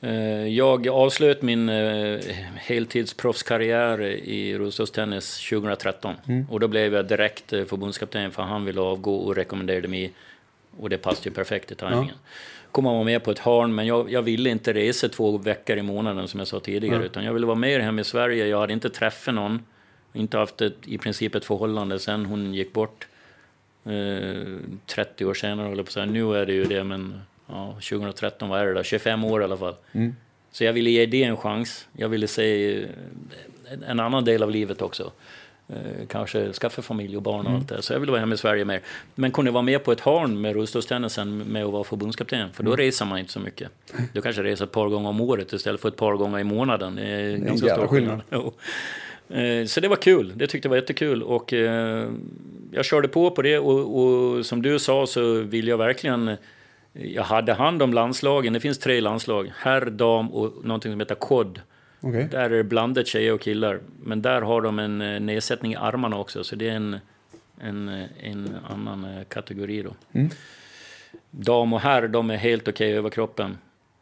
Eh, 0.00 0.46
jag 0.46 0.88
avslöt 0.88 1.42
min 1.42 1.68
eh, 1.68 2.20
heltidsproffskarriär 2.56 4.00
i 4.02 4.58
rullstolstennis 4.58 5.48
2013. 5.50 6.14
Mm. 6.28 6.46
Och 6.50 6.60
då 6.60 6.68
blev 6.68 6.94
jag 6.94 7.08
direkt 7.08 7.52
eh, 7.52 7.64
förbundskapten 7.64 8.30
för 8.30 8.42
han 8.42 8.64
ville 8.64 8.80
avgå 8.80 9.16
och 9.16 9.36
rekommenderade 9.36 9.88
mig. 9.88 10.12
Och 10.78 10.90
det 10.90 10.98
passade 10.98 11.28
ju 11.28 11.34
perfekt 11.34 11.72
i 11.72 11.74
tajmingen. 11.74 12.08
Ja 12.08 12.30
komma 12.74 12.92
vara 12.92 13.04
med 13.04 13.24
på 13.24 13.30
ett 13.30 13.38
hörn, 13.38 13.74
men 13.74 13.86
jag, 13.86 14.10
jag 14.10 14.22
ville 14.22 14.50
inte 14.50 14.72
resa 14.72 15.08
två 15.08 15.38
veckor 15.38 15.76
i 15.76 15.82
månaden 15.82 16.28
som 16.28 16.40
jag 16.40 16.48
sa 16.48 16.60
tidigare, 16.60 16.96
mm. 16.96 17.06
utan 17.06 17.24
jag 17.24 17.32
ville 17.32 17.46
vara 17.46 17.56
med 17.56 17.80
hemma 17.80 18.00
i 18.00 18.04
Sverige. 18.04 18.46
Jag 18.46 18.60
hade 18.60 18.72
inte 18.72 18.90
träffat 18.90 19.34
någon, 19.34 19.62
inte 20.12 20.38
haft 20.38 20.60
ett, 20.60 20.76
i 20.84 20.98
princip 20.98 21.34
ett 21.34 21.44
förhållande 21.44 21.98
sen 21.98 22.26
hon 22.26 22.54
gick 22.54 22.72
bort. 22.72 23.06
Eh, 23.84 24.58
30 24.86 25.24
år 25.24 25.34
senare, 25.34 25.68
håller 25.68 25.82
på 25.82 25.88
att 25.88 25.92
säga. 25.92 26.06
Nu 26.06 26.36
är 26.36 26.46
det 26.46 26.52
ju 26.52 26.64
det, 26.64 26.84
men 26.84 27.20
ja, 27.46 27.72
2013, 27.72 28.48
vad 28.48 28.60
är 28.60 28.66
det 28.66 28.74
då? 28.74 28.82
25 28.82 29.24
år 29.24 29.40
i 29.40 29.44
alla 29.44 29.56
fall. 29.56 29.74
Mm. 29.92 30.16
Så 30.52 30.64
jag 30.64 30.72
ville 30.72 30.90
ge 30.90 31.06
det 31.06 31.24
en 31.24 31.36
chans. 31.36 31.88
Jag 31.96 32.08
ville 32.08 32.26
se 32.26 32.78
en 33.86 34.00
annan 34.00 34.24
del 34.24 34.42
av 34.42 34.50
livet 34.50 34.82
också. 34.82 35.12
Eh, 35.68 36.06
kanske 36.08 36.52
skaffa 36.52 36.82
familj 36.82 37.16
och 37.16 37.22
barn 37.22 37.40
och 37.40 37.46
mm. 37.46 37.56
allt 37.56 37.68
det. 37.68 37.82
Så 37.82 37.92
jag 37.92 38.00
ville 38.00 38.12
vara 38.12 38.20
hemma 38.20 38.34
i 38.34 38.38
Sverige 38.38 38.64
mer. 38.64 38.80
Men 39.14 39.30
kunde 39.32 39.50
vara 39.50 39.62
med 39.62 39.84
på 39.84 39.92
ett 39.92 40.00
hörn 40.00 40.40
med 40.40 40.54
rullstolstennisen 40.54 41.38
med 41.38 41.64
att 41.64 41.72
vara 41.72 41.84
förbundskapten. 41.84 42.52
För 42.52 42.62
då 42.62 42.70
mm. 42.70 42.78
reser 42.78 43.04
man 43.04 43.18
inte 43.18 43.32
så 43.32 43.40
mycket. 43.40 43.70
Du 44.12 44.22
kanske 44.22 44.42
reser 44.42 44.64
ett 44.64 44.72
par 44.72 44.88
gånger 44.88 45.08
om 45.08 45.20
året 45.20 45.52
istället 45.52 45.80
för 45.80 45.88
ett 45.88 45.96
par 45.96 46.14
gånger 46.14 46.38
i 46.38 46.44
månaden. 46.44 46.94
Det 46.94 47.06
är 47.06 47.34
en 47.34 47.44
ganska 47.46 47.74
stor 47.74 47.86
skillnad. 47.86 48.20
Eh, 49.28 49.66
så 49.66 49.80
det 49.80 49.88
var 49.88 49.96
kul. 49.96 50.32
Det 50.36 50.46
tyckte 50.46 50.66
jag 50.66 50.70
var 50.70 50.76
jättekul. 50.76 51.22
Och 51.22 51.52
eh, 51.52 52.08
jag 52.70 52.84
körde 52.84 53.08
på 53.08 53.30
på 53.30 53.42
det. 53.42 53.58
Och, 53.58 54.04
och 54.04 54.46
som 54.46 54.62
du 54.62 54.78
sa 54.78 55.06
så 55.06 55.32
vill 55.32 55.68
jag 55.68 55.78
verkligen... 55.78 56.36
Jag 56.92 57.22
hade 57.22 57.52
hand 57.52 57.82
om 57.82 57.92
landslagen. 57.92 58.52
Det 58.52 58.60
finns 58.60 58.78
tre 58.78 59.00
landslag. 59.00 59.52
Herr, 59.56 59.86
dam 59.86 60.32
och 60.32 60.64
någonting 60.64 60.92
som 60.92 61.00
heter 61.00 61.14
kod. 61.14 61.60
Okay. 62.04 62.24
Där 62.24 62.50
är 62.50 62.50
det 62.50 62.64
blandat 62.64 63.06
tjejer 63.06 63.32
och 63.32 63.40
killar. 63.40 63.80
Men 64.02 64.22
där 64.22 64.42
har 64.42 64.60
de 64.60 64.78
en 64.78 65.00
eh, 65.00 65.20
nedsättning 65.20 65.72
i 65.72 65.76
armarna 65.76 66.18
också, 66.18 66.44
så 66.44 66.56
det 66.56 66.68
är 66.68 66.72
en, 66.72 66.98
en, 67.60 67.88
eh, 67.88 68.04
en 68.20 68.56
annan 68.68 69.04
eh, 69.04 69.24
kategori 69.24 69.82
då. 69.82 69.94
Mm. 70.12 70.30
Dam 71.30 71.72
och 71.72 71.80
herr, 71.80 72.08
de 72.08 72.30
är 72.30 72.36
helt 72.36 72.68
okej 72.68 72.88
okay 72.88 72.98
över 72.98 73.10
kroppen. 73.10 73.58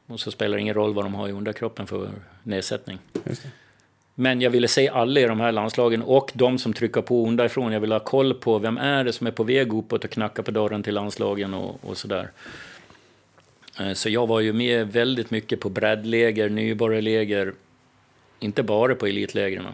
Och 0.06 0.20
så 0.20 0.30
spelar 0.30 0.56
det 0.56 0.60
ingen 0.60 0.74
roll 0.74 0.94
vad 0.94 1.04
de 1.04 1.14
har 1.14 1.28
i 1.28 1.32
underkroppen 1.32 1.86
för 1.86 2.10
nedsättning. 2.42 2.98
Men 4.14 4.40
jag 4.40 4.50
ville 4.50 4.68
se 4.68 4.88
alla 4.88 5.20
i 5.20 5.24
de 5.24 5.40
här 5.40 5.53
landslagen 5.53 6.03
och 6.03 6.30
de 6.34 6.59
som 6.59 6.72
trycker 6.72 7.03
på 7.03 7.26
underifrån. 7.26 7.72
Jag 7.72 7.80
ville 7.80 7.94
ha 7.94 8.00
koll 8.00 8.34
på 8.34 8.59
vem 8.59 8.78
är 8.78 9.05
det 9.05 9.12
som 9.12 9.26
är 9.26 9.30
på 9.30 9.44
väg 9.44 9.72
uppåt 9.72 10.05
och 10.05 10.11
knackar 10.11 10.42
på 10.42 10.50
dörren 10.50 10.82
till 10.82 10.94
landslagen 10.94 11.55
och, 11.55 11.78
och 11.84 11.96
sådär. 11.96 12.30
Så 13.94 14.09
jag 14.09 14.26
var 14.26 14.40
ju 14.40 14.53
med 14.53 14.92
väldigt 14.92 15.30
mycket 15.30 15.61
på 15.61 15.68
breddläger, 15.68 16.48
nybörjarläger, 16.48 17.53
inte 18.43 18.62
bara 18.62 18.95
på 18.95 19.07
elitlägren. 19.07 19.66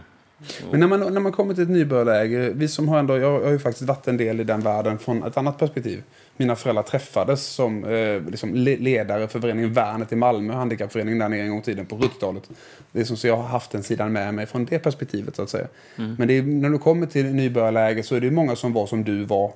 Men 0.70 0.80
när 0.80 0.86
man, 0.86 1.14
när 1.14 1.20
man 1.20 1.32
kommer 1.32 1.54
till 1.54 1.62
ett 1.62 1.70
nybörjarläge, 1.70 2.50
vi 2.54 2.68
som 2.68 2.88
har 2.88 2.98
ändå, 2.98 3.18
jag, 3.18 3.40
har 3.40 3.50
ju 3.50 3.58
faktiskt 3.58 3.88
varit 3.88 4.08
en 4.08 4.16
del 4.16 4.40
i 4.40 4.44
den 4.44 4.60
världen 4.60 4.98
från 4.98 5.22
ett 5.24 5.36
annat 5.36 5.58
perspektiv. 5.58 6.02
Mina 6.36 6.56
föräldrar 6.56 6.82
träffades 6.82 7.46
som 7.46 7.84
eh, 7.84 8.22
liksom 8.30 8.54
ledare 8.54 9.28
för 9.28 9.40
föreningen 9.40 9.72
Värnet 9.72 10.12
i 10.12 10.16
Malmö, 10.16 10.54
handikappföreningen 10.54 11.18
där 11.18 11.28
nere 11.28 11.40
en 11.40 11.50
gång 11.50 11.58
i 11.58 11.62
tiden 11.62 11.86
på 11.86 11.98
70-talet. 11.98 12.50
Det 12.92 13.00
är 13.00 13.04
som 13.04 13.16
så 13.16 13.26
jag 13.26 13.36
har 13.36 13.42
haft 13.42 13.70
den 13.70 13.82
sidan 13.82 14.12
med 14.12 14.34
mig 14.34 14.46
från 14.46 14.64
det 14.64 14.78
perspektivet 14.78 15.36
så 15.36 15.42
att 15.42 15.50
säga. 15.50 15.66
Mm. 15.96 16.16
Men 16.18 16.30
är, 16.30 16.42
när 16.42 16.70
du 16.70 16.78
kommer 16.78 17.06
till 17.06 17.26
nybörjarläge 17.26 18.02
så 18.02 18.14
är 18.14 18.20
det 18.20 18.30
många 18.30 18.56
som 18.56 18.72
var 18.72 18.86
som 18.86 19.04
du 19.04 19.24
var 19.24 19.52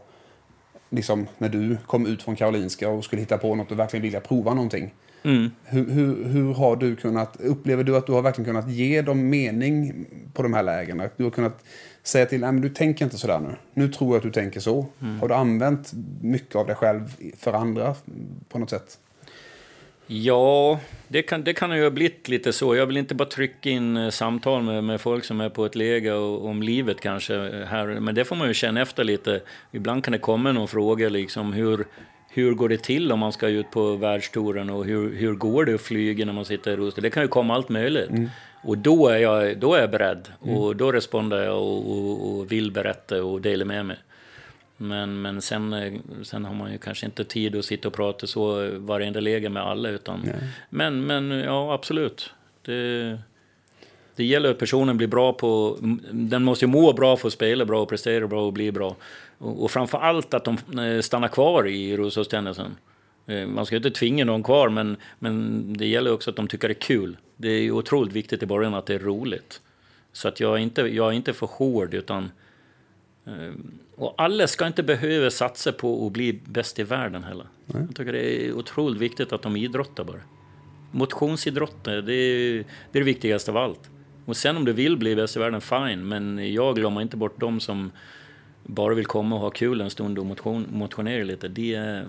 liksom, 0.90 1.26
när 1.38 1.48
du 1.48 1.76
kom 1.86 2.06
ut 2.06 2.22
från 2.22 2.36
Karolinska 2.36 2.88
och 2.88 3.04
skulle 3.04 3.22
hitta 3.22 3.38
på 3.38 3.54
något 3.54 3.70
och 3.70 3.78
verkligen 3.78 4.02
vilja 4.02 4.20
prova 4.20 4.54
någonting. 4.54 4.94
Mm. 5.24 5.50
Hur, 5.64 5.90
hur, 5.90 6.24
hur, 6.24 6.54
har 6.54 6.76
du 6.76 6.96
kunnat, 6.96 7.36
upplever 7.40 7.84
du 7.84 7.96
att 7.96 8.06
du 8.06 8.12
har 8.12 8.22
verkligen 8.22 8.46
kunnat 8.46 8.70
ge 8.70 9.02
dem 9.02 9.28
mening 9.28 10.06
på 10.32 10.42
de 10.42 10.54
här 10.54 10.62
lägena? 10.62 11.04
Att 11.04 11.18
du 11.18 11.24
har 11.24 11.30
kunnat 11.30 11.64
säga 12.02 12.26
till 12.26 12.40
dem, 12.40 12.60
du 12.60 12.68
tänker 12.68 13.04
inte 13.04 13.18
sådär 13.18 13.40
nu. 13.40 13.56
Nu 13.74 13.88
tror 13.88 14.10
jag 14.10 14.16
att 14.16 14.22
du 14.22 14.30
tänker 14.30 14.60
så. 14.60 14.86
Mm. 15.02 15.20
Har 15.20 15.28
du 15.28 15.34
använt 15.34 15.92
mycket 16.20 16.56
av 16.56 16.66
dig 16.66 16.76
själv 16.76 17.16
för 17.38 17.52
andra 17.52 17.94
på 18.48 18.58
något 18.58 18.70
sätt? 18.70 18.98
Ja, 20.06 20.80
det 21.08 21.22
kan, 21.22 21.44
det 21.44 21.54
kan 21.54 21.76
ju 21.76 21.82
ha 21.82 21.90
blivit 21.90 22.28
lite 22.28 22.52
så. 22.52 22.76
Jag 22.76 22.86
vill 22.86 22.96
inte 22.96 23.14
bara 23.14 23.28
trycka 23.28 23.70
in 23.70 23.96
eh, 23.96 24.10
samtal 24.10 24.62
med, 24.62 24.84
med 24.84 25.00
folk 25.00 25.24
som 25.24 25.40
är 25.40 25.48
på 25.48 25.66
ett 25.66 25.74
läge 25.74 26.12
och, 26.12 26.46
om 26.46 26.62
livet 26.62 27.00
kanske. 27.00 27.34
här. 27.64 27.86
Men 28.00 28.14
det 28.14 28.24
får 28.24 28.36
man 28.36 28.48
ju 28.48 28.54
känna 28.54 28.82
efter 28.82 29.04
lite. 29.04 29.40
Ibland 29.72 30.04
kan 30.04 30.12
det 30.12 30.18
komma 30.18 30.52
någon 30.52 30.68
fråga 30.68 31.08
liksom 31.08 31.52
hur, 31.52 31.86
hur 32.34 32.54
går 32.54 32.68
det 32.68 32.82
till 32.82 33.12
om 33.12 33.18
man 33.18 33.32
ska 33.32 33.48
ut 33.48 33.70
på 33.70 33.96
världstouren 33.96 34.70
och 34.70 34.84
hur, 34.84 35.16
hur 35.16 35.34
går 35.34 35.64
det 35.64 35.74
att 35.74 35.80
flyga 35.80 36.24
när 36.24 36.32
man 36.32 36.44
sitter 36.44 36.72
i 36.72 36.76
rullstol? 36.76 37.02
Det 37.02 37.10
kan 37.10 37.22
ju 37.22 37.28
komma 37.28 37.54
allt 37.54 37.68
möjligt. 37.68 38.10
Mm. 38.10 38.28
Och 38.62 38.78
då 38.78 39.08
är 39.08 39.18
jag, 39.18 39.58
då 39.58 39.74
är 39.74 39.80
jag 39.80 39.90
beredd 39.90 40.28
mm. 40.44 40.56
och 40.56 40.76
då 40.76 40.92
responderar 40.92 41.44
jag 41.44 41.62
och, 41.62 41.90
och, 41.90 42.38
och, 42.38 42.52
vill 42.52 42.70
berätta 42.72 43.24
och 43.24 43.40
dela 43.40 43.64
med 43.64 43.86
mig. 43.86 43.96
Men, 44.76 45.22
men 45.22 45.42
sen, 45.42 46.00
sen 46.22 46.44
har 46.44 46.54
man 46.54 46.72
ju 46.72 46.78
kanske 46.78 47.06
inte 47.06 47.24
tid 47.24 47.56
att 47.56 47.64
sitta 47.64 47.88
och 47.88 47.94
prata 47.94 48.26
så 48.26 48.70
varenda 48.78 49.20
läge 49.20 49.48
med 49.48 49.62
alla. 49.62 49.88
Utan, 49.88 50.30
men, 50.70 51.06
men 51.06 51.30
ja, 51.30 51.74
absolut. 51.74 52.30
Det, 52.62 53.18
det 54.16 54.24
gäller 54.24 54.50
att 54.50 54.58
personen 54.58 54.96
blir 54.96 55.08
bra 55.08 55.32
på... 55.32 55.78
Den 56.10 56.42
måste 56.42 56.64
ju 56.64 56.70
må 56.70 56.92
bra 56.92 57.16
för 57.16 57.28
att 57.28 57.32
spela 57.32 57.64
bra 57.64 57.82
och 57.82 57.88
prestera 57.88 58.26
bra 58.26 58.46
och 58.46 58.52
bli 58.52 58.72
bra. 58.72 58.96
Och, 59.42 59.64
och 59.64 59.70
framför 59.70 59.98
allt 59.98 60.34
att 60.34 60.44
de 60.44 60.58
eh, 60.78 61.00
stannar 61.00 61.28
kvar 61.28 61.68
i 61.68 61.96
rullstolstennisen. 61.96 62.76
Eh, 63.26 63.46
man 63.46 63.66
ska 63.66 63.76
inte 63.76 63.90
tvinga 63.90 64.24
någon 64.24 64.42
kvar, 64.42 64.68
men, 64.68 64.96
men 65.18 65.64
det 65.76 65.86
gäller 65.86 66.12
också 66.12 66.30
att 66.30 66.36
de 66.36 66.48
tycker 66.48 66.68
det 66.68 66.74
är 66.74 66.80
kul. 66.80 67.16
Det 67.36 67.48
är 67.48 67.70
otroligt 67.70 68.12
viktigt 68.12 68.42
i 68.42 68.46
början 68.46 68.74
att 68.74 68.86
det 68.86 68.94
är 68.94 68.98
roligt. 68.98 69.60
Så 70.12 70.28
att 70.28 70.40
jag 70.40 70.54
är 70.54 70.58
inte, 70.58 70.82
jag 70.82 71.08
är 71.08 71.12
inte 71.12 71.32
för 71.32 71.46
hård, 71.46 71.94
utan... 71.94 72.30
Eh, 73.26 73.52
och 73.96 74.14
alla 74.18 74.46
ska 74.46 74.66
inte 74.66 74.82
behöva 74.82 75.30
satsa 75.30 75.72
på 75.72 76.06
att 76.06 76.12
bli 76.12 76.40
bäst 76.44 76.78
i 76.78 76.82
världen 76.82 77.24
heller. 77.24 77.46
Nej. 77.66 77.82
Jag 77.86 77.96
tycker 77.96 78.12
det 78.12 78.46
är 78.46 78.52
otroligt 78.52 79.00
viktigt 79.00 79.32
att 79.32 79.42
de 79.42 79.56
idrottar 79.56 80.04
bara. 80.04 80.20
Motionsidrotter, 80.90 82.02
det 82.02 82.14
är, 82.14 82.52
det 82.92 82.98
är 82.98 83.00
det 83.00 83.02
viktigaste 83.02 83.50
av 83.50 83.56
allt. 83.56 83.90
Och 84.24 84.36
sen 84.36 84.56
om 84.56 84.64
du 84.64 84.72
vill 84.72 84.96
bli 84.96 85.16
bäst 85.16 85.36
i 85.36 85.38
världen, 85.38 85.60
fine. 85.60 86.08
Men 86.08 86.52
jag 86.52 86.76
glömmer 86.76 87.02
inte 87.02 87.16
bort 87.16 87.40
dem 87.40 87.60
som 87.60 87.90
bara 88.62 88.94
vill 88.94 89.06
komma 89.06 89.34
och 89.34 89.40
ha 89.40 89.50
kul 89.50 89.80
en 89.80 89.90
stund 89.90 90.18
och 90.18 90.26
motion, 90.26 90.66
motionera 90.70 91.24
lite. 91.24 91.48
Det 91.48 91.74
är 91.74 92.06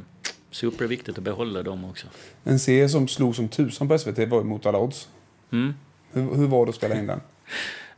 superviktigt 0.52 1.18
att 1.18 1.24
behålla 1.24 1.64
dem 1.64 1.86
också. 1.86 2.08
En 2.44 2.60
serie 2.60 2.90
som 2.90 3.08
slog 3.08 3.36
som 3.36 3.48
tusan 3.48 3.88
på 3.88 3.98
SVT 3.98 4.18
var 4.18 4.38
ju 4.38 4.44
Mot 4.44 4.66
alla 4.66 4.80
odds. 4.80 5.10
Mm. 5.52 5.74
Hur, 6.12 6.36
hur 6.36 6.48
var 6.48 6.66
det 6.66 6.70
att 6.70 6.76
spela 6.76 7.00
in 7.00 7.08
den? 7.08 7.22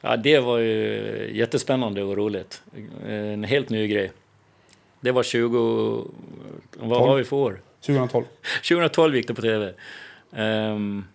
Ja, 0.01 0.18
det 0.18 0.39
var 0.39 0.58
ju 0.58 1.30
jättespännande 1.34 2.03
och 2.03 2.18
roligt. 2.18 2.62
En 3.08 3.43
helt 3.43 3.70
ny 3.70 3.88
grej. 3.88 4.12
Det 4.99 5.12
var 5.12 5.24
20... 5.24 5.58
Vad 6.78 6.89
12. 6.89 6.91
har 6.91 7.16
vi 7.16 7.24
för 7.24 7.36
år? 7.36 7.62
2012. 7.82 8.26
2012 8.70 9.16
gick 9.16 9.28
det 9.28 9.34
på 9.34 9.41
tv. 9.41 9.74
Um, 10.32 11.06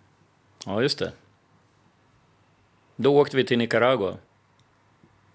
ja, 0.66 0.82
just 0.82 0.98
det. 0.98 1.12
Då 2.96 3.18
åkte 3.18 3.36
vi 3.36 3.44
till 3.44 3.58
Nicaragua. 3.58 4.14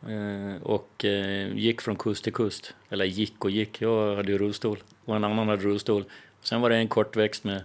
Eh, 0.07 0.61
och 0.63 1.05
eh, 1.05 1.57
gick 1.57 1.81
från 1.81 1.95
kust 1.95 2.23
till 2.23 2.33
kust. 2.33 2.75
Eller 2.89 3.05
gick 3.05 3.45
och 3.45 3.51
gick. 3.51 3.81
Jag 3.81 4.15
hade 4.15 4.31
ju 4.31 4.37
rullstol. 4.37 4.83
Och 5.05 5.15
en 5.15 5.23
annan 5.23 5.47
hade 5.47 5.63
rullstol. 5.63 6.03
Sen 6.41 6.61
var 6.61 6.69
det 6.69 6.75
en 6.75 6.87
kortväxt 6.87 7.43
med. 7.43 7.63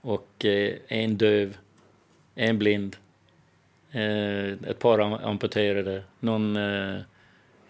Och 0.00 0.44
eh, 0.44 0.74
en 0.88 1.16
döv. 1.16 1.56
En 2.34 2.58
blind 2.58 2.96
ett 4.66 4.78
par 4.78 4.98
amputerade, 4.98 6.02
någon 6.20 6.52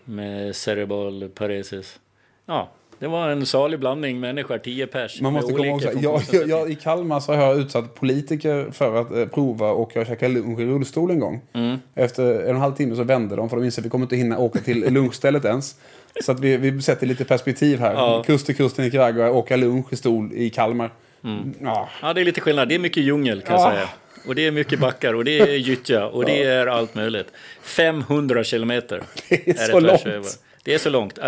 med 0.05 0.57
cerebral 0.57 1.29
paresis. 1.29 2.01
Ja, 2.47 2.71
det 2.99 3.07
var 3.07 3.29
en 3.29 3.47
salig 3.47 3.81
blandning 3.81 4.21
människor, 4.21 4.59
tio 4.59 4.87
pers. 4.87 5.21
Man 5.21 5.33
måste 5.33 5.53
komma 5.53 5.73
också, 5.73 5.89
jag, 6.01 6.23
jag, 6.33 6.49
jag, 6.49 6.71
I 6.71 6.75
Kalmar 6.75 7.21
så 7.21 7.33
har 7.33 7.43
jag 7.43 7.59
utsatt 7.59 7.95
politiker 7.95 8.71
för 8.73 9.01
att 9.01 9.13
eh, 9.13 9.27
prova 9.27 9.71
och 9.71 9.91
jag 9.95 10.07
käkade 10.07 10.35
lunch 10.35 10.61
i 10.61 10.65
rullstol 10.65 11.11
en 11.11 11.19
gång. 11.19 11.41
Mm. 11.53 11.79
Efter 11.95 12.25
en 12.25 12.43
och 12.43 12.49
en 12.49 12.57
halv 12.57 12.75
timme 12.75 12.97
så 12.97 13.03
vände 13.03 13.37
de 13.37 13.51
för 13.51 13.57
de 13.57 13.65
inser 13.65 13.83
att 13.83 13.87
vi 13.87 13.91
kommer 13.91 14.05
inte 14.05 14.17
hinna 14.17 14.39
åka 14.39 14.59
till 14.59 14.93
lunchstället 14.93 15.45
ens. 15.45 15.77
Så 16.25 16.33
att 16.33 16.41
vi, 16.41 16.57
vi 16.57 16.83
sätter 16.83 17.07
lite 17.07 17.25
perspektiv 17.25 17.81
här. 17.81 17.95
Ja. 17.95 18.23
Kust 18.27 18.47
till 18.47 18.57
kust 18.57 18.79
i 18.79 18.83
Nicaragua, 18.83 19.31
åka 19.31 19.57
lunch 19.57 19.93
i 19.93 19.97
stol 19.97 20.33
i 20.33 20.51
Kalmar. 20.51 20.91
Mm. 21.25 21.55
Ja. 21.61 21.89
ja, 22.03 22.13
det 22.13 22.21
är 22.21 22.25
lite 22.25 22.41
skillnad. 22.41 22.69
Det 22.69 22.75
är 22.75 22.79
mycket 22.79 23.03
djungel 23.03 23.43
kan 23.43 23.57
ja. 23.57 23.63
jag 23.63 23.75
säga. 23.75 23.89
Och 24.27 24.35
det 24.35 24.47
är 24.47 24.51
mycket 24.51 24.81
backar 24.81 25.15
och 25.15 25.25
det 25.25 25.41
är 25.41 25.57
gyttja 25.57 26.07
och 26.07 26.25
det 26.25 26.43
är 26.43 26.67
allt 26.67 26.95
möjligt. 26.95 27.27
500 27.63 28.45
kilometer. 28.45 29.03
Det 29.29 29.49
är, 29.49 29.51
är 29.51 29.73
så 29.73 29.81
långt. 29.81 30.07
Över. 30.07 30.29
Det 30.65 30.75
är 30.75 30.79
så 30.79 30.91
långt. 30.91 31.19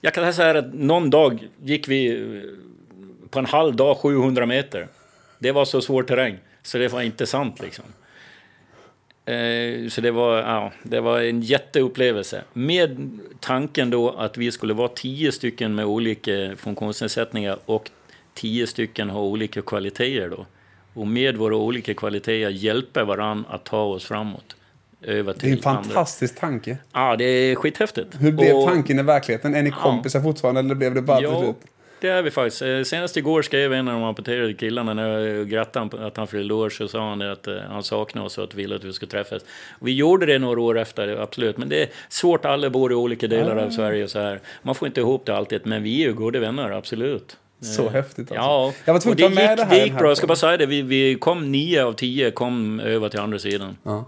Jag 0.00 0.14
kan 0.14 0.34
säga 0.34 0.58
att 0.58 0.74
någon 0.74 1.10
dag 1.10 1.48
gick 1.62 1.88
vi 1.88 2.08
eh, 2.08 3.28
på 3.30 3.38
en 3.38 3.46
halv 3.46 3.76
dag 3.76 3.96
700 3.96 4.46
meter. 4.46 4.88
Det 5.38 5.52
var 5.52 5.64
så 5.64 5.80
svår 5.80 6.02
terräng, 6.02 6.38
så 6.62 6.78
det 6.78 6.88
var 6.88 7.02
inte 7.02 7.26
sant 7.26 7.60
liksom. 7.60 7.84
Eh, 9.24 9.88
så 9.88 10.00
det 10.00 10.10
var, 10.10 10.38
ja, 10.38 10.72
det 10.82 11.00
var 11.00 11.20
en 11.20 11.40
jätteupplevelse. 11.40 12.42
Med 12.52 13.18
tanken 13.40 13.90
då 13.90 14.10
att 14.10 14.38
vi 14.38 14.52
skulle 14.52 14.74
vara 14.74 14.88
tio 14.88 15.32
stycken 15.32 15.74
med 15.74 15.84
olika 15.84 16.56
funktionsnedsättningar 16.56 17.58
och 17.64 17.90
tio 18.34 18.66
stycken 18.66 19.10
har 19.10 19.20
olika 19.20 19.62
kvaliteter 19.62 20.28
då 20.28 20.46
och 20.94 21.06
med 21.06 21.36
våra 21.36 21.56
olika 21.56 21.94
kvaliteter 21.94 22.50
hjälper 22.50 23.04
varandra 23.04 23.50
att 23.50 23.64
ta 23.64 23.82
oss 23.82 24.04
framåt. 24.04 24.56
Över 25.02 25.32
till 25.32 25.42
det 25.42 25.48
är 25.48 25.56
en 25.56 25.62
fantastisk 25.62 26.34
andra. 26.42 26.52
tanke. 26.52 26.78
Ja, 26.92 27.16
det 27.16 27.24
är 27.24 27.54
skithäftigt. 27.54 28.16
Hur 28.18 28.32
blev 28.32 28.56
och, 28.56 28.68
tanken 28.68 28.98
i 28.98 29.02
verkligheten? 29.02 29.54
Är 29.54 29.62
ni 29.62 29.70
kompisar 29.70 30.18
ja. 30.18 30.22
fortfarande 30.22 30.60
eller 30.60 30.74
blev 30.74 30.94
det 30.94 31.02
bara 31.02 31.20
ja, 31.20 31.30
till 31.30 31.44
slut? 31.44 31.56
det 32.00 32.08
är 32.08 32.22
vi 32.22 32.30
faktiskt. 32.30 32.62
Eh, 32.62 32.82
senast 32.82 33.16
igår 33.16 33.42
skrev 33.42 33.72
en 33.72 33.88
av 33.88 33.94
de 33.94 34.02
amputerade 34.02 34.54
killarna 34.54 34.94
när 34.94 35.18
jag 35.18 35.48
grattade 35.48 36.06
att 36.06 36.16
han 36.16 36.26
fyllde 36.26 36.54
år 36.54 36.70
så 36.70 36.88
sa 36.88 37.08
han 37.08 37.22
att 37.22 37.46
eh, 37.46 37.54
han 37.68 37.82
saknade 37.82 38.26
oss 38.26 38.38
och 38.38 38.44
att 38.44 38.54
ville 38.54 38.76
att 38.76 38.84
vi 38.84 38.92
skulle 38.92 39.10
träffas. 39.10 39.42
Vi 39.80 39.94
gjorde 39.94 40.26
det 40.26 40.38
några 40.38 40.60
år 40.60 40.78
efter, 40.78 41.08
absolut. 41.16 41.56
Men 41.56 41.68
det 41.68 41.82
är 41.82 41.88
svårt, 42.08 42.44
alla 42.44 42.70
bor 42.70 42.92
i 42.92 42.94
olika 42.94 43.26
delar 43.26 43.56
av 43.56 43.70
Sverige 43.70 44.04
och 44.04 44.10
så 44.10 44.18
här. 44.18 44.40
Man 44.62 44.74
får 44.74 44.88
inte 44.88 45.00
ihop 45.00 45.26
det 45.26 45.36
alltid, 45.36 45.66
men 45.66 45.82
vi 45.82 46.02
är 46.02 46.06
ju 46.06 46.14
goda 46.14 46.40
vänner, 46.40 46.70
absolut. 46.70 47.36
Så 47.60 47.86
eh, 47.86 47.92
häftigt 47.92 48.18
alltså. 48.18 48.34
Ja, 48.34 48.72
jag 48.84 48.92
var 48.92 49.00
tvungen 49.00 49.24
att 49.24 49.34
ta 49.34 49.42
med 49.42 49.58
det 49.58 49.64
här. 49.64 49.76
Det 49.76 49.84
gick 49.84 49.98
bra, 49.98 50.08
jag 50.08 50.16
ska 50.16 50.26
bara 50.26 50.36
säga 50.36 50.56
det. 50.56 50.66
Vi, 50.66 50.82
vi 50.82 51.14
kom 51.14 51.52
nio 51.52 51.84
av 51.84 51.92
tio 51.92 52.30
kom 52.30 52.80
över 52.80 53.08
till 53.08 53.20
andra 53.20 53.38
sidan. 53.38 53.76
Ja. 53.82 54.04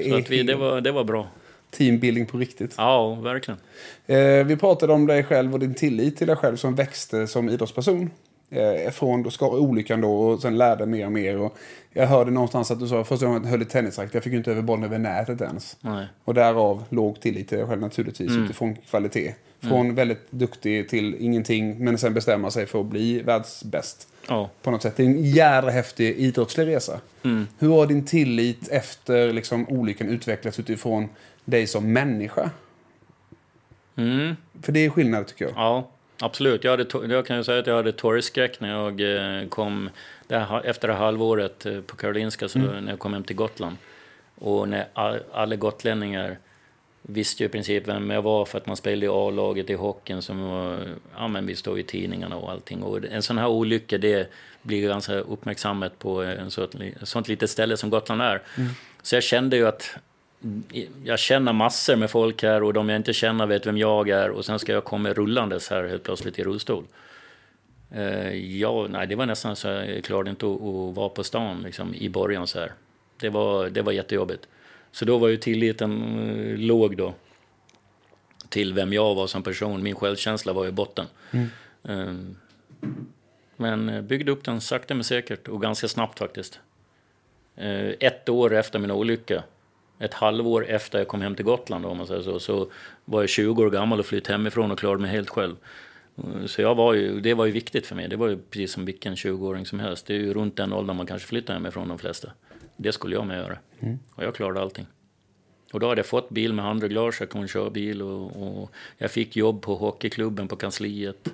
Det, 0.00 0.10
är 0.10 0.24
vi, 0.28 0.42
det, 0.42 0.54
var, 0.54 0.80
det 0.80 0.92
var 0.92 1.04
bra. 1.04 1.26
Teambuilding 1.70 2.26
på 2.26 2.38
riktigt. 2.38 2.74
Ja, 2.76 3.14
verkligen. 3.14 3.60
Eh, 4.06 4.46
vi 4.46 4.56
pratade 4.56 4.92
om 4.92 5.06
dig 5.06 5.24
själv 5.24 5.52
och 5.54 5.60
din 5.60 5.74
tillit 5.74 6.16
till 6.16 6.26
dig 6.26 6.36
själv 6.36 6.56
som 6.56 6.74
växte 6.74 7.26
som 7.26 7.48
idrottsperson. 7.48 8.10
Eh, 8.50 8.90
från 8.90 9.22
då, 9.22 9.30
olyckan 9.40 10.00
då 10.00 10.20
och 10.20 10.42
sen 10.42 10.58
lärde 10.58 10.86
mer 10.86 11.06
och 11.06 11.12
mer. 11.12 11.38
Och 11.38 11.56
jag 11.92 12.06
hörde 12.06 12.30
någonstans 12.30 12.70
att 12.70 12.80
du 12.80 12.88
sa 12.88 13.04
första 13.04 13.26
gången 13.26 13.42
jag 13.42 13.50
höll 13.50 13.62
i 13.62 13.64
tennisracket, 13.64 14.14
jag 14.14 14.22
fick 14.22 14.32
inte 14.32 14.50
över 14.50 14.62
bollen 14.62 14.84
över 14.84 14.98
nätet 14.98 15.40
ens. 15.40 15.76
Nej. 15.80 16.06
Och 16.24 16.34
därav 16.34 16.84
låg 16.88 17.20
tillit 17.20 17.48
till 17.48 17.58
dig 17.58 17.66
själv 17.66 17.80
naturligtvis 17.80 18.30
mm. 18.30 18.44
utifrån 18.44 18.76
kvalitet. 18.90 19.34
Från 19.60 19.80
mm. 19.80 19.94
väldigt 19.94 20.30
duktig 20.30 20.88
till 20.88 21.16
ingenting, 21.20 21.84
men 21.84 21.98
sen 21.98 22.14
bestämma 22.14 22.50
sig 22.50 22.66
för 22.66 22.80
att 22.80 22.86
bli 22.86 23.22
världsbäst. 23.22 24.08
Ja. 24.28 24.50
På 24.62 24.70
något 24.70 24.82
sätt. 24.82 24.96
Det 24.96 25.02
är 25.02 25.06
en 25.06 25.24
jävla 25.24 25.70
häftig 25.70 26.16
idrottslig 26.16 26.66
resa. 26.66 27.00
Mm. 27.22 27.46
Hur 27.58 27.68
har 27.68 27.86
din 27.86 28.04
tillit 28.04 28.68
efter 28.68 29.32
liksom, 29.32 29.68
olyckan 29.68 30.08
utvecklats 30.08 30.58
utifrån 30.60 31.08
dig 31.44 31.66
som 31.66 31.92
människa? 31.92 32.50
Mm. 33.96 34.36
För 34.62 34.72
det 34.72 34.84
är 34.84 34.90
skillnad 34.90 35.26
tycker 35.26 35.44
jag. 35.44 35.54
Ja, 35.56 35.88
absolut. 36.18 36.64
Jag, 36.64 36.70
hade, 36.70 37.14
jag 37.14 37.26
kan 37.26 37.36
ju 37.36 37.44
säga 37.44 37.58
att 37.58 37.66
jag 37.66 37.76
hade 37.76 37.92
torgskräck 37.92 38.60
när 38.60 38.70
jag 38.70 39.00
eh, 39.00 39.48
kom, 39.48 39.90
här, 40.30 40.66
efter 40.66 40.88
det 40.88 40.94
halvåret 40.94 41.66
eh, 41.66 41.80
på 41.80 41.96
Karolinska, 41.96 42.48
så 42.48 42.58
mm. 42.58 42.84
när 42.84 42.92
jag 42.92 42.98
kom 42.98 43.12
hem 43.12 43.24
till 43.24 43.36
Gotland. 43.36 43.76
Och 44.34 44.68
när 44.68 44.86
all, 44.92 45.18
alla 45.32 45.56
gotlänningar 45.56 46.38
visste 47.10 47.42
ju 47.42 47.46
i 47.46 47.52
princip 47.52 47.88
vem 47.88 48.10
jag 48.10 48.22
var 48.22 48.44
för 48.44 48.58
att 48.58 48.66
man 48.66 48.76
spelade 48.76 49.06
i 49.06 49.08
A-laget 49.08 49.70
i 49.70 49.74
hockeyn 49.74 50.22
som 50.22 50.42
var, 50.42 50.78
ja 51.16 51.28
men 51.28 51.46
vi 51.46 51.56
står 51.56 51.78
i 51.78 51.82
tidningarna 51.82 52.36
och 52.36 52.50
allting. 52.50 52.82
Och 52.82 53.04
en 53.04 53.22
sån 53.22 53.38
här 53.38 53.46
olycka 53.46 53.98
det 53.98 54.30
blir 54.62 54.88
ganska 54.88 55.14
uppmärksammat 55.14 55.98
på 55.98 56.22
en 56.22 56.50
sånt, 56.50 56.74
sånt 57.02 57.28
litet 57.28 57.50
ställe 57.50 57.76
som 57.76 57.90
Gotland 57.90 58.22
är. 58.22 58.42
Mm. 58.56 58.70
Så 59.02 59.16
jag 59.16 59.22
kände 59.22 59.56
ju 59.56 59.66
att 59.66 59.90
jag 61.04 61.18
känner 61.18 61.52
massor 61.52 61.96
med 61.96 62.10
folk 62.10 62.42
här 62.42 62.62
och 62.62 62.72
de 62.72 62.88
jag 62.88 62.96
inte 62.96 63.12
känner 63.12 63.46
vet 63.46 63.66
vem 63.66 63.78
jag 63.78 64.08
är 64.08 64.30
och 64.30 64.44
sen 64.44 64.58
ska 64.58 64.72
jag 64.72 64.84
komma 64.84 65.12
rullandes 65.12 65.70
här 65.70 65.84
helt 65.84 66.02
plötsligt 66.02 66.38
i 66.38 66.44
rullstol. 66.44 66.84
Uh, 67.96 68.36
ja, 68.36 68.86
nej, 68.90 69.06
det 69.06 69.14
var 69.14 69.26
nästan 69.26 69.56
så 69.56 69.68
jag 69.68 70.04
klarade 70.04 70.30
inte 70.30 70.46
att, 70.46 70.62
att 70.62 70.94
vara 70.94 71.08
på 71.08 71.24
stan 71.24 71.62
liksom, 71.62 71.94
i 71.94 72.08
början 72.08 72.46
så 72.46 72.58
här. 72.58 72.72
Det 73.20 73.28
var, 73.28 73.68
det 73.68 73.82
var 73.82 73.92
jättejobbigt. 73.92 74.46
Så 74.92 75.04
då 75.04 75.18
var 75.18 75.28
ju 75.28 75.36
tilliten 75.36 76.18
uh, 76.18 76.58
låg 76.58 76.96
då. 76.96 77.14
Till 78.48 78.74
vem 78.74 78.92
jag 78.92 79.14
var 79.14 79.26
som 79.26 79.42
person. 79.42 79.82
Min 79.82 79.94
självkänsla 79.94 80.52
var 80.52 80.66
i 80.66 80.72
botten. 80.72 81.06
Mm. 81.30 81.48
Uh, 81.88 82.34
men 83.56 84.06
byggde 84.06 84.32
upp 84.32 84.44
den 84.44 84.60
sakta 84.60 84.94
men 84.94 85.04
säkert 85.04 85.48
och 85.48 85.62
ganska 85.62 85.88
snabbt 85.88 86.18
faktiskt. 86.18 86.60
Ett 88.00 88.28
år 88.28 88.54
efter 88.54 88.78
min 88.78 88.90
olycka 88.90 89.42
ett 89.98 90.14
halvår 90.14 90.66
efter 90.68 90.98
jag 90.98 91.08
kom 91.08 91.20
hem 91.20 91.34
till 91.34 91.44
Gotland 91.44 91.86
om 91.86 91.96
man 91.96 92.06
säger 92.06 92.22
så, 92.22 92.38
så 92.38 92.70
var 93.04 93.20
jag 93.20 93.28
20 93.28 93.62
år 93.62 93.70
gammal 93.70 93.98
och 93.98 94.06
flytt 94.06 94.26
hemifrån 94.26 94.70
och 94.70 94.78
klarade 94.78 95.02
mig 95.02 95.10
helt 95.10 95.30
själv. 95.30 95.56
Så 96.46 96.62
jag 96.62 96.74
var 96.74 96.94
ju, 96.94 97.20
det 97.20 97.34
var 97.34 97.46
ju 97.46 97.52
viktigt 97.52 97.86
för 97.86 97.94
mig. 97.94 98.08
Det 98.08 98.16
var 98.16 98.28
ju 98.28 98.38
precis 98.50 98.72
som 98.72 98.84
vilken 98.84 99.14
20-åring 99.14 99.66
som 99.66 99.80
helst. 99.80 100.06
Det 100.06 100.14
är 100.14 100.18
ju 100.18 100.34
runt 100.34 100.56
den 100.56 100.72
åldern 100.72 100.96
man 100.96 101.06
kanske 101.06 101.28
flyttar 101.28 101.54
hemifrån 101.54 101.88
de 101.88 101.98
flesta. 101.98 102.32
Det 102.80 102.92
skulle 102.92 103.14
jag 103.16 103.26
med 103.26 103.38
göra. 103.38 103.58
Mm. 103.80 103.98
Och 104.14 104.24
jag 104.24 104.34
klarade 104.34 104.60
allting. 104.60 104.86
Och 105.72 105.80
då 105.80 105.88
hade 105.88 105.98
jag 105.98 106.06
fått 106.06 106.30
bil 106.30 106.52
med 106.52 106.64
handreglage, 106.64 107.20
jag 107.20 107.30
kunde 107.30 107.48
köra 107.48 107.70
bil 107.70 108.02
och, 108.02 108.42
och, 108.42 108.70
jag 108.98 109.10
fick 109.10 109.36
jobb 109.36 109.62
på 109.62 109.74
hockeyklubben 109.74 110.48
på 110.48 110.56
kansliet. 110.56 111.28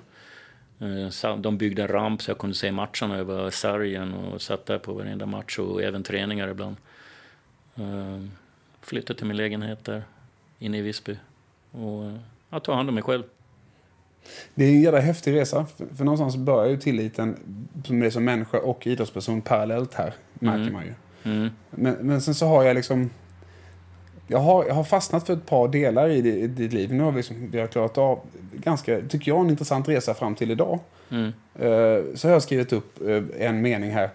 Eh, 0.79 1.37
de 1.37 1.57
byggde 1.57 1.81
en 1.81 1.87
ramp 1.87 2.21
så 2.21 2.31
jag 2.31 2.37
kunde 2.37 2.55
se 2.55 2.71
matcherna 2.71 3.17
över 3.17 3.49
sargen 3.49 4.13
och 4.13 4.41
satt 4.41 4.65
där 4.65 4.77
på 4.77 4.93
varenda 4.93 5.25
match 5.25 5.59
och 5.59 5.83
även 5.83 6.03
träningar 6.03 6.47
ibland. 6.47 6.75
Eh, 7.75 8.23
flyttade 8.81 9.17
till 9.17 9.27
min 9.27 9.37
lägenhet 9.37 9.83
där 9.83 10.03
inne 10.59 10.77
i 10.77 10.81
Visby 10.81 11.17
och 11.71 12.11
jag 12.49 12.63
tog 12.63 12.75
hand 12.75 12.89
om 12.89 12.95
mig 12.95 13.03
själv. 13.03 13.23
Det 14.55 14.65
är 14.65 14.69
en 14.69 14.81
jävla 14.81 14.99
häftig 14.99 15.33
resa. 15.33 15.65
För, 15.95 16.05
någonstans 16.05 16.37
börjar 16.37 16.71
ju 16.71 16.77
tilliten 16.77 17.37
som 17.85 18.11
som 18.11 18.25
människa 18.25 18.59
och 18.59 18.87
idrottsperson 18.87 19.41
parallellt 19.41 19.93
här, 19.93 20.13
märker 20.33 20.61
mm. 20.61 20.73
man 20.73 20.85
ju. 20.85 20.93
Mm. 21.25 21.49
Men, 21.69 21.93
men 22.01 22.21
sen 22.21 22.35
så 22.35 22.47
har 22.47 22.63
jag 22.63 22.75
liksom... 22.75 23.09
Jag 24.27 24.39
har, 24.39 24.65
jag 24.65 24.73
har 24.73 24.83
fastnat 24.83 25.25
för 25.25 25.33
ett 25.33 25.45
par 25.45 25.67
delar 25.67 26.07
i, 26.07 26.17
i 26.17 26.47
ditt 26.47 26.73
liv. 26.73 26.93
Nu 26.93 27.03
har 27.03 27.11
vi, 27.11 27.17
liksom, 27.17 27.51
vi 27.51 27.59
har 27.59 27.67
klarat 27.67 27.97
av 27.97 28.19
ganska, 28.53 29.01
tycker 29.01 29.31
jag, 29.31 29.41
en 29.41 29.49
intressant 29.49 29.87
resa 29.87 30.13
fram 30.13 30.35
till 30.35 30.51
idag. 30.51 30.79
Mm. 31.09 31.25
Uh, 31.25 32.15
så 32.15 32.27
har 32.27 32.33
jag 32.33 32.43
skrivit 32.43 32.73
upp 32.73 33.01
uh, 33.01 33.23
en 33.39 33.61
mening 33.61 33.91
här. 33.91 34.09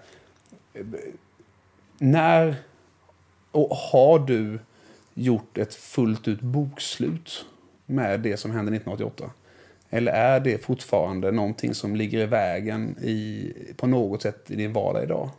När 1.98 2.56
och 3.52 3.76
har 3.76 4.18
du 4.18 4.58
gjort 5.14 5.58
ett 5.58 5.74
fullt 5.74 6.28
ut 6.28 6.40
bokslut 6.40 7.44
med 7.86 8.20
det 8.20 8.36
som 8.36 8.50
hände 8.50 8.76
1988? 8.76 9.30
Eller 9.90 10.12
är 10.12 10.40
det 10.40 10.64
fortfarande 10.64 11.30
någonting 11.30 11.74
som 11.74 11.96
ligger 11.96 12.18
i 12.18 12.26
vägen 12.26 12.96
i, 13.02 13.52
på 13.76 13.86
något 13.86 14.22
sätt 14.22 14.50
i 14.50 14.56
din 14.56 14.72
vardag 14.72 15.02
idag? 15.02 15.30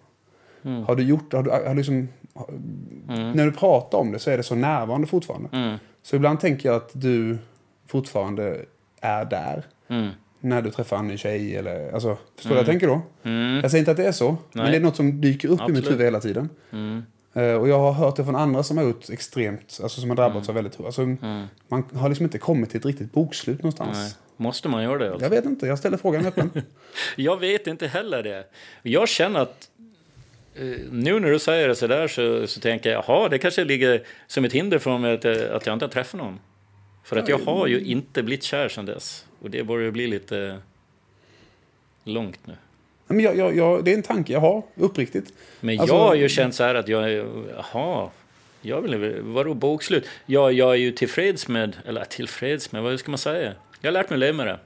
Mm. 0.64 0.84
Har 0.84 0.96
du 0.96 1.04
gjort 1.04 1.34
har 1.34 1.44
du, 1.44 1.50
har 1.50 1.76
liksom, 1.76 2.08
mm. 3.10 3.32
När 3.32 3.46
du 3.46 3.52
pratar 3.52 3.98
om 3.98 4.12
det 4.12 4.20
så 4.20 4.30
är 4.32 4.38
det 4.38 4.44
så 4.44 4.56
närvarande 4.56 5.08
fortfarande. 5.08 5.50
Mm. 5.52 5.78
Så 6.04 6.16
ibland 6.16 6.40
tänker 6.40 6.70
jag 6.70 6.76
att 6.76 6.90
du 6.94 7.38
fortfarande 7.88 8.66
är 9.02 9.26
där. 9.26 9.64
Mm. 9.88 10.10
När 10.40 10.62
du 10.62 10.72
träffar 10.72 10.98
en 10.98 11.08
ny 11.08 11.18
tjej 11.18 11.56
eller, 11.56 11.94
alltså, 11.94 12.18
förstår 12.36 12.50
du 12.50 12.56
vad 12.56 12.58
jag 12.58 12.70
mm. 12.70 12.80
tänker 12.80 12.88
då? 12.88 13.30
Mm. 13.30 13.60
Jag 13.62 13.72
säger 13.72 13.80
inte 13.82 13.92
att 13.92 13.98
det 13.98 14.06
är 14.06 14.12
så, 14.12 14.30
Nej. 14.30 14.38
men 14.54 14.72
det 14.72 14.78
är 14.78 14.82
något 14.82 14.96
som 14.96 15.22
dyker 15.22 15.48
upp 15.48 15.62
Absolut. 15.62 15.78
i 15.78 15.82
mitt 15.82 15.92
huvud 15.92 16.06
hela 16.06 16.20
tiden. 16.20 16.50
Uh, 17.38 17.54
och 17.54 17.70
jag 17.70 17.80
har 17.80 17.92
hört 17.92 18.16
det 18.16 18.24
från 18.24 18.36
andra 18.36 18.64
som 18.64 18.78
har 18.78 18.84
gjort 18.84 19.10
extremt, 19.10 19.80
alltså 19.84 20.02
som 20.02 20.10
har 20.10 20.18
drabbats 20.18 20.50
av 20.50 20.56
väldigt 20.56 20.80
alltså. 20.86 21.02
Man 21.68 21.84
har 21.94 22.10
liksom 22.10 22.24
inte 22.24 22.38
kommit 22.38 22.70
till 22.70 22.80
ett 22.80 22.86
riktigt 22.86 23.12
bokslut 23.12 23.58
någonstans. 23.58 23.98
Nej. 23.98 24.12
Måste 24.38 24.70
man 24.70 24.84
göra 24.84 24.98
det? 24.98 25.12
Alltså? 25.12 25.26
Jag 25.26 25.30
vet 25.30 25.46
inte, 25.46 25.68
jag 25.68 25.78
ställer 25.78 25.98
frågan 25.98 26.26
öppen. 26.26 26.52
jag 27.16 27.40
vet 27.40 27.68
inte 27.68 27.88
heller 27.88 28.24
det. 28.24 28.46
Jag 28.84 29.10
känner 29.10 29.40
att 29.40 29.70
nu 30.92 31.20
när 31.20 31.32
du 31.32 31.40
säger 31.40 31.68
det 31.68 31.76
sådär 31.76 32.08
så, 32.08 32.48
så 32.48 32.60
tänker 32.60 32.92
jag, 32.92 33.04
jaha, 33.08 33.30
det 33.30 33.38
kanske 33.38 33.64
ligger 33.64 34.04
som 34.28 34.46
ett 34.46 34.54
hinder 34.54 34.80
för 34.80 34.98
mig 34.98 35.14
att, 35.14 35.26
att 35.26 35.66
jag 35.66 35.74
inte 35.74 35.86
har 35.86 35.92
träffat 35.92 36.20
någon. 36.20 36.40
För 37.04 37.18
att 37.18 37.28
jag 37.28 37.38
har 37.38 37.68
ju 37.68 37.80
inte 37.80 38.24
blivit 38.24 38.44
kär 38.44 38.70
sedan 38.70 38.86
dess. 38.86 39.26
Och 39.40 39.50
det 39.50 39.64
börjar 39.64 39.92
bli 39.92 40.08
lite 40.08 40.58
långt 42.04 42.48
nu. 42.48 42.54
Men 43.08 43.20
jag, 43.20 43.38
jag, 43.38 43.58
jag, 43.58 43.86
det 43.86 43.92
är 43.92 43.96
en 43.96 44.04
tanke 44.04 44.34
jag 44.34 44.40
har, 44.40 44.64
uppriktigt. 44.76 45.34
Men 45.60 45.80
alltså, 45.80 45.96
jag 45.96 46.02
har 46.02 46.16
ju 46.16 46.30
känt 46.30 46.56
så 46.56 46.64
här 46.64 46.76
att 46.76 46.88
jag, 46.88 47.12
jaha, 47.56 48.10
jag 48.62 48.82
vill, 48.82 49.22
vadå 49.22 49.54
bokslut? 49.54 50.06
Jag, 50.26 50.54
jag 50.54 50.72
är 50.72 50.76
ju 50.76 50.92
tillfreds 50.92 51.48
med, 51.48 51.76
eller 51.86 52.06
tillfreds 52.06 52.72
med, 52.72 52.84
vad 52.84 53.00
ska 53.00 53.12
man 53.12 53.18
säga? 53.18 53.54
Jag 53.82 53.88
har 53.88 53.94
lärt 53.94 54.10
mig 54.10 54.20
leva 54.20 54.38
med 54.38 54.48
det. 54.48 54.60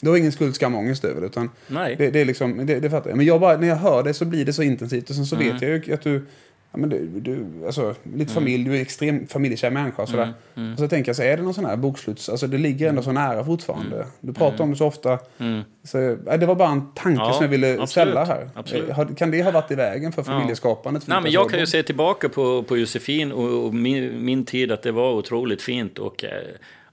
Du 0.00 0.10
har 0.10 0.16
ingen 0.16 0.32
skuld, 0.32 0.54
skam, 0.54 0.74
ångest 0.74 1.04
över 1.04 1.20
det? 1.20 1.26
Utan 1.26 1.50
Nej. 1.66 1.96
Det, 1.96 2.10
det, 2.10 2.20
är 2.20 2.24
liksom, 2.24 2.66
det, 2.66 2.80
det 2.80 2.90
fattar 2.90 3.10
jag. 3.10 3.16
Men 3.16 3.26
jag 3.26 3.40
bara, 3.40 3.56
när 3.56 3.68
jag 3.68 3.76
hör 3.76 4.02
det 4.02 4.14
så 4.14 4.24
blir 4.24 4.44
det 4.44 4.52
så 4.52 4.62
intensivt. 4.62 5.10
Och 5.10 5.16
sen 5.16 5.26
så 5.26 5.36
mm. 5.36 5.52
vet 5.52 5.62
jag 5.62 5.86
ju 5.86 5.94
att 5.94 6.02
du 6.02 6.26
ja, 6.72 6.78
men 6.78 6.90
du, 6.90 7.20
du, 7.20 7.66
alltså, 7.66 7.94
lite 8.16 8.32
familj, 8.32 8.62
mm. 8.62 8.72
du 8.72 8.78
är 8.78 8.82
extrem 8.82 9.26
familjekär 9.26 9.70
människa. 9.70 10.02
Och 10.02 10.08
sådär. 10.08 10.22
Mm. 10.22 10.34
Mm. 10.54 10.72
Och 10.72 10.78
så 10.78 10.88
tänker 10.88 11.08
jag, 11.08 11.16
så 11.16 11.22
är 11.22 11.36
det 11.36 11.42
någon 11.42 11.54
sån 11.54 11.64
här 11.64 11.76
boksluts... 11.76 12.28
Alltså 12.28 12.46
det 12.46 12.58
ligger 12.58 12.88
ändå 12.88 13.02
så 13.02 13.12
nära 13.12 13.44
fortfarande. 13.44 13.96
Mm. 13.96 14.08
Du 14.20 14.32
pratar 14.32 14.54
mm. 14.54 14.64
om 14.64 14.70
det 14.70 14.76
så 14.76 14.86
ofta. 14.86 15.18
Mm. 15.38 15.62
Så, 15.84 16.16
ja, 16.26 16.36
det 16.36 16.46
var 16.46 16.54
bara 16.54 16.68
en 16.68 16.92
tanke 16.94 17.22
ja, 17.22 17.32
som 17.32 17.44
jag 17.44 17.50
ville 17.50 17.72
absolut. 17.72 17.90
ställa 17.90 18.24
här. 18.24 18.50
Absolut. 18.54 19.18
Kan 19.18 19.30
det 19.30 19.42
ha 19.42 19.50
varit 19.50 19.70
i 19.70 19.74
vägen 19.74 20.12
för 20.12 20.22
familjeskapandet? 20.22 21.04
För 21.04 21.10
Nej, 21.10 21.22
men 21.22 21.32
jag 21.32 21.50
kan 21.50 21.60
ju 21.60 21.66
se 21.66 21.82
tillbaka 21.82 22.28
på, 22.28 22.62
på 22.62 22.76
Josefin 22.76 23.32
och, 23.32 23.66
och 23.66 23.74
min, 23.74 24.24
min, 24.24 24.44
tid 24.44 24.72
att 24.72 24.82
det 24.82 24.92
var 24.92 25.12
otroligt 25.12 25.62
fint 25.62 25.98
och 25.98 26.24
eh, 26.24 26.30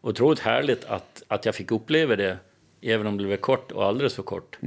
otroligt 0.02 0.40
härligt 0.40 0.86
att, 0.86 1.24
att 1.28 1.46
jag 1.46 1.56
fick 1.56 1.72
uppleva 1.72 2.16
det. 2.16 2.38
Även 2.82 3.08
om 3.08 3.18
det 3.18 3.24
blev 3.24 3.38
kort 3.38 3.72
och 3.72 3.86
alldeles 3.86 4.14
för 4.14 4.24
kort. 4.24 4.58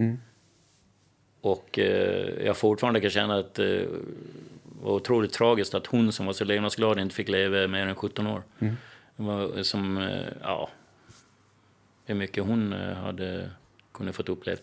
Och 1.40 1.78
eh, 1.78 2.46
jag 2.46 2.56
fortfarande 2.56 3.00
kan 3.00 3.10
känna 3.10 3.38
att 3.38 3.58
eh, 3.58 3.66
var 4.82 4.92
otroligt 4.92 5.32
tragiskt 5.32 5.74
att 5.74 5.86
hon 5.86 6.12
som 6.12 6.26
var 6.26 6.32
så 6.32 6.44
levnadsglad 6.44 6.98
inte 6.98 7.14
fick 7.14 7.28
leva 7.28 7.66
mer 7.66 7.86
än 7.86 7.94
17 7.94 8.26
år. 8.26 8.42
Mm. 8.58 8.76
Var, 9.16 9.62
som, 9.62 9.98
eh, 9.98 10.26
ja, 10.42 10.70
hur 12.04 12.14
mycket 12.14 12.44
hon 12.44 12.72
eh, 12.72 12.94
hade 12.94 13.50
kunnat 13.92 14.16
fått 14.16 14.28
upplevt. 14.28 14.62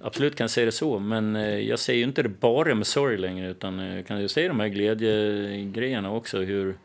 Absolut 0.00 0.36
kan 0.36 0.44
jag 0.44 0.50
säga 0.50 0.64
det 0.64 0.72
så, 0.72 0.98
men 0.98 1.36
eh, 1.36 1.58
jag 1.58 1.78
ser 1.78 1.94
ju 1.94 2.02
inte 2.02 2.22
det 2.22 2.28
bara 2.28 2.74
med 2.74 2.86
sorg 2.86 3.18
längre 3.18 3.50
utan 3.50 3.78
jag 3.78 4.06
kan 4.06 4.20
ju 4.20 4.28
se 4.28 4.48
de 4.48 4.60
här 4.60 4.68
glädjegrejerna 4.68 6.12
också, 6.12 6.38
hur 6.38 6.76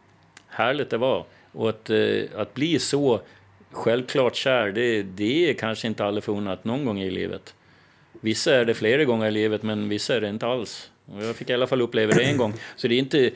härligt 0.47 0.89
det 0.89 0.97
var. 0.97 1.26
Och 1.51 1.69
att, 1.69 1.89
att 2.36 2.53
bli 2.53 2.80
så 2.80 3.21
självklart 3.71 4.36
kär, 4.36 4.71
det, 4.71 5.03
det 5.03 5.49
är 5.49 5.53
kanske 5.53 5.88
inte 5.88 6.05
alla 6.05 6.21
förunnat 6.21 6.65
någon 6.65 6.86
gång 6.86 7.01
i 7.01 7.11
livet. 7.11 7.55
Vissa 8.21 8.55
är 8.55 8.65
det 8.65 8.74
flera 8.74 9.05
gånger 9.05 9.28
i 9.28 9.32
livet, 9.32 9.63
men 9.63 9.89
vissa 9.89 10.15
är 10.15 10.21
det 10.21 10.30
inte 10.30 10.47
alls. 10.47 10.91
Jag 11.20 11.36
fick 11.36 11.49
i 11.49 11.54
alla 11.54 11.68
fall 11.68 11.82
uppleva 11.82 12.14
det 12.14 12.24
en 12.24 12.38
gång. 12.38 12.54
Så 12.76 12.88
det 12.88 12.95
är 12.95 12.99
inte... 12.99 13.32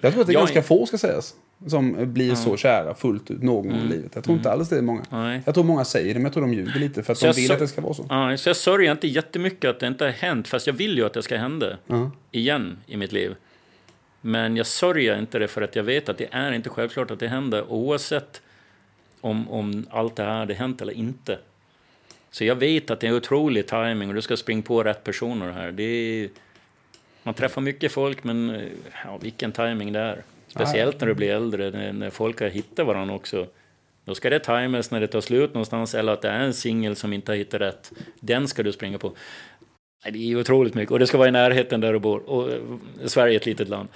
Jag 0.00 0.12
tror 0.12 0.20
att 0.20 0.26
det 0.26 0.32
är 0.32 0.34
jag 0.34 0.40
ganska 0.42 0.62
få, 0.62 0.86
ska 0.86 0.98
sägas, 0.98 1.34
som 1.66 2.12
blir 2.12 2.24
mm. 2.24 2.36
så 2.36 2.56
kära 2.56 2.94
fullt 2.94 3.30
ut 3.30 3.42
någon 3.42 3.68
gång 3.68 3.78
mm. 3.78 3.86
i 3.86 3.88
livet. 3.88 4.10
Jag 4.14 4.24
tror 4.24 4.36
inte 4.36 4.48
mm. 4.48 4.60
alls 4.60 4.68
det 4.68 4.78
är 4.78 4.82
många. 4.82 5.04
Nej. 5.10 5.42
Jag 5.44 5.54
tror 5.54 5.64
många 5.64 5.84
säger 5.84 6.14
det, 6.14 6.14
men 6.14 6.24
jag 6.24 6.32
tror 6.32 6.42
de 6.42 6.54
ljuger 6.54 6.80
lite 6.80 7.02
för 7.02 7.12
att 7.12 7.18
så 7.18 7.26
de 7.26 7.32
vill 7.32 7.52
att 7.52 7.58
det 7.58 7.68
ska 7.68 7.80
vara 7.80 7.94
så. 7.94 8.06
Ja, 8.08 8.36
så 8.36 8.48
jag 8.48 8.56
sörjer 8.56 8.92
inte 8.92 9.08
jättemycket 9.08 9.70
att 9.70 9.80
det 9.80 9.86
inte 9.86 10.04
har 10.04 10.12
hänt, 10.12 10.48
fast 10.48 10.66
jag 10.66 10.74
vill 10.74 10.98
ju 10.98 11.06
att 11.06 11.12
det 11.12 11.22
ska 11.22 11.36
hända 11.36 11.76
mm. 11.88 12.10
igen 12.30 12.78
i 12.86 12.96
mitt 12.96 13.12
liv. 13.12 13.34
Men 14.20 14.56
jag 14.56 14.66
sörjer 14.66 15.18
inte 15.18 15.38
det 15.38 15.48
för 15.48 15.62
att 15.62 15.76
jag 15.76 15.82
vet 15.82 16.08
att 16.08 16.18
det 16.18 16.28
är 16.30 16.52
inte 16.52 16.68
självklart 16.68 17.10
att 17.10 17.20
det 17.20 17.28
händer 17.28 17.72
oavsett 17.72 18.42
om, 19.20 19.50
om 19.50 19.86
allt 19.90 20.16
det 20.16 20.22
här 20.22 20.38
hade 20.38 20.54
hänt 20.54 20.82
eller 20.82 20.92
inte. 20.92 21.38
Så 22.30 22.44
jag 22.44 22.56
vet 22.56 22.90
att 22.90 23.00
det 23.00 23.06
är 23.06 23.16
otrolig 23.16 23.66
timing 23.66 24.08
och 24.08 24.14
du 24.14 24.22
ska 24.22 24.36
springa 24.36 24.62
på 24.62 24.82
rätt 24.82 25.04
personer 25.04 25.52
här. 25.52 25.72
Det 25.72 25.82
är, 25.82 26.28
man 27.24 27.34
träffar 27.34 27.62
mycket 27.62 27.92
folk, 27.92 28.24
men 28.24 28.50
eh, 28.50 28.62
ja, 29.04 29.18
vilken 29.18 29.52
timing 29.52 29.92
det 29.92 30.00
är. 30.00 30.22
Speciellt 30.46 31.00
när 31.00 31.08
du 31.08 31.14
blir 31.14 31.30
äldre, 31.30 31.92
när 31.92 32.10
folk 32.10 32.40
har 32.40 32.48
hittat 32.48 32.86
varandra 32.86 33.14
också. 33.14 33.46
Då 34.04 34.14
ska 34.14 34.30
det 34.30 34.38
tajmas 34.38 34.90
när 34.90 35.00
det 35.00 35.06
tar 35.06 35.20
slut 35.20 35.54
någonstans, 35.54 35.94
eller 35.94 36.12
att 36.12 36.22
det 36.22 36.28
är 36.28 36.40
en 36.40 36.54
singel 36.54 36.96
som 36.96 37.12
inte 37.12 37.32
har 37.32 37.36
hittat 37.36 37.60
rätt. 37.60 37.92
Den 38.20 38.48
ska 38.48 38.62
du 38.62 38.72
springa 38.72 38.98
på. 38.98 39.12
Det 40.10 40.32
är 40.32 40.36
otroligt 40.36 40.74
mycket, 40.74 40.92
och 40.92 40.98
det 40.98 41.06
ska 41.06 41.18
vara 41.18 41.28
i 41.28 41.32
närheten 41.32 41.80
där 41.80 41.92
du 41.92 41.98
bor. 41.98 42.30
Och 42.30 42.52
eh, 42.52 42.60
Sverige 43.04 43.34
är 43.34 43.36
ett 43.36 43.46
litet 43.46 43.68
land. 43.68 43.88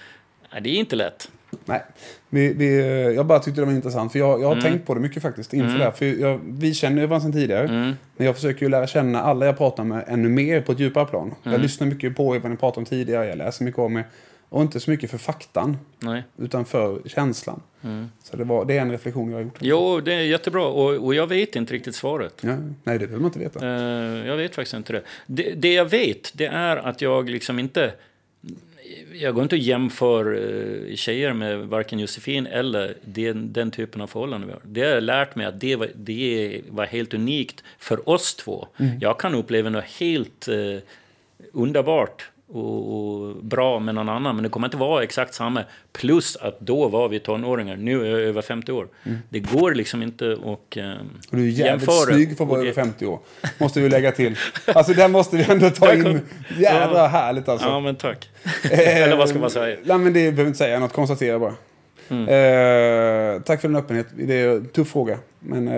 Det 0.61 0.71
är 0.71 0.75
inte 0.75 0.97
lätt. 0.97 1.31
Nej, 1.69 1.83
vi, 2.29 2.53
vi, 2.53 2.79
jag 3.15 3.27
bara 3.27 3.39
tyckte 3.39 3.61
det 3.61 3.65
var 3.65 3.73
intressant. 3.73 4.13
För 4.13 4.19
jag, 4.19 4.41
jag 4.41 4.47
har 4.47 4.53
mm. 4.53 4.65
tänkt 4.65 4.87
på 4.87 4.95
det 4.95 5.01
mycket 5.01 5.23
faktiskt 5.23 5.55
inför 5.55 5.69
mm. 5.69 5.79
det 5.79 5.85
här. 5.85 5.93
För 5.93 6.05
jag, 6.05 6.41
vi 6.45 6.75
känner 6.75 7.01
ju 7.01 7.07
varandra 7.07 7.25
sedan 7.25 7.33
tidigare. 7.33 7.69
Mm. 7.69 7.93
Men 8.17 8.27
jag 8.27 8.35
försöker 8.35 8.63
ju 8.63 8.69
lära 8.69 8.87
känna 8.87 9.23
alla 9.23 9.47
jag 9.47 9.59
pratar 9.59 9.85
med 9.85 10.05
ännu 10.07 10.29
mer 10.29 10.61
på 10.61 10.73
ett 10.73 10.81
djupare 10.81 11.07
plan. 11.07 11.35
Jag 11.43 11.51
mm. 11.51 11.63
lyssnar 11.63 11.87
mycket 11.87 12.17
på 12.17 12.37
er, 12.37 12.41
vad 12.41 12.51
ni 12.51 12.57
pratar 12.57 12.79
om 12.79 12.85
tidigare. 12.85 13.27
Jag 13.27 13.39
läser 13.39 13.65
mycket 13.65 13.79
om 13.79 13.97
er. 13.97 14.05
Och 14.51 14.63
inte 14.63 14.81
så 14.81 14.91
mycket 14.91 15.11
för 15.11 15.19
faktan. 15.19 15.77
Nej. 15.99 16.23
Utan 16.39 16.65
för 16.65 17.01
känslan. 17.07 17.63
Mm. 17.85 18.11
Så 18.23 18.37
det, 18.37 18.45
var, 18.45 18.65
det 18.65 18.77
är 18.77 18.83
en 18.83 18.91
reflektion 18.91 19.31
jag 19.31 19.37
har 19.37 19.43
gjort. 19.43 19.59
Jo, 19.61 20.01
det 20.01 20.15
är 20.15 20.21
jättebra. 20.21 20.67
Och, 20.67 21.07
och 21.07 21.15
jag 21.15 21.27
vet 21.27 21.57
inte 21.57 21.75
riktigt 21.75 21.95
svaret. 21.95 22.35
Ja, 22.41 22.57
nej, 22.85 22.99
det 22.99 23.07
behöver 23.07 23.17
man 23.17 23.25
inte 23.25 23.39
veta. 23.39 23.67
Uh, 23.67 24.27
jag 24.27 24.37
vet 24.37 24.55
faktiskt 24.55 24.75
inte 24.75 24.93
det. 24.93 25.03
det. 25.27 25.55
det. 25.55 25.73
jag 25.73 25.85
vet, 25.85 26.33
det 26.35 26.47
är 26.47 26.77
att 26.77 27.01
jag 27.01 27.31
liksom 27.31 27.59
inte 27.59 27.93
jag 29.13 29.35
går 29.35 29.43
inte 29.43 29.55
och 29.55 29.63
jämför 29.63 30.35
uh, 30.35 30.95
tjejer 30.95 31.33
med 31.33 31.59
varken 31.59 31.99
Josefin 31.99 32.47
eller 32.47 32.97
den, 33.05 33.53
den 33.53 33.71
typen 33.71 34.01
av 34.01 34.07
förhållanden 34.07 34.49
vi 34.49 34.53
har. 34.53 34.63
Det 34.65 34.81
har 34.81 34.89
jag 34.89 35.03
lärt 35.03 35.35
mig 35.35 35.47
att 35.47 35.61
det 35.61 35.77
var, 35.77 35.89
det 35.95 36.61
var 36.69 36.87
helt 36.87 37.15
unikt 37.15 37.65
för 37.79 38.09
oss 38.09 38.35
två. 38.35 38.69
Mm. 38.77 38.99
Jag 39.01 39.21
kan 39.21 39.35
uppleva 39.35 39.71
något 39.71 39.85
helt 39.85 40.49
uh, 40.49 40.79
underbart 41.53 42.31
och, 42.53 42.95
och, 42.95 43.37
bra 43.37 43.79
med 43.79 43.95
någon 43.95 44.09
annan, 44.09 44.37
men 44.37 44.43
det 44.43 44.49
kommer 44.49 44.67
inte 44.67 44.77
vara 44.77 45.03
exakt 45.03 45.35
samma. 45.35 45.65
Plus 45.93 46.37
att 46.37 46.61
då 46.61 46.89
var 46.89 47.09
vi 47.09 47.21
tonåringar, 47.21 47.77
nu 47.77 48.07
är 48.07 48.11
jag 48.11 48.21
över 48.21 48.43
50 48.43 48.73
år. 48.73 48.89
Mm. 49.05 49.19
Det 49.29 49.41
går 49.41 49.75
liksom 49.75 50.03
inte 50.03 50.33
att 50.33 50.39
eh, 50.43 50.51
och 50.53 50.77
Du 50.77 50.85
är 51.39 51.43
jävligt 51.43 51.59
jämföra. 51.59 52.15
snygg 52.15 52.37
för 52.37 52.45
att 52.45 52.51
vara 52.51 52.61
över 52.61 52.73
50 52.73 53.07
år, 53.07 53.19
måste 53.59 53.81
vi 53.81 53.89
lägga 53.89 54.13
till. 54.13 54.37
Alltså 54.67 54.93
det 54.93 55.09
måste 55.09 55.37
vi 55.37 55.45
ändå 55.53 55.71
ta 55.71 55.95
in. 55.95 56.21
Jädra 56.59 56.99
ja. 56.99 57.07
härligt 57.07 57.49
alltså. 57.49 57.69
Ja, 57.69 57.81
men 57.81 57.97
tack. 57.97 58.31
Eller 58.71 59.17
vad 59.17 59.29
ska 59.29 59.39
man 59.39 59.51
säga? 59.51 59.77
Nej, 59.85 59.99
men 59.99 60.13
det 60.13 60.31
behöver 60.31 60.47
inte 60.47 60.59
säga 60.59 60.79
något, 60.79 60.93
konstatera 60.93 61.39
bara. 61.39 61.55
Mm. 62.09 62.23
Eh, 62.23 63.43
tack 63.43 63.61
för 63.61 63.69
din 63.69 63.77
öppenhet. 63.77 64.07
Det 64.15 64.35
är 64.35 64.49
en 64.49 64.69
tuff 64.69 64.89
fråga. 64.89 65.19
Men 65.41 65.69
eh, 65.69 65.75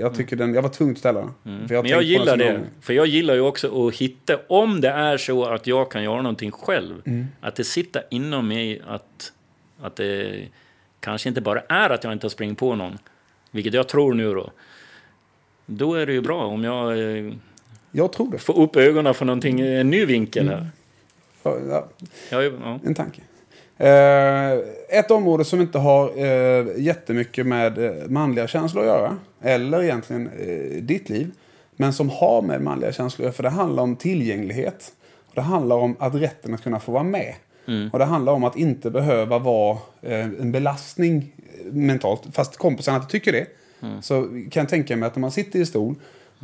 jag 0.00 0.14
tycker 0.14 0.36
den, 0.36 0.54
jag 0.54 0.62
var 0.62 0.68
tvungen 0.68 0.92
att 0.92 0.98
ställa 0.98 1.20
den. 1.20 1.30
Mm. 1.44 1.66
jag 1.70 1.82
men 1.82 1.90
jag 1.90 2.02
gillar 2.02 2.36
det. 2.36 2.52
Gång. 2.52 2.66
För 2.80 2.92
jag 2.92 3.06
gillar 3.06 3.34
ju 3.34 3.40
också 3.40 3.88
att 3.88 3.94
hitta, 3.94 4.38
om 4.48 4.80
det 4.80 4.88
är 4.88 5.16
så 5.16 5.44
att 5.44 5.66
jag 5.66 5.90
kan 5.90 6.02
göra 6.02 6.22
någonting 6.22 6.50
själv, 6.50 7.02
mm. 7.06 7.26
att 7.40 7.56
det 7.56 7.64
sitter 7.64 8.02
inom 8.10 8.48
mig 8.48 8.82
att, 8.86 9.32
att 9.80 9.96
det 9.96 10.42
kanske 11.00 11.28
inte 11.28 11.40
bara 11.40 11.60
är 11.60 11.90
att 11.90 12.04
jag 12.04 12.12
inte 12.12 12.24
har 12.24 12.30
springt 12.30 12.58
på 12.58 12.74
någon, 12.74 12.98
vilket 13.50 13.74
jag 13.74 13.88
tror 13.88 14.14
nu 14.14 14.34
då. 14.34 14.50
Då 15.66 15.94
är 15.94 16.06
det 16.06 16.12
ju 16.12 16.20
bra 16.20 16.44
om 16.44 16.64
jag, 16.64 16.98
eh, 16.98 17.32
jag 17.90 18.12
tror 18.12 18.32
det. 18.32 18.38
får 18.38 18.58
upp 18.58 18.76
ögonen 18.76 19.14
för 19.14 19.24
någonting, 19.24 19.60
en 19.60 19.90
ny 19.90 20.04
vinkel 20.04 20.48
här. 20.48 20.56
Mm. 20.56 20.68
Ja, 21.42 21.58
ja. 21.68 21.88
Ja, 22.30 22.78
en 22.84 22.94
tanke. 22.94 23.20
Eh, 23.78 24.52
ett 24.98 25.10
område 25.10 25.44
som 25.44 25.60
inte 25.60 25.78
har 25.78 26.18
eh, 26.18 26.66
jättemycket 26.76 27.46
med 27.46 27.78
eh, 27.78 28.08
manliga 28.08 28.46
känslor 28.46 28.82
att 28.82 28.88
göra, 28.88 29.16
eller 29.42 29.82
egentligen 29.82 30.30
eh, 30.38 30.82
ditt 30.82 31.08
liv, 31.08 31.30
men 31.76 31.92
som 31.92 32.10
har 32.10 32.42
med 32.42 32.62
manliga 32.62 32.92
känslor 32.92 33.24
att 33.24 33.26
göra, 33.26 33.32
för 33.32 33.42
det 33.42 33.48
handlar 33.48 33.82
om 33.82 33.96
tillgänglighet. 33.96 34.92
Det 35.34 35.40
handlar 35.40 35.76
om 35.76 35.96
att 35.98 36.14
rätten 36.14 36.54
att 36.54 36.62
kunna 36.62 36.80
få 36.80 36.92
vara 36.92 37.02
med. 37.02 37.34
Mm. 37.68 37.90
Och 37.92 37.98
det 37.98 38.04
handlar 38.04 38.32
om 38.32 38.44
att 38.44 38.56
inte 38.56 38.90
behöva 38.90 39.38
vara 39.38 39.78
eh, 40.02 40.24
en 40.24 40.52
belastning 40.52 41.32
mentalt, 41.64 42.22
fast 42.32 42.56
kompisarna 42.56 42.96
inte 42.96 43.08
tycker 43.08 43.32
det. 43.32 43.46
Mm. 43.82 44.02
Så 44.02 44.22
kan 44.22 44.60
jag 44.60 44.68
tänka 44.68 44.96
mig 44.96 45.06
att 45.06 45.16
när 45.16 45.20
man 45.20 45.30
sitter 45.30 45.58
i 45.58 45.66
stol 45.66 45.94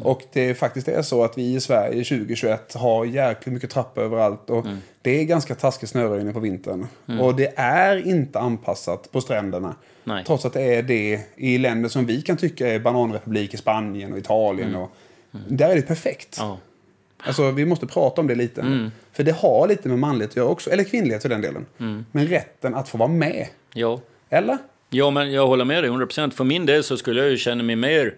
och 0.03 0.23
det 0.33 0.55
faktiskt 0.55 0.89
är 0.89 1.03
så 1.03 1.25
att 1.25 1.39
vi 1.39 1.55
i 1.55 1.61
Sverige 1.61 2.05
2021 2.05 2.75
har 2.75 3.05
jäkligt 3.05 3.55
mycket 3.55 3.71
trappor 3.71 4.03
överallt. 4.03 4.51
Och 4.51 4.67
mm. 4.67 4.79
Det 5.03 5.21
är 5.21 5.25
ganska 5.25 5.55
taskig 5.55 5.89
snöröjning 5.89 6.33
på 6.33 6.41
vintern. 6.41 6.87
Mm. 7.09 7.21
Och 7.21 7.35
det 7.35 7.53
är 7.57 8.09
inte 8.09 8.39
anpassat 8.39 9.13
på 9.13 9.21
stränderna. 9.21 9.75
Nej. 10.05 10.25
Trots 10.27 10.45
att 10.45 10.53
det 10.53 10.75
är 10.75 10.83
det 10.83 11.21
i 11.37 11.59
länder 11.59 11.89
som 11.89 12.07
vi 12.07 12.23
kan 12.23 12.37
tycka 12.37 12.69
är 12.69 12.79
bananrepublik 12.79 13.55
i 13.55 13.57
Spanien 13.57 14.13
och 14.13 14.19
Italien. 14.19 14.69
Mm. 14.69 14.81
Och, 14.81 14.91
mm. 15.35 15.57
Där 15.57 15.71
är 15.71 15.75
det 15.75 15.83
perfekt. 15.83 16.37
Ja. 16.39 16.59
Alltså, 17.19 17.51
vi 17.51 17.65
måste 17.65 17.87
prata 17.87 18.21
om 18.21 18.27
det 18.27 18.35
lite. 18.35 18.61
Mm. 18.61 18.91
För 19.13 19.25
det 19.25 19.33
har 19.33 19.69
lite 19.69 19.89
med 19.89 19.99
manlighet 19.99 20.31
att 20.31 20.37
göra 20.37 20.49
också. 20.49 20.71
Eller 20.71 20.85
kvinnlighet 20.85 21.23
för 21.23 21.29
den 21.29 21.41
delen. 21.41 21.67
Mm. 21.79 22.05
Men 22.13 22.27
rätten 22.27 22.75
att 22.75 22.89
få 22.89 22.99
vara 22.99 23.09
med. 23.09 23.47
Ja. 23.75 24.01
Eller? 24.31 24.59
Ja, 24.91 25.11
men 25.11 25.33
jag 25.33 25.47
håller 25.47 25.65
med 25.65 25.85
dig 25.85 25.91
100%. 25.91 26.31
För 26.31 26.45
min 26.45 26.67
del 26.67 26.85
så 26.85 26.97
skulle 26.97 27.21
jag 27.21 27.31
ju 27.31 27.37
känna 27.37 27.63
mig 27.63 27.77
mer 27.77 28.15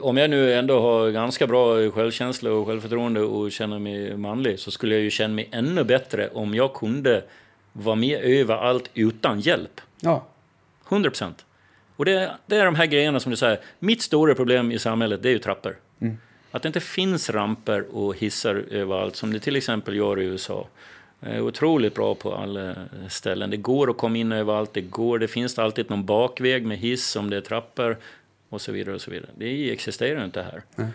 om 0.00 0.16
jag 0.16 0.30
nu 0.30 0.54
ändå 0.54 0.80
har 0.80 1.10
ganska 1.10 1.46
bra 1.46 1.90
självkänsla 1.90 2.52
och 2.52 2.66
självförtroende 2.66 3.20
och 3.20 3.52
känner 3.52 3.78
mig 3.78 4.16
manlig 4.16 4.58
så 4.58 4.70
skulle 4.70 4.94
jag 4.94 5.02
ju 5.02 5.10
känna 5.10 5.34
mig 5.34 5.48
ännu 5.52 5.84
bättre 5.84 6.28
om 6.28 6.54
jag 6.54 6.74
kunde 6.74 7.24
vara 7.72 7.96
med 7.96 8.20
överallt 8.22 8.90
utan 8.94 9.40
hjälp. 9.40 9.80
Ja. 10.00 10.26
100 10.88 11.10
procent. 11.10 11.44
Och 11.96 12.04
det, 12.04 12.30
det, 12.46 12.56
är 12.56 12.64
de 12.64 12.74
här 12.74 12.86
grejerna 12.86 13.20
som 13.20 13.30
du 13.30 13.36
säger. 13.36 13.60
Mitt 13.78 14.02
stora 14.02 14.34
problem 14.34 14.72
i 14.72 14.78
samhället 14.78 15.22
det 15.22 15.28
är 15.28 15.32
ju 15.32 15.38
trappor. 15.38 15.76
Mm. 16.00 16.18
Att 16.50 16.62
det 16.62 16.66
inte 16.66 16.80
finns 16.80 17.30
ramper 17.30 17.96
och 17.96 18.16
hissar 18.16 18.64
överallt 18.70 19.16
som 19.16 19.32
det 19.32 19.40
till 19.40 19.56
exempel 19.56 19.96
gör 19.96 20.20
i 20.20 20.24
USA. 20.24 20.66
Det 21.20 21.28
är 21.28 21.40
otroligt 21.40 21.94
bra 21.94 22.14
på 22.14 22.34
alla 22.34 22.74
ställen. 23.08 23.50
Det 23.50 23.56
går 23.56 23.90
att 23.90 23.98
komma 23.98 24.16
in 24.16 24.32
överallt. 24.32 24.74
Det, 24.74 24.80
går, 24.80 25.18
det 25.18 25.28
finns 25.28 25.58
alltid 25.58 25.90
någon 25.90 26.04
bakväg 26.04 26.66
med 26.66 26.78
hiss 26.78 27.16
om 27.16 27.30
det 27.30 27.36
är 27.36 27.40
trappor 27.40 27.96
och 28.50 28.60
så 28.60 28.72
vidare. 28.72 28.94
och 28.94 29.00
så 29.00 29.10
vidare. 29.10 29.30
Det 29.36 29.72
existerar 29.72 30.24
inte 30.24 30.42
här. 30.42 30.62
Mm. 30.76 30.90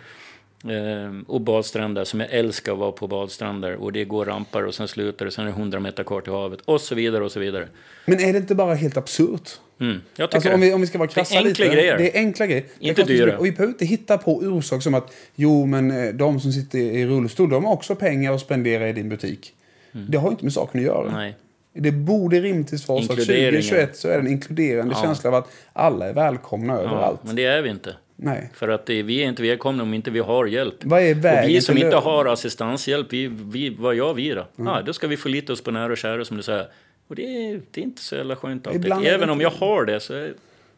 Ehm, 0.70 1.24
och 1.28 1.41
badstränder, 1.41 2.03
som 2.03 2.20
jag 2.20 2.30
älskar 2.32 2.72
att 2.72 2.78
vara 2.78 2.91
på 2.91 3.08
badstränder. 3.08 3.76
Och 3.76 3.91
det 3.91 4.06
går 4.06 4.26
rampar 4.26 4.64
och 4.64 4.76
sen 4.76 4.88
slutar 4.88 5.26
det, 5.26 5.32
sen 5.32 5.43
är 5.43 5.47
det 5.47 5.53
100 5.53 5.80
meter 5.80 6.03
kvar 6.03 6.22
till 6.22 6.34
havet. 6.34 6.62
Och 6.66 6.82
så 6.82 6.95
vidare 6.95 7.24
och 7.24 7.32
så 7.32 7.39
vidare. 7.39 7.68
Men 8.06 8.20
är 8.20 8.34
det 8.34 8.39
inte 8.39 8.56
bara 8.56 8.74
helt 8.74 8.97
absurt? 8.97 9.60
Mm, 9.80 10.01
jag 10.16 10.36
alltså, 10.36 10.53
om, 10.53 10.62
vi, 10.62 10.74
om 10.74 10.82
vi 10.82 10.88
ska 10.88 10.97
vara 10.97 11.10
krassa 11.10 11.41
lite. 11.41 11.68
Grejer. 11.68 11.97
Det 11.97 12.18
är 12.18 12.20
enkla 12.20 12.47
grejer. 12.47 12.66
Inte 12.80 13.03
dyra. 13.03 13.38
Och 13.38 13.45
vi 13.45 13.51
behöver 13.51 13.74
inte 13.74 13.86
hitta 13.86 14.18
på 14.18 14.38
orsak 14.38 14.84
som 14.84 14.93
att 14.93 15.14
jo, 15.36 15.66
men 15.66 15.91
eh, 15.91 16.14
de 16.14 16.39
som 16.39 16.51
sitter 16.51 16.80
i 16.80 17.06
rullstol, 17.06 17.49
de 17.49 17.66
har 17.66 17.74
också 17.74 17.95
pengar 17.95 18.34
att 18.34 18.41
spendera 18.41 18.89
i 18.89 18.93
din 18.93 19.10
butik. 19.10 19.53
Mm. 19.93 20.06
Det 20.10 20.18
har 20.18 20.30
inte 20.30 20.43
med 20.43 20.53
saken 20.53 20.80
att 20.80 20.86
göra. 20.86 21.12
Nej. 21.12 21.36
Det 21.78 21.92
borde 21.92 22.42
rimligtvis 22.42 22.88
vara 22.88 23.02
så 23.02 23.14
att 23.14 23.20
2021 23.20 23.98
så 23.98 24.08
är 24.08 24.14
det 24.14 24.20
en 24.20 24.28
inkluderande 24.28 24.94
ja. 24.98 25.02
känsla 25.02 25.30
av 25.30 25.36
att 25.36 25.52
alla 25.74 26.08
är 26.10 26.14
välkomna 26.14 26.74
ja, 26.74 26.80
överallt. 26.80 27.20
Men 27.24 27.36
det 27.36 27.46
är 27.46 27.62
vi 27.62 27.70
inte. 27.70 27.96
Nej. 28.16 28.50
För 28.54 28.70
att 28.70 28.86
det, 28.86 29.04
vi 29.04 29.24
är 29.24 29.28
inte 29.28 29.42
välkomna 29.42 29.84
om 29.84 29.94
inte 29.94 30.12
vi 30.12 30.20
har 30.20 30.46
hjälp. 30.46 30.76
Vad 30.82 31.02
är 31.02 31.14
vägen 31.14 31.44
och 31.44 31.50
vi 31.50 31.62
som 31.62 31.78
inte 31.78 31.96
har 31.96 32.26
assistanshjälp, 32.26 33.14
vi, 33.14 33.28
vi, 33.28 33.70
vad 33.70 33.96
gör 33.96 34.14
vi 34.14 34.30
då? 34.30 34.48
Mm. 34.58 34.74
Ah, 34.74 34.82
då 34.82 34.94
ska 34.94 35.08
vi 35.08 35.18
förlita 35.18 35.54
oss 35.54 35.64
på 35.64 35.72
nära 35.72 35.92
och 35.92 35.98
kära 35.98 36.26
som 36.26 36.38
du 36.38 36.44
säger. 36.44 36.68
Och 37.08 37.16
det 37.16 37.24
är, 37.24 37.62
det 37.72 37.82
är 37.82 37.86
inte 37.86 38.02
så 38.02 38.16
jävla 38.16 38.36
skönt 38.36 38.68
alltid. 38.68 38.82
Ibland 38.82 39.06
Även 39.06 39.30
om 39.30 39.42
jag 39.42 39.50
har 39.50 39.86
det 39.86 40.00
så 40.00 40.14
är 40.14 40.34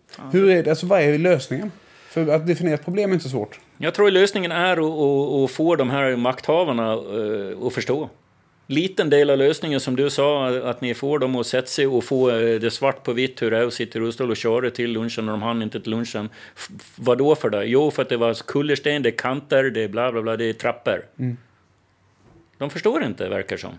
fan. 0.09 0.31
Hur 0.31 0.49
är 0.49 0.63
det? 0.63 0.69
Alltså, 0.69 0.85
vad 0.85 1.01
är 1.01 1.17
lösningen? 1.17 1.71
För 2.09 2.27
att 2.27 2.47
definiera 2.47 2.75
ett 2.75 2.85
problem 2.85 3.09
är 3.09 3.13
inte 3.13 3.23
så 3.23 3.29
svårt. 3.29 3.59
Jag 3.77 3.93
tror 3.93 4.11
lösningen 4.11 4.51
är 4.51 4.71
att, 4.71 4.79
att, 4.79 5.43
att 5.43 5.51
få 5.51 5.75
de 5.75 5.89
här 5.89 6.15
makthavarna 6.15 6.95
uh, 6.95 7.65
att 7.67 7.73
förstå 7.73 8.09
liten 8.67 9.09
del 9.09 9.29
av 9.29 9.37
lösningen 9.37 9.79
som 9.79 9.95
du 9.95 10.09
sa, 10.09 10.47
att 10.47 10.81
ni 10.81 10.93
får 10.93 11.19
dem 11.19 11.35
att 11.35 11.47
sätta 11.47 11.67
sig 11.67 11.87
och 11.87 12.03
få 12.03 12.29
eh, 12.29 12.59
det 12.59 12.71
svart 12.71 13.03
på 13.03 13.13
vitt 13.13 13.41
hur 13.41 13.51
det 13.51 13.57
är 13.57 13.67
att 13.67 13.73
sitta 13.73 13.99
i 13.99 14.01
rullstol 14.01 14.31
och 14.31 14.37
köra 14.37 14.69
till 14.69 14.91
lunchen 14.91 15.29
och 15.29 15.31
de 15.31 15.41
hann 15.41 15.61
inte 15.61 15.79
till 15.81 15.91
lunchen. 15.91 16.29
Vad 16.95 17.17
då 17.17 17.35
för 17.35 17.49
det? 17.49 17.65
Jo, 17.65 17.91
för 17.91 18.01
att 18.01 18.09
det 18.09 18.17
var 18.17 18.33
kullersten, 18.33 19.01
det 19.03 19.09
är 19.09 19.17
kanter, 19.17 19.63
det 19.63 19.83
är 19.83 19.87
bla 19.87 20.11
bla 20.11 20.21
bla, 20.21 20.37
det 20.37 20.45
är 20.45 20.53
trappor. 20.53 21.05
Mm. 21.19 21.37
De 22.57 22.69
förstår 22.69 23.03
inte, 23.03 23.29
verkar 23.29 23.57
som. 23.57 23.71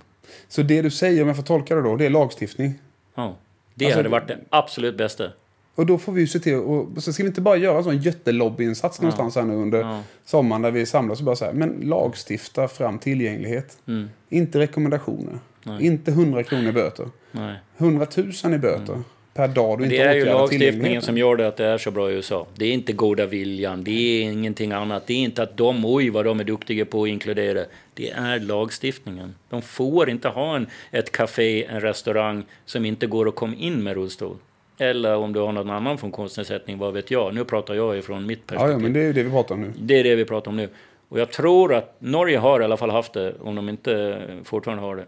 Så 0.49 0.63
det 0.63 0.83
du 0.83 0.91
säger, 0.91 1.23
om 1.23 1.29
jag 1.29 1.37
får 1.37 1.43
tolka 1.43 1.75
det 1.75 1.83
då, 1.83 1.97
det 1.97 2.07
är 2.07 2.11
lagstiftning? 2.11 2.75
Ja, 3.15 3.37
det 3.75 3.85
alltså, 3.85 3.99
hade 3.99 4.09
varit 4.09 4.29
det 4.29 4.39
absolut 4.51 4.97
bästa. 4.97 5.31
Och 5.79 5.87
då 5.87 5.99
får 5.99 6.13
vi 6.13 6.21
ju 6.21 6.27
se 6.27 6.39
till, 6.39 6.55
och 6.55 7.03
så 7.03 7.13
ska 7.13 7.23
vi 7.23 7.29
inte 7.29 7.41
bara 7.41 7.57
göra 7.57 7.79
en 7.79 7.85
sån 7.85 7.99
jättelobbyinsats 7.99 8.99
ja. 8.99 9.03
någonstans 9.03 9.37
här 9.37 9.43
nu 9.43 9.55
under 9.55 9.81
ja. 9.81 10.03
sommaren 10.25 10.63
där 10.63 10.71
vi 10.71 10.87
samlas 10.87 11.19
och 11.19 11.25
bara 11.25 11.37
så 11.37 11.45
här, 11.45 11.53
men 11.53 11.81
lagstifta 11.83 12.69
fram 12.69 12.99
tillgänglighet. 12.99 13.79
Mm. 13.89 14.11
Inte 14.29 14.59
rekommendationer. 14.59 15.39
Nej. 15.63 15.87
Inte 15.87 16.11
100 16.11 16.43
kronor 16.43 16.69
i 16.69 16.73
böter. 16.73 17.07
Nej. 17.31 17.57
100 17.77 18.07
000 18.45 18.55
i 18.55 18.59
böter. 18.59 18.93
Mm. 18.93 19.05
Per 19.35 19.49
dag 19.49 19.79
du 19.79 19.85
inte 19.85 19.97
Det 19.97 20.03
är 20.03 20.15
ju 20.15 20.25
lagstiftningen 20.25 21.03
som 21.03 21.19
gör 21.19 21.37
det 21.37 21.49
att 21.49 21.57
det 21.57 21.67
är 21.67 21.79
så 21.79 21.91
bra 21.91 22.11
i 22.11 22.15
USA. 22.15 22.47
Det 22.57 22.65
är 22.65 22.73
inte 22.73 22.93
goda 22.93 23.27
viljan, 23.27 23.85
det 23.85 23.91
är 23.91 24.23
ingenting 24.23 24.73
annat. 24.73 25.07
Det 25.07 25.15
är 25.15 25.19
inte 25.19 25.43
att 25.43 25.57
de, 25.57 25.85
oj 25.85 26.11
vad 26.11 26.25
de 26.25 26.41
är 26.41 26.45
duktiga 26.45 26.85
på 26.85 27.03
att 27.03 27.09
inkludera. 27.09 27.65
Det 27.95 28.11
är 28.11 28.41
lagstiftningen. 28.41 29.35
De 29.51 29.63
får 29.63 30.11
inte 30.11 30.29
ha 30.29 30.57
en, 30.57 30.67
ett 30.91 31.13
café, 31.13 31.65
en 31.65 31.81
restaurang 31.81 32.45
som 32.65 32.85
inte 32.85 33.07
går 33.07 33.29
att 33.29 33.35
komma 33.35 33.55
in 33.55 33.83
med 33.83 33.95
rullstol. 33.95 34.37
Eller 34.79 35.17
om 35.17 35.33
du 35.33 35.41
har 35.41 35.53
någon 35.53 35.71
annan 35.71 35.99
funktionsnedsättning, 35.99 36.79
vad 36.79 36.95
vet 36.95 37.11
jag. 37.11 37.35
Nu 37.35 37.45
pratar 37.45 37.75
jag 37.75 37.99
ifrån 37.99 38.27
mitt 38.27 38.47
perspektiv. 38.47 38.69
Ja, 38.69 38.73
ja, 38.73 38.79
men 38.79 38.93
det 38.93 39.01
är 39.01 39.13
det 39.13 39.23
vi 39.23 39.31
pratar 39.31 39.55
om 39.55 39.61
nu. 39.61 39.73
Det 39.79 40.01
är 40.01 40.05
det 40.05 40.15
vi 40.15 40.25
pratar 40.25 40.51
om 40.51 40.57
nu. 40.57 40.69
Och 41.09 41.21
jag 41.21 41.33
tror 41.33 41.75
att 41.75 41.97
Norge 41.99 42.39
har 42.39 42.61
i 42.61 42.65
alla 42.65 42.77
fall 42.77 42.91
haft 42.91 43.13
det, 43.13 43.35
om 43.41 43.55
de 43.55 43.69
inte 43.69 44.23
fortfarande 44.45 44.85
har 44.85 44.97
det. 44.97 45.05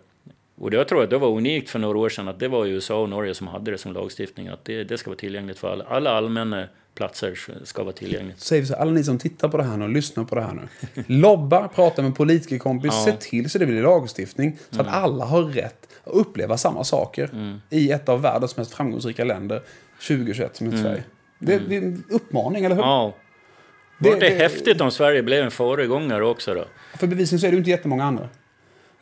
Och 0.60 0.74
jag 0.74 0.88
tror 0.88 1.04
att 1.04 1.10
det 1.10 1.18
var 1.18 1.28
unikt 1.28 1.70
för 1.70 1.78
några 1.78 1.98
år 1.98 2.08
sedan 2.08 2.28
att 2.28 2.38
det 2.38 2.48
var 2.48 2.66
USA 2.66 3.02
och 3.02 3.08
Norge 3.08 3.34
som 3.34 3.46
hade 3.46 3.70
det 3.70 3.78
som 3.78 3.92
lagstiftning. 3.92 4.48
Att 4.48 4.64
det, 4.64 4.84
det 4.84 4.98
ska 4.98 5.10
vara 5.10 5.18
tillgängligt 5.18 5.58
för 5.58 5.72
alla. 5.72 5.84
Alla 5.84 6.10
allmänna 6.10 6.66
platser 6.94 7.38
ska 7.64 7.82
vara 7.82 7.92
tillgängliga. 7.92 8.36
Vi 8.50 8.66
så, 8.66 8.74
alla 8.74 8.90
ni 8.90 9.04
som 9.04 9.18
tittar 9.18 9.48
på 9.48 9.56
det 9.56 9.62
här 9.62 9.76
nu 9.76 9.84
och 9.84 9.90
lyssnar 9.90 10.24
på 10.24 10.34
det 10.34 10.40
här 10.40 10.52
nu. 10.52 10.68
Lobba, 11.06 11.68
prata 11.68 12.02
med 12.02 12.16
politikerkompis, 12.16 12.92
ja. 12.94 13.12
se 13.12 13.12
till 13.12 13.50
så 13.50 13.58
det 13.58 13.66
blir 13.66 13.82
lagstiftning. 13.82 14.58
Så 14.70 14.80
mm. 14.80 14.86
att 14.86 15.02
alla 15.02 15.24
har 15.24 15.42
rätt 15.42 15.88
att 16.04 16.12
uppleva 16.12 16.56
samma 16.56 16.84
saker 16.84 17.30
mm. 17.32 17.60
i 17.70 17.90
ett 17.90 18.08
av 18.08 18.22
världens 18.22 18.56
mest 18.56 18.74
framgångsrika 18.74 19.24
länder 19.24 19.62
2021 20.08 20.56
som 20.56 20.66
är 20.66 20.70
mm. 20.70 20.82
Sverige. 20.82 21.02
Det, 21.38 21.58
det, 21.58 21.76
är 21.76 21.82
en 21.82 22.04
uppmaning, 22.10 22.64
eller 22.64 22.76
hur? 22.76 22.82
Ja. 22.82 23.14
Det, 23.98 24.10
det, 24.10 24.20
det 24.20 24.28
är 24.28 24.38
häftigt 24.38 24.80
om 24.80 24.90
Sverige 24.90 25.22
blev 25.22 25.44
en 25.44 25.50
föregångare 25.50 26.26
också 26.26 26.54
då. 26.54 26.64
För 26.98 27.06
bevisligen 27.06 27.40
så 27.40 27.46
är 27.46 27.50
det 27.50 27.56
inte 27.56 27.70
jättemånga 27.70 28.04
andra. 28.04 28.28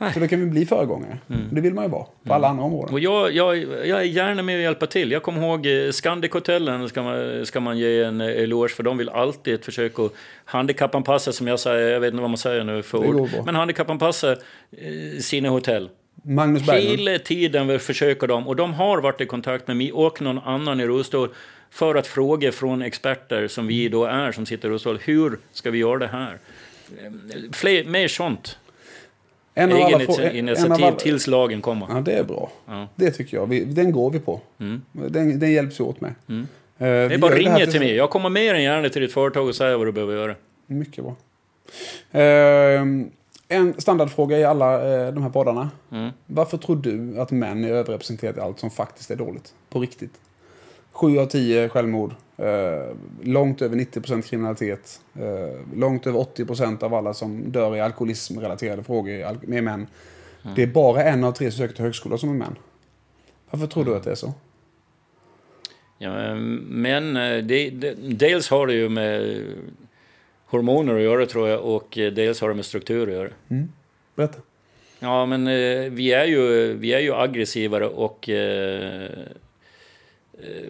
Nej. 0.00 0.12
Så 0.12 0.20
då 0.20 0.28
kan 0.28 0.40
vi 0.40 0.46
bli 0.46 0.66
föregångare. 0.66 1.18
Mm. 1.30 1.48
Det 1.50 1.60
vill 1.60 1.74
man 1.74 1.84
ju 1.84 1.90
vara 1.90 2.04
på 2.04 2.10
mm. 2.24 2.36
alla 2.36 2.48
andra 2.48 2.64
områden. 2.64 2.94
Och 2.94 3.00
jag, 3.00 3.32
jag, 3.32 3.58
jag 3.86 4.00
är 4.00 4.02
gärna 4.02 4.42
med 4.42 4.56
och 4.56 4.62
hjälpa 4.62 4.86
till. 4.86 5.12
Jag 5.12 5.22
kommer 5.22 5.42
ihåg 5.42 5.66
eh, 5.66 5.90
Scandic-hotellen 5.90 6.88
ska 6.88 7.02
man, 7.02 7.46
ska 7.46 7.60
man 7.60 7.78
ge 7.78 8.02
en 8.02 8.20
eh, 8.20 8.26
eloge 8.26 8.68
för. 8.68 8.82
De 8.82 8.98
vill 8.98 9.08
alltid 9.08 9.64
försöka 9.64 10.02
handikappanpassa, 10.44 11.32
som 11.32 11.46
jag 11.46 11.60
säger, 11.60 11.92
jag 11.92 12.00
vet 12.00 12.12
inte 12.12 12.20
vad 12.20 12.30
man 12.30 12.38
säger 12.38 12.64
nu 12.64 12.82
för 12.82 12.98
ord. 12.98 13.30
Men 13.44 13.54
handikappanpassa 13.54 14.32
eh, 14.32 14.38
sina 15.20 15.48
hotell. 15.48 15.88
Magnus 16.34 16.66
Berglund. 16.66 16.98
Hela 17.00 17.18
tiden 17.18 17.80
försöker 17.80 18.26
de, 18.26 18.48
och 18.48 18.56
de 18.56 18.74
har 18.74 19.00
varit 19.00 19.20
i 19.20 19.26
kontakt 19.26 19.68
med 19.68 19.76
mig 19.76 19.92
och 19.92 20.22
någon 20.22 20.38
annan 20.38 20.80
i 20.80 20.86
rullstol 20.86 21.28
för 21.70 21.94
att 21.94 22.06
fråga 22.06 22.52
från 22.52 22.82
experter 22.82 23.48
som 23.48 23.66
vi 23.66 23.88
då 23.88 24.04
är, 24.04 24.32
som 24.32 24.46
sitter 24.46 24.68
i 24.68 24.70
rullstol, 24.70 24.98
hur 25.04 25.38
ska 25.52 25.70
vi 25.70 25.78
göra 25.78 25.98
det 25.98 26.06
här? 26.06 26.38
Fler, 27.52 27.84
mer 27.84 28.08
sånt. 28.08 28.58
En 29.54 29.72
av 29.72 29.82
alla, 29.82 29.98
frå- 29.98 30.06
initi- 30.06 30.28
en 30.30 30.36
initiativ 30.36 30.72
av 30.72 30.82
alla, 30.84 30.96
tills 30.96 31.26
lagen 31.26 31.60
kommer. 31.60 31.86
Ja, 31.90 32.00
det 32.00 32.12
är 32.12 32.24
bra. 32.24 32.50
Ja. 32.66 32.88
Det 32.94 33.10
tycker 33.10 33.36
jag. 33.36 33.46
Vi, 33.46 33.64
den 33.64 33.92
går 33.92 34.10
vi 34.10 34.18
på. 34.20 34.40
Mm. 34.60 34.82
Den, 34.92 35.38
den 35.38 35.52
hjälps 35.52 35.80
vi 35.80 35.84
åt 35.84 36.00
med. 36.00 36.10
Eh, 36.28 36.34
Det 36.78 36.86
är 36.86 37.08
vi 37.08 37.18
bara 37.18 37.34
ringa 37.34 37.66
till 37.66 37.80
mig. 37.80 37.94
Jag 37.94 38.10
kommer 38.10 38.28
mer 38.28 38.54
än 38.54 38.62
gärna 38.62 38.88
till 38.88 39.02
ditt 39.02 39.12
företag 39.12 39.48
och 39.48 39.54
säga 39.54 39.78
vad 39.78 39.86
du 39.86 39.92
behöver 39.92 40.14
göra. 40.14 40.34
Mycket 40.66 41.04
bra. 41.04 41.16
Eh, 42.22 42.82
en 43.48 43.80
standardfråga 43.80 44.38
i 44.38 44.44
alla 44.44 44.74
eh, 44.74 45.12
de 45.14 45.22
här 45.22 45.30
poddarna. 45.30 45.70
Mm. 45.90 46.10
Varför 46.26 46.58
tror 46.58 46.76
du 46.76 47.20
att 47.20 47.30
män 47.30 47.64
är 47.64 47.68
överrepresenterade 47.68 48.40
i 48.40 48.42
allt 48.42 48.60
som 48.60 48.70
faktiskt 48.70 49.10
är 49.10 49.16
dåligt? 49.16 49.54
På 49.70 49.80
riktigt. 49.80 50.20
Sju 50.92 51.18
av 51.18 51.26
tio 51.26 51.68
självmord. 51.68 52.14
Eh, 52.36 52.94
långt 53.22 53.62
över 53.62 53.76
90% 53.76 54.22
kriminalitet. 54.22 55.00
Eh, 55.14 55.76
långt 55.76 56.06
över 56.06 56.18
80% 56.18 56.82
av 56.82 56.94
alla 56.94 57.14
som 57.14 57.52
dör 57.52 57.76
i 57.76 57.80
alkoholismrelaterade 57.80 58.82
frågor 58.82 59.12
är 59.12 59.62
män. 59.62 59.86
Det 60.56 60.62
är 60.62 60.66
bara 60.66 61.02
en 61.02 61.24
av 61.24 61.32
tre 61.32 61.50
som 61.50 61.58
söker 61.58 61.74
till 61.74 61.84
högskolan 61.84 62.18
som 62.18 62.30
är 62.30 62.34
män. 62.34 62.56
Varför 63.50 63.66
tror 63.66 63.84
du 63.84 63.96
att 63.96 64.04
det 64.04 64.10
är 64.10 64.14
så? 64.14 64.34
Ja, 65.98 66.34
men 66.34 67.16
eh, 67.16 67.44
det, 67.44 67.70
det, 67.70 67.94
dels 67.94 68.50
har 68.50 68.66
det 68.66 68.72
ju 68.72 68.88
med 68.88 69.44
hormoner 70.48 70.94
att 70.94 71.02
göra 71.02 71.26
tror 71.26 71.48
jag 71.48 71.64
och 71.64 71.98
eh, 71.98 72.12
dels 72.12 72.40
har 72.40 72.48
det 72.48 72.54
med 72.54 72.64
struktur 72.64 73.08
att 73.08 73.14
göra. 73.14 73.28
Berätta. 74.14 74.38
Ja, 74.98 75.26
men 75.26 75.46
eh, 75.46 75.90
vi 75.90 76.12
är 76.12 76.24
ju, 76.24 76.72
vi 76.72 76.92
är 76.92 77.00
ju 77.00 77.14
aggressivare 77.14 77.86
och 77.86 78.28
eh, 78.28 79.04
eh, 80.32 80.68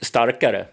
starkare 0.00 0.66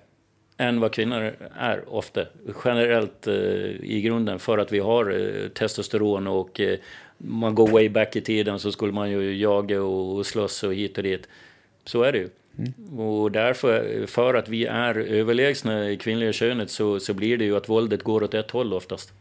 än 0.57 0.80
vad 0.80 0.93
kvinnor 0.93 1.36
är 1.55 1.93
ofta. 1.93 2.26
Generellt 2.66 3.28
eh, 3.28 3.36
i 3.84 4.01
grunden 4.05 4.39
för 4.39 4.57
att 4.57 4.72
vi 4.72 4.80
har 4.80 5.12
eh, 5.12 5.47
testosteron 5.47 6.28
och 6.28 6.59
eh, 6.59 6.80
man 7.18 7.55
går 7.55 7.68
way 7.68 7.89
back 7.89 8.16
i 8.16 8.22
tiden 8.22 8.59
så 8.59 8.72
skulle 8.72 8.91
man 8.91 9.12
ju 9.12 9.38
jaga 9.38 9.82
och, 9.82 10.16
och 10.16 10.26
slåss 10.26 10.64
och 10.64 10.74
hit 10.74 10.97
och 10.97 11.03
dit. 11.03 11.28
Så 11.86 12.03
är 12.03 12.12
det 12.12 12.18
ju. 12.18 12.30
Och 12.97 13.32
därför, 13.32 14.06
för 14.08 14.34
att 14.34 14.49
vi 14.49 14.66
är 14.66 14.95
överlägsna 14.95 15.89
i 15.89 15.97
kvinnliga 15.97 16.34
könet 16.34 16.70
så, 16.72 16.99
så 16.99 17.14
blir 17.14 17.38
det 17.38 17.45
ju 17.45 17.58
att 17.58 17.70
våldet 17.70 18.04
går 18.04 18.24
åt 18.24 18.34
ett 18.34 18.52
håll 18.52 18.74
oftast. 18.74 19.14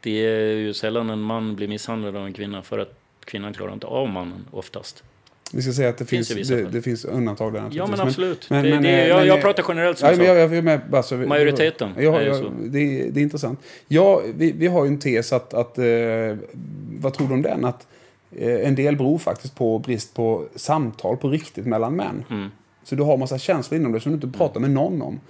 Det 0.00 0.26
är 0.26 0.56
ju 0.56 0.74
sällan 0.74 1.10
en 1.10 1.20
man 1.20 1.56
blir 1.56 1.68
misshandlad 1.68 2.16
av 2.16 2.26
en 2.26 2.32
kvinna 2.32 2.62
för 2.62 2.78
att 2.78 2.94
kvinnan 3.24 3.54
klarar 3.54 3.72
inte 3.72 3.86
av 3.86 4.08
mannen 4.08 4.44
oftast. 4.50 5.04
Vi 5.54 5.62
ska 5.62 5.72
säga 5.72 5.88
att 5.88 5.98
det 5.98 6.04
Finns 6.06 6.32
finns, 6.34 6.48
det, 6.48 6.62
det 6.64 6.82
finns 6.82 7.04
undantag 7.04 7.52
där 7.52 7.68
Ja 7.72 7.86
men 7.86 8.00
absolut. 8.00 8.50
men- 8.50 8.64
det, 8.64 8.70
men, 8.70 8.82
det, 8.82 8.88
eh, 8.88 9.08
jag, 9.08 9.16
men, 9.18 9.26
jag 9.26 9.36
eh, 9.38 9.42
pratar 9.42 9.64
generellt 9.68 9.98
som 9.98 10.06
Ja, 10.06 10.12
jag 10.14 10.26
sa. 10.26 10.34
jag, 10.34 10.54
jag 10.54 10.64
med. 10.64 10.80
Alltså, 10.94 11.16
Majoriteten 11.16 11.90
Ja, 11.98 12.16
är 12.18 12.22
ju 12.22 12.28
ja, 12.28 12.34
så. 12.34 12.52
det, 12.60 12.78
är- 12.78 13.10
det 13.10 13.20
är 13.20 13.22
intressant. 13.22 13.60
Ja, 13.88 14.22
vi, 14.34 14.52
vi 14.52 14.66
har 14.66 14.84
ju 14.84 14.88
en 14.88 14.98
tes 14.98 15.32
att, 15.32 15.54
att 15.54 15.78
eh, 15.78 15.84
vad 17.00 17.14
tror 17.14 17.28
du 17.28 17.34
om 17.34 17.42
den? 17.42 17.64
Att 17.64 17.86
en 18.38 18.74
del 18.74 18.96
beror 18.96 19.18
faktiskt 19.18 19.54
på 19.54 19.78
brist 19.78 20.14
på 20.14 20.46
samtal 20.56 21.16
på 21.16 21.28
riktigt 21.28 21.66
mellan 21.66 21.96
män. 21.96 22.24
Mm. 22.30 22.50
Så 22.84 22.94
du 22.94 23.02
har 23.02 23.16
massa 23.16 23.38
känslor 23.38 23.80
inom 23.80 23.92
dig 23.92 24.00
som 24.00 24.12
du 24.12 24.14
inte 24.14 24.38
pratar 24.38 24.60
med 24.60 24.70
någon 24.70 25.02
om. 25.02 25.20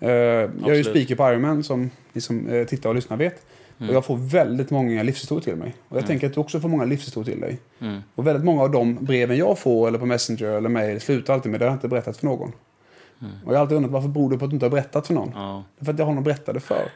Eh, 0.00 0.10
jag 0.10 0.68
är 0.68 0.74
ju 0.74 0.84
speaker 0.84 1.14
på 1.14 1.30
Ironman 1.30 1.64
som 1.64 1.90
ni 2.12 2.20
som 2.20 2.48
eh, 2.48 2.66
tittar 2.66 2.88
och 2.88 2.94
lyssnar 2.94 3.16
vet. 3.16 3.46
Mm. 3.78 3.88
Och 3.88 3.96
jag 3.96 4.04
får 4.04 4.16
väldigt 4.16 4.70
många 4.70 5.02
livshistorier 5.02 5.44
till 5.44 5.56
mig. 5.56 5.74
Och 5.88 5.96
jag 5.96 6.06
tänker 6.06 6.26
att 6.26 6.34
du 6.34 6.40
också 6.40 6.60
får 6.60 6.68
många 6.68 6.84
livshistorier 6.84 7.32
till 7.32 7.40
dig. 7.40 7.58
Mm. 7.80 8.00
Och 8.14 8.26
väldigt 8.26 8.44
många 8.44 8.62
av 8.62 8.70
de 8.70 8.94
breven 8.94 9.36
jag 9.36 9.58
får 9.58 9.88
eller 9.88 9.98
på 9.98 10.06
Messenger 10.06 10.46
eller 10.46 10.68
mail 10.68 11.00
slutar 11.00 11.34
alltid 11.34 11.52
med 11.52 11.60
det 11.60 11.64
har 11.64 11.70
jag 11.70 11.76
inte 11.76 11.88
berättat 11.88 12.16
för 12.16 12.26
någon. 12.26 12.52
Och 13.44 13.52
jag 13.52 13.58
har 13.58 13.62
alltid 13.62 13.76
undrat 13.76 13.92
varför 13.92 14.08
beror 14.08 14.30
det 14.30 14.38
på 14.38 14.44
att 14.44 14.50
du 14.50 14.56
inte 14.56 14.66
har 14.66 14.70
berättat 14.70 15.06
för 15.06 15.14
någon? 15.14 15.28
Mm. 15.28 15.40
Ja. 15.42 15.64
För 15.80 15.92
att 15.92 15.98
jag 15.98 16.06
har 16.06 16.12
någon 16.12 16.18
att 16.18 16.24
berätta 16.24 16.52
det 16.52 16.60
för. 16.60 16.90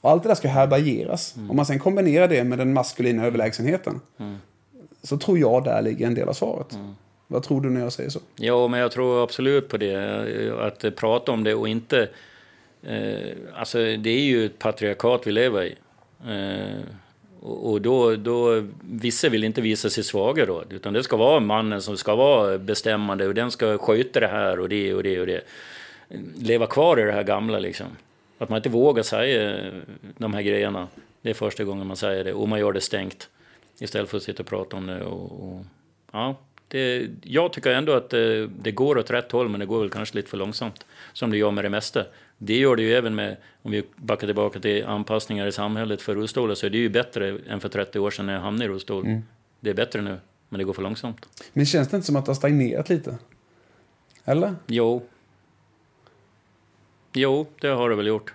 Och 0.00 0.10
allt 0.10 0.22
det 0.22 0.28
där 0.28 0.34
ska 0.34 0.48
härbärgeras. 0.48 1.36
Mm. 1.36 1.50
Om 1.50 1.56
man 1.56 1.66
sen 1.66 1.78
kombinerar 1.78 2.28
det 2.28 2.44
med 2.44 2.58
den 2.58 2.72
maskulina 2.72 3.26
överlägsenheten. 3.26 4.00
Mm. 4.18 4.36
Så 5.02 5.18
tror 5.18 5.38
jag 5.38 5.64
där 5.64 5.82
ligger 5.82 6.06
en 6.06 6.14
del 6.14 6.28
av 6.28 6.32
svaret. 6.32 6.78
Vad 7.26 7.42
tror 7.42 7.60
du 7.60 7.70
när 7.70 7.80
jag 7.80 7.92
säger 7.92 8.10
så? 8.10 8.20
Ja, 8.36 8.68
men 8.68 8.80
jag 8.80 8.92
tror 8.92 9.22
absolut 9.22 9.68
på 9.68 9.76
det. 9.76 9.96
Att 10.60 10.96
prata 10.96 11.32
om 11.32 11.44
det 11.44 11.54
och 11.54 11.68
inte... 11.68 12.08
Eh, 12.82 13.36
alltså, 13.54 13.78
det 13.78 14.10
är 14.10 14.20
ju 14.20 14.46
ett 14.46 14.58
patriarkat 14.58 15.26
vi 15.26 15.32
lever 15.32 15.64
i. 15.64 15.74
Eh, 16.26 16.80
och 17.40 17.70
och 17.70 17.80
då, 17.80 18.16
då, 18.16 18.66
vissa 18.80 19.28
vill 19.28 19.44
inte 19.44 19.60
visa 19.60 19.90
sig 19.90 20.04
svaga 20.04 20.46
då, 20.46 20.64
utan 20.70 20.92
det 20.92 21.02
ska 21.02 21.16
vara 21.16 21.40
mannen 21.40 21.82
som 21.82 21.96
ska 21.96 22.14
vara 22.14 22.58
bestämmande 22.58 23.26
och 23.26 23.34
den 23.34 23.50
ska 23.50 23.78
sköta 23.78 24.20
det 24.20 24.28
här 24.28 24.60
och 24.60 24.68
det 24.68 24.94
och 24.94 25.02
det 25.02 25.20
och 25.20 25.26
det. 25.26 25.40
Leva 26.38 26.66
kvar 26.66 27.00
i 27.00 27.02
det 27.02 27.12
här 27.12 27.22
gamla 27.22 27.58
liksom. 27.58 27.86
Att 28.38 28.48
man 28.48 28.56
inte 28.56 28.68
vågar 28.68 29.02
säga 29.02 29.70
de 30.18 30.34
här 30.34 30.42
grejerna. 30.42 30.88
Det 31.22 31.30
är 31.30 31.34
första 31.34 31.64
gången 31.64 31.86
man 31.86 31.96
säger 31.96 32.24
det 32.24 32.32
och 32.32 32.48
man 32.48 32.58
gör 32.58 32.72
det 32.72 32.80
stängt. 32.80 33.28
Istället 33.78 34.10
för 34.10 34.16
att 34.16 34.22
sitta 34.22 34.42
och 34.42 34.48
prata 34.48 34.76
om 34.76 34.86
det. 34.86 35.04
Och, 35.04 35.32
och, 35.32 35.64
ja, 36.12 36.36
det, 36.68 37.10
jag 37.22 37.52
tycker 37.52 37.70
ändå 37.70 37.92
att 37.92 38.10
det, 38.10 38.46
det 38.46 38.72
går 38.72 38.98
åt 38.98 39.10
rätt 39.10 39.32
håll 39.32 39.48
men 39.48 39.60
det 39.60 39.66
går 39.66 39.80
väl 39.80 39.90
kanske 39.90 40.16
lite 40.16 40.30
för 40.30 40.36
långsamt. 40.36 40.86
Som 41.12 41.30
det 41.30 41.36
gör 41.36 41.50
med 41.50 41.64
det 41.64 41.70
mesta. 41.70 42.04
Det 42.38 42.56
gör 42.56 42.76
det 42.76 42.82
ju 42.82 42.92
även 42.92 43.14
med, 43.14 43.36
om 43.62 43.70
vi 43.70 43.84
backar 43.96 44.26
tillbaka 44.26 44.60
till 44.60 44.84
anpassningar 44.84 45.46
i 45.46 45.52
samhället 45.52 46.02
för 46.02 46.14
rullstolar 46.14 46.54
så 46.54 46.66
är 46.66 46.70
det 46.70 46.78
ju 46.78 46.88
bättre 46.88 47.38
än 47.48 47.60
för 47.60 47.68
30 47.68 47.98
år 47.98 48.10
sedan 48.10 48.26
när 48.26 48.32
jag 48.32 48.40
hamnade 48.40 48.64
i 48.64 48.68
rullstol. 48.68 49.04
Det 49.60 49.70
är 49.70 49.74
bättre 49.74 50.02
nu, 50.02 50.18
men 50.48 50.58
det 50.58 50.64
går 50.64 50.72
för 50.72 50.82
långsamt. 50.82 51.28
Men 51.52 51.66
känns 51.66 51.88
det 51.88 51.96
inte 51.96 52.06
som 52.06 52.16
att 52.16 52.24
det 52.24 52.30
har 52.30 52.34
stagnerat 52.34 52.88
lite? 52.88 53.18
Eller? 54.24 54.54
Jo. 54.66 55.06
Jo, 57.12 57.46
det 57.60 57.68
har 57.68 57.90
det 57.90 57.96
väl 57.96 58.06
gjort. 58.06 58.34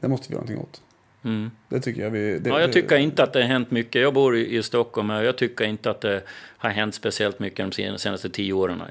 Det 0.00 0.08
måste 0.08 0.28
vi 0.28 0.34
göra 0.34 0.44
någonting 0.44 0.64
åt. 0.64 0.82
Mm. 1.24 1.50
Det 1.68 1.80
tycker 1.80 2.02
jag 2.02 2.10
vi... 2.10 2.38
Det, 2.38 2.50
Ja, 2.50 2.60
jag 2.60 2.72
tycker 2.72 2.96
inte 2.96 3.22
att 3.22 3.32
det 3.32 3.40
har 3.40 3.48
hänt 3.48 3.70
mycket. 3.70 4.02
Jag 4.02 4.14
bor 4.14 4.36
i 4.36 4.62
Stockholm 4.62 5.10
och 5.10 5.24
jag 5.24 5.36
tycker 5.38 5.64
inte 5.64 5.90
att 5.90 6.00
det 6.00 6.22
har 6.58 6.70
hänt 6.70 6.94
speciellt 6.94 7.38
mycket 7.38 7.56
de 7.56 7.72
sen- 7.72 7.98
senaste 7.98 8.30
tio 8.30 8.52
åren. 8.52 8.82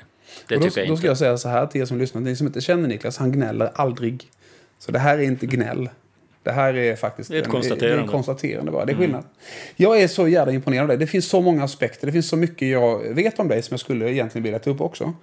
Det 0.47 0.55
och 0.55 0.61
då, 0.61 0.67
tycker 0.67 0.81
jag 0.81 0.87
då 0.87 0.91
inte. 0.91 0.99
ska 1.01 1.07
jag 1.07 1.17
säga 1.17 1.37
så 1.37 1.49
här 1.49 1.65
till 1.65 1.81
er 1.81 1.85
som 1.85 1.97
lyssnar. 1.97 2.21
Ni 2.21 2.35
som 2.35 2.47
inte 2.47 2.61
känner 2.61 2.87
Niklas, 2.87 3.17
han 3.17 3.31
gnäller 3.31 3.71
aldrig. 3.75 4.27
Så 4.79 4.91
det 4.91 4.99
här 4.99 5.17
är 5.17 5.23
inte 5.23 5.45
gnäll. 5.45 5.89
Det 6.43 6.51
här 6.51 6.73
är 6.73 6.95
faktiskt 6.95 7.29
Det 7.29 7.35
är 7.37 7.39
ett 7.39 7.45
en, 7.45 7.51
konstaterande. 7.51 7.85
Mm. 7.87 7.97
Det 7.97 8.01
är 8.01 8.03
en 8.03 8.11
konstaterande 8.11 8.71
bara. 8.71 8.85
Det 8.85 8.91
är 8.91 8.95
skillnad. 8.97 9.23
Jag 9.75 10.01
är 10.01 10.07
så 10.07 10.27
jävla 10.27 10.53
imponerad 10.53 10.81
av 10.81 10.87
dig. 10.87 10.97
Det 10.97 11.07
finns 11.07 11.29
så 11.29 11.41
många 11.41 11.63
aspekter. 11.63 12.07
Det 12.07 12.13
finns 12.13 12.29
så 12.29 12.35
mycket 12.37 12.67
jag 12.67 12.99
vet 13.13 13.39
om 13.39 13.47
dig 13.47 13.61
som 13.61 13.73
jag 13.73 13.79
skulle 13.79 14.11
egentligen 14.11 14.43
vilja 14.43 14.59
ta 14.59 14.69
upp 14.69 14.81
också. 14.81 15.13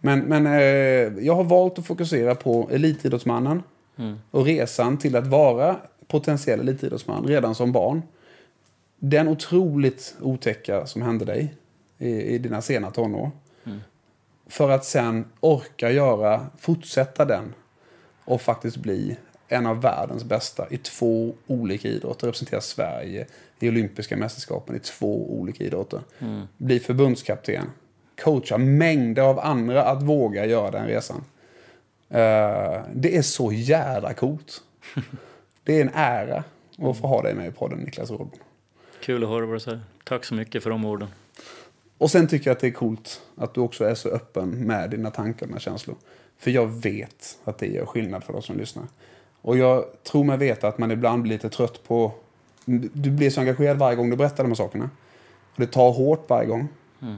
Men, 0.00 0.20
men 0.20 0.46
eh, 0.46 1.24
jag 1.26 1.34
har 1.34 1.44
valt 1.44 1.78
att 1.78 1.86
fokusera 1.86 2.34
på 2.34 2.68
elitidrottsmannen 2.72 3.62
Mm. 3.98 4.14
och 4.30 4.44
resan 4.44 4.98
till 4.98 5.16
att 5.16 5.26
vara 5.26 5.76
potentiell 6.08 6.60
elitidrottsman 6.60 7.26
redan 7.26 7.54
som 7.54 7.72
barn. 7.72 8.02
Den 8.98 9.28
otroligt 9.28 10.14
otäcka 10.20 10.86
som 10.86 11.02
hände 11.02 11.24
dig 11.24 11.54
i, 11.98 12.08
i 12.08 12.38
dina 12.38 12.62
sena 12.62 12.90
tonår. 12.90 13.30
För 14.46 14.70
att 14.70 14.84
sen 14.84 15.24
orka 15.40 15.90
göra, 15.90 16.46
fortsätta 16.58 17.24
den 17.24 17.54
och 18.24 18.40
faktiskt 18.42 18.76
bli 18.76 19.16
en 19.48 19.66
av 19.66 19.80
världens 19.80 20.24
bästa 20.24 20.66
i 20.70 20.76
två 20.78 21.34
olika 21.46 21.88
idrotter. 21.88 22.26
Representera 22.26 22.60
Sverige 22.60 23.26
i 23.60 23.68
olympiska 23.68 24.16
mästerskapen 24.16 24.76
i 24.76 24.78
två 24.78 25.30
olika 25.38 25.64
idrotter. 25.64 26.00
Bli 26.56 26.80
förbundskapten. 26.80 27.66
Coacha 28.24 28.58
mängder 28.58 29.22
av 29.22 29.40
andra 29.40 29.84
att 29.84 30.02
våga 30.02 30.46
göra 30.46 30.70
den 30.70 30.86
resan. 30.86 31.24
Eh, 32.08 32.82
det 32.94 33.16
är 33.16 33.22
så 33.22 33.52
jävla 33.52 34.14
coolt. 34.14 34.62
Det 35.64 35.78
är 35.78 35.80
en 35.80 35.90
ära 35.94 36.44
att 36.78 36.98
få 36.98 37.06
ha 37.06 37.22
dig 37.22 37.34
med 37.34 37.48
i 37.48 37.50
podden 37.50 37.78
Niklas 37.78 38.10
Rådbom. 38.10 38.38
Kul 39.00 39.24
att 39.24 39.30
höra 39.30 39.46
vad 39.46 39.54
du 39.54 39.60
säger. 39.60 39.80
Tack 40.04 40.24
så 40.24 40.34
mycket 40.34 40.62
för 40.62 40.70
de 40.70 40.84
orden. 40.84 41.08
Och 41.98 42.10
sen 42.10 42.26
tycker 42.26 42.50
jag 42.50 42.54
att 42.54 42.60
det 42.60 42.66
är 42.66 42.70
coolt 42.70 43.22
att 43.36 43.54
du 43.54 43.60
också 43.60 43.84
är 43.84 43.94
så 43.94 44.08
öppen 44.08 44.50
med 44.50 44.90
dina 44.90 45.10
tankar 45.10 45.48
och 45.54 45.60
känslor. 45.60 45.96
För 46.38 46.50
jag 46.50 46.66
vet 46.66 47.38
att 47.44 47.58
det 47.58 47.66
gör 47.66 47.86
skillnad 47.86 48.24
för 48.24 48.32
de 48.32 48.42
som 48.42 48.56
lyssnar. 48.56 48.84
Och 49.40 49.58
jag 49.58 49.84
tror 50.02 50.24
mig 50.24 50.38
veta 50.38 50.68
att 50.68 50.78
man 50.78 50.90
ibland 50.90 51.22
blir 51.22 51.32
lite 51.32 51.50
trött 51.50 51.84
på... 51.86 52.12
Du 52.92 53.10
blir 53.10 53.30
så 53.30 53.40
engagerad 53.40 53.76
varje 53.76 53.96
gång 53.96 54.10
du 54.10 54.16
berättar 54.16 54.44
de 54.44 54.50
här 54.50 54.54
sakerna. 54.54 54.90
Och 55.54 55.60
det 55.60 55.66
tar 55.66 55.92
hårt 55.92 56.30
varje 56.30 56.48
gång. 56.48 56.68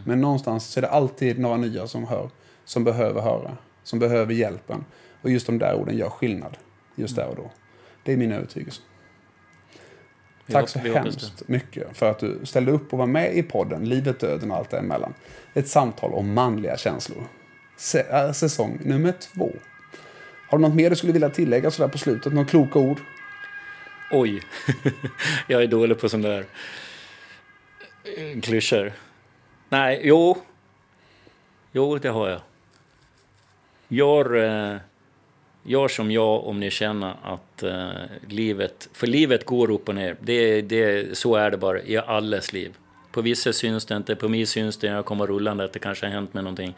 Men 0.04 0.20
någonstans 0.20 0.66
så 0.66 0.80
är 0.80 0.82
det 0.82 0.88
alltid 0.88 1.38
några 1.38 1.56
nya 1.56 1.86
som 1.86 2.04
hör. 2.04 2.30
Som 2.64 2.84
behöver 2.84 3.20
höra. 3.20 3.56
Som 3.82 3.98
behöver 3.98 4.34
hjälpen. 4.34 4.84
Och 5.22 5.30
just 5.30 5.46
de 5.46 5.58
där 5.58 5.74
orden 5.74 5.96
gör 5.96 6.10
skillnad. 6.10 6.56
Just 6.94 7.16
där 7.16 7.28
och 7.28 7.36
då. 7.36 7.50
Det 8.06 8.12
är 8.12 8.16
min 8.16 8.32
övertygelse. 8.32 8.80
Vi 10.46 10.52
Tack 10.52 10.68
så 10.68 10.78
hemskt 10.78 11.48
mycket 11.48 11.96
för 11.96 12.10
att 12.10 12.18
du 12.18 12.40
ställde 12.44 12.72
upp 12.72 12.92
och 12.92 12.98
var 12.98 13.06
med 13.06 13.36
i 13.36 13.42
podden 13.42 13.88
Livet, 13.88 14.20
döden 14.20 14.50
och 14.50 14.56
allt 14.56 14.70
däremellan. 14.70 15.14
Ett 15.54 15.68
samtal 15.68 16.12
om 16.12 16.34
manliga 16.34 16.76
känslor. 16.76 17.28
Äh, 18.10 18.32
säsong 18.32 18.78
nummer 18.84 19.12
två. 19.12 19.52
Har 20.48 20.58
du 20.58 20.62
något 20.62 20.74
mer 20.74 20.90
du 20.90 20.96
skulle 20.96 21.12
vilja 21.12 21.30
tillägga 21.30 21.70
sådär 21.70 21.88
på 21.88 21.98
slutet? 21.98 22.32
Några 22.32 22.48
kloka 22.48 22.78
ord? 22.78 23.00
Oj, 24.10 24.42
jag 25.46 25.62
är 25.62 25.66
dålig 25.66 26.00
på 26.00 26.08
sån 26.08 26.22
där. 26.22 26.46
Eh, 28.04 28.40
Klyschor? 28.40 28.92
Nej, 29.68 30.00
jo. 30.04 30.36
Jo, 31.72 31.98
det 31.98 32.08
har 32.08 32.28
jag. 32.28 32.40
Gör, 33.88 34.34
eh, 34.34 34.76
gör 35.66 35.88
som 35.88 36.10
jag 36.10 36.46
om 36.46 36.60
ni 36.60 36.70
känner 36.70 37.14
att 37.22 37.62
eh, 37.62 37.88
livet... 38.28 38.88
För 38.92 39.06
livet 39.06 39.44
går 39.44 39.70
upp 39.70 39.88
och 39.88 39.94
ner. 39.94 40.16
Det, 40.20 40.62
det, 40.62 41.18
så 41.18 41.36
är 41.36 41.50
det 41.50 41.56
bara 41.56 41.82
i 41.82 41.96
allas 41.96 42.52
liv. 42.52 42.74
På 43.12 43.20
vissa 43.20 43.52
syns 43.52 43.86
det 43.86 43.96
inte, 43.96 44.16
på 44.16 44.28
mig 44.28 44.46
syns 44.46 44.76
det 44.76 44.88
när 44.88 44.96
jag 44.96 45.04
kommer 45.04 45.26
rullande 45.26 45.64
att 45.64 45.72
det 45.72 45.78
kanske 45.78 46.06
har 46.06 46.12
hänt 46.12 46.34
med 46.34 46.44
någonting. 46.44 46.74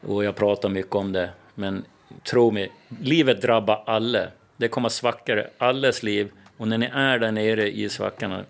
Och 0.00 0.24
jag 0.24 0.36
pratar 0.36 0.68
mycket 0.68 0.94
om 0.94 1.12
det. 1.12 1.30
Men 1.54 1.84
tro 2.30 2.50
mig, 2.50 2.72
livet 3.02 3.42
drabbar 3.42 3.82
alla. 3.86 4.26
Det 4.56 4.68
kommer 4.68 4.88
svackor 4.88 5.38
i 5.38 5.44
allas 5.58 6.02
liv. 6.02 6.28
Och 6.56 6.68
när 6.68 6.78
ni 6.78 6.90
är 6.92 7.18
där 7.18 7.32
nere 7.32 7.70
i 7.70 7.88
svackorna, 7.88 8.44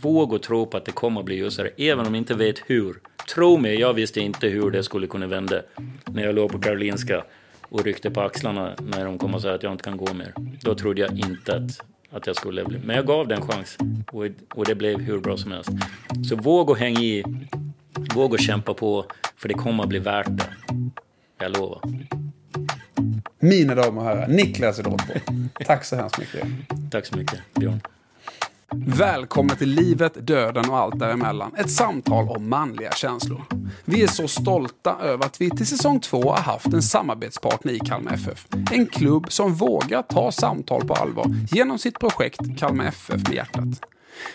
våga 0.00 0.38
tro 0.38 0.66
på 0.66 0.76
att 0.76 0.84
det 0.84 0.92
kommer 0.92 1.20
att 1.20 1.26
bli 1.26 1.36
ljusare, 1.36 1.70
även 1.76 2.06
om 2.06 2.12
ni 2.12 2.18
inte 2.18 2.34
vet 2.34 2.62
hur. 2.66 2.96
Tro 3.34 3.56
mig, 3.56 3.80
jag 3.80 3.94
visste 3.94 4.20
inte 4.20 4.48
hur 4.48 4.70
det 4.70 4.82
skulle 4.82 5.06
kunna 5.06 5.26
vända 5.26 5.62
när 6.04 6.24
jag 6.24 6.34
låg 6.34 6.52
på 6.52 6.58
Karolinska 6.58 7.24
och 7.68 7.84
ryckte 7.84 8.10
på 8.10 8.20
axlarna 8.20 8.74
när 8.78 9.04
de 9.04 9.18
kom 9.18 9.34
och 9.34 9.42
sa 9.42 9.54
att 9.54 9.62
jag 9.62 9.72
inte 9.72 9.84
kan 9.84 9.96
gå 9.96 10.14
mer. 10.14 10.34
Då 10.60 10.74
trodde 10.74 11.00
jag 11.00 11.18
inte 11.18 11.56
att, 11.56 11.80
att 12.10 12.26
jag 12.26 12.36
skulle 12.36 12.64
bli... 12.64 12.78
Men 12.84 12.96
jag 12.96 13.06
gav 13.06 13.28
den 13.28 13.42
chans 13.42 13.78
och, 14.12 14.26
och 14.54 14.64
det 14.64 14.74
blev 14.74 15.00
hur 15.00 15.20
bra 15.20 15.36
som 15.36 15.52
helst. 15.52 15.70
Så 16.28 16.36
våga 16.36 16.74
hänga 16.74 17.00
i, 17.00 17.24
våga 18.14 18.38
kämpa 18.38 18.74
på, 18.74 19.06
för 19.36 19.48
det 19.48 19.54
kommer 19.54 19.82
att 19.82 19.88
bli 19.88 19.98
värt 19.98 20.26
det. 20.28 20.52
Jag 21.38 21.56
lovar. 21.56 21.80
Mina 23.38 23.74
damer 23.74 24.00
och 24.00 24.06
herrar, 24.06 24.28
Niklas 24.28 24.78
Rådbo. 24.78 25.14
Tack 25.66 25.84
så 25.84 25.96
hemskt 25.96 26.18
mycket. 26.18 26.46
Tack 26.90 27.06
så 27.06 27.16
mycket, 27.16 27.38
Björn. 27.54 27.80
Välkommen 28.74 29.56
till 29.56 29.68
livet, 29.68 30.26
döden 30.26 30.70
och 30.70 30.78
allt 30.78 30.98
däremellan. 30.98 31.54
Ett 31.54 31.70
samtal 31.70 32.28
om 32.28 32.48
manliga 32.48 32.92
känslor. 32.92 33.42
Vi 33.84 34.02
är 34.02 34.06
så 34.06 34.28
stolta 34.28 34.96
över 35.02 35.24
att 35.24 35.40
vi 35.40 35.50
till 35.50 35.66
säsong 35.66 36.00
två 36.00 36.30
har 36.30 36.42
haft 36.42 36.66
en 36.66 36.82
samarbetspartner 36.82 37.72
i 37.72 37.78
Kalmar 37.78 38.12
FF. 38.12 38.46
En 38.72 38.86
klubb 38.86 39.32
som 39.32 39.54
vågar 39.54 40.02
ta 40.02 40.32
samtal 40.32 40.84
på 40.84 40.94
allvar 40.94 41.26
genom 41.50 41.78
sitt 41.78 41.98
projekt 41.98 42.58
Kalmar 42.58 42.84
FF 42.84 43.28
med 43.28 43.34
hjärtat. 43.34 43.80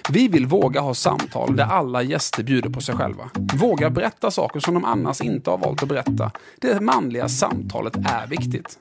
Vi 0.09 0.27
vill 0.27 0.45
våga 0.45 0.81
ha 0.81 0.93
samtal 0.93 1.55
där 1.55 1.63
alla 1.63 2.01
gäster 2.01 2.43
bjuder 2.43 2.69
på 2.69 2.81
sig 2.81 2.95
själva. 2.95 3.29
Våga 3.53 3.89
berätta 3.89 4.31
saker 4.31 4.59
som 4.59 4.73
de 4.73 4.85
annars 4.85 5.21
inte 5.21 5.49
har 5.49 5.57
valt 5.57 5.83
att 5.83 5.89
berätta. 5.89 6.31
Det 6.61 6.81
manliga 6.81 7.29
samtalet 7.29 7.95
är 7.95 8.27
viktigt. 8.27 8.79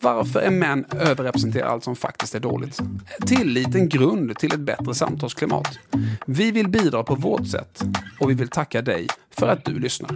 Varför 0.00 0.40
är 0.40 0.50
män 0.50 0.84
överrepresenterade 0.90 1.70
allt 1.70 1.84
som 1.84 1.96
faktiskt 1.96 2.34
är 2.34 2.40
dåligt? 2.40 2.80
Tillit 3.26 3.74
en 3.74 3.88
grund 3.88 4.38
till 4.38 4.54
ett 4.54 4.60
bättre 4.60 4.94
samtalsklimat. 4.94 5.78
Vi 6.26 6.50
vill 6.50 6.68
bidra 6.68 7.02
på 7.02 7.14
vårt 7.14 7.48
sätt 7.48 7.82
och 8.20 8.30
vi 8.30 8.34
vill 8.34 8.48
tacka 8.48 8.82
dig 8.82 9.06
för 9.30 9.48
att 9.48 9.64
du 9.64 9.78
lyssnar. 9.78 10.10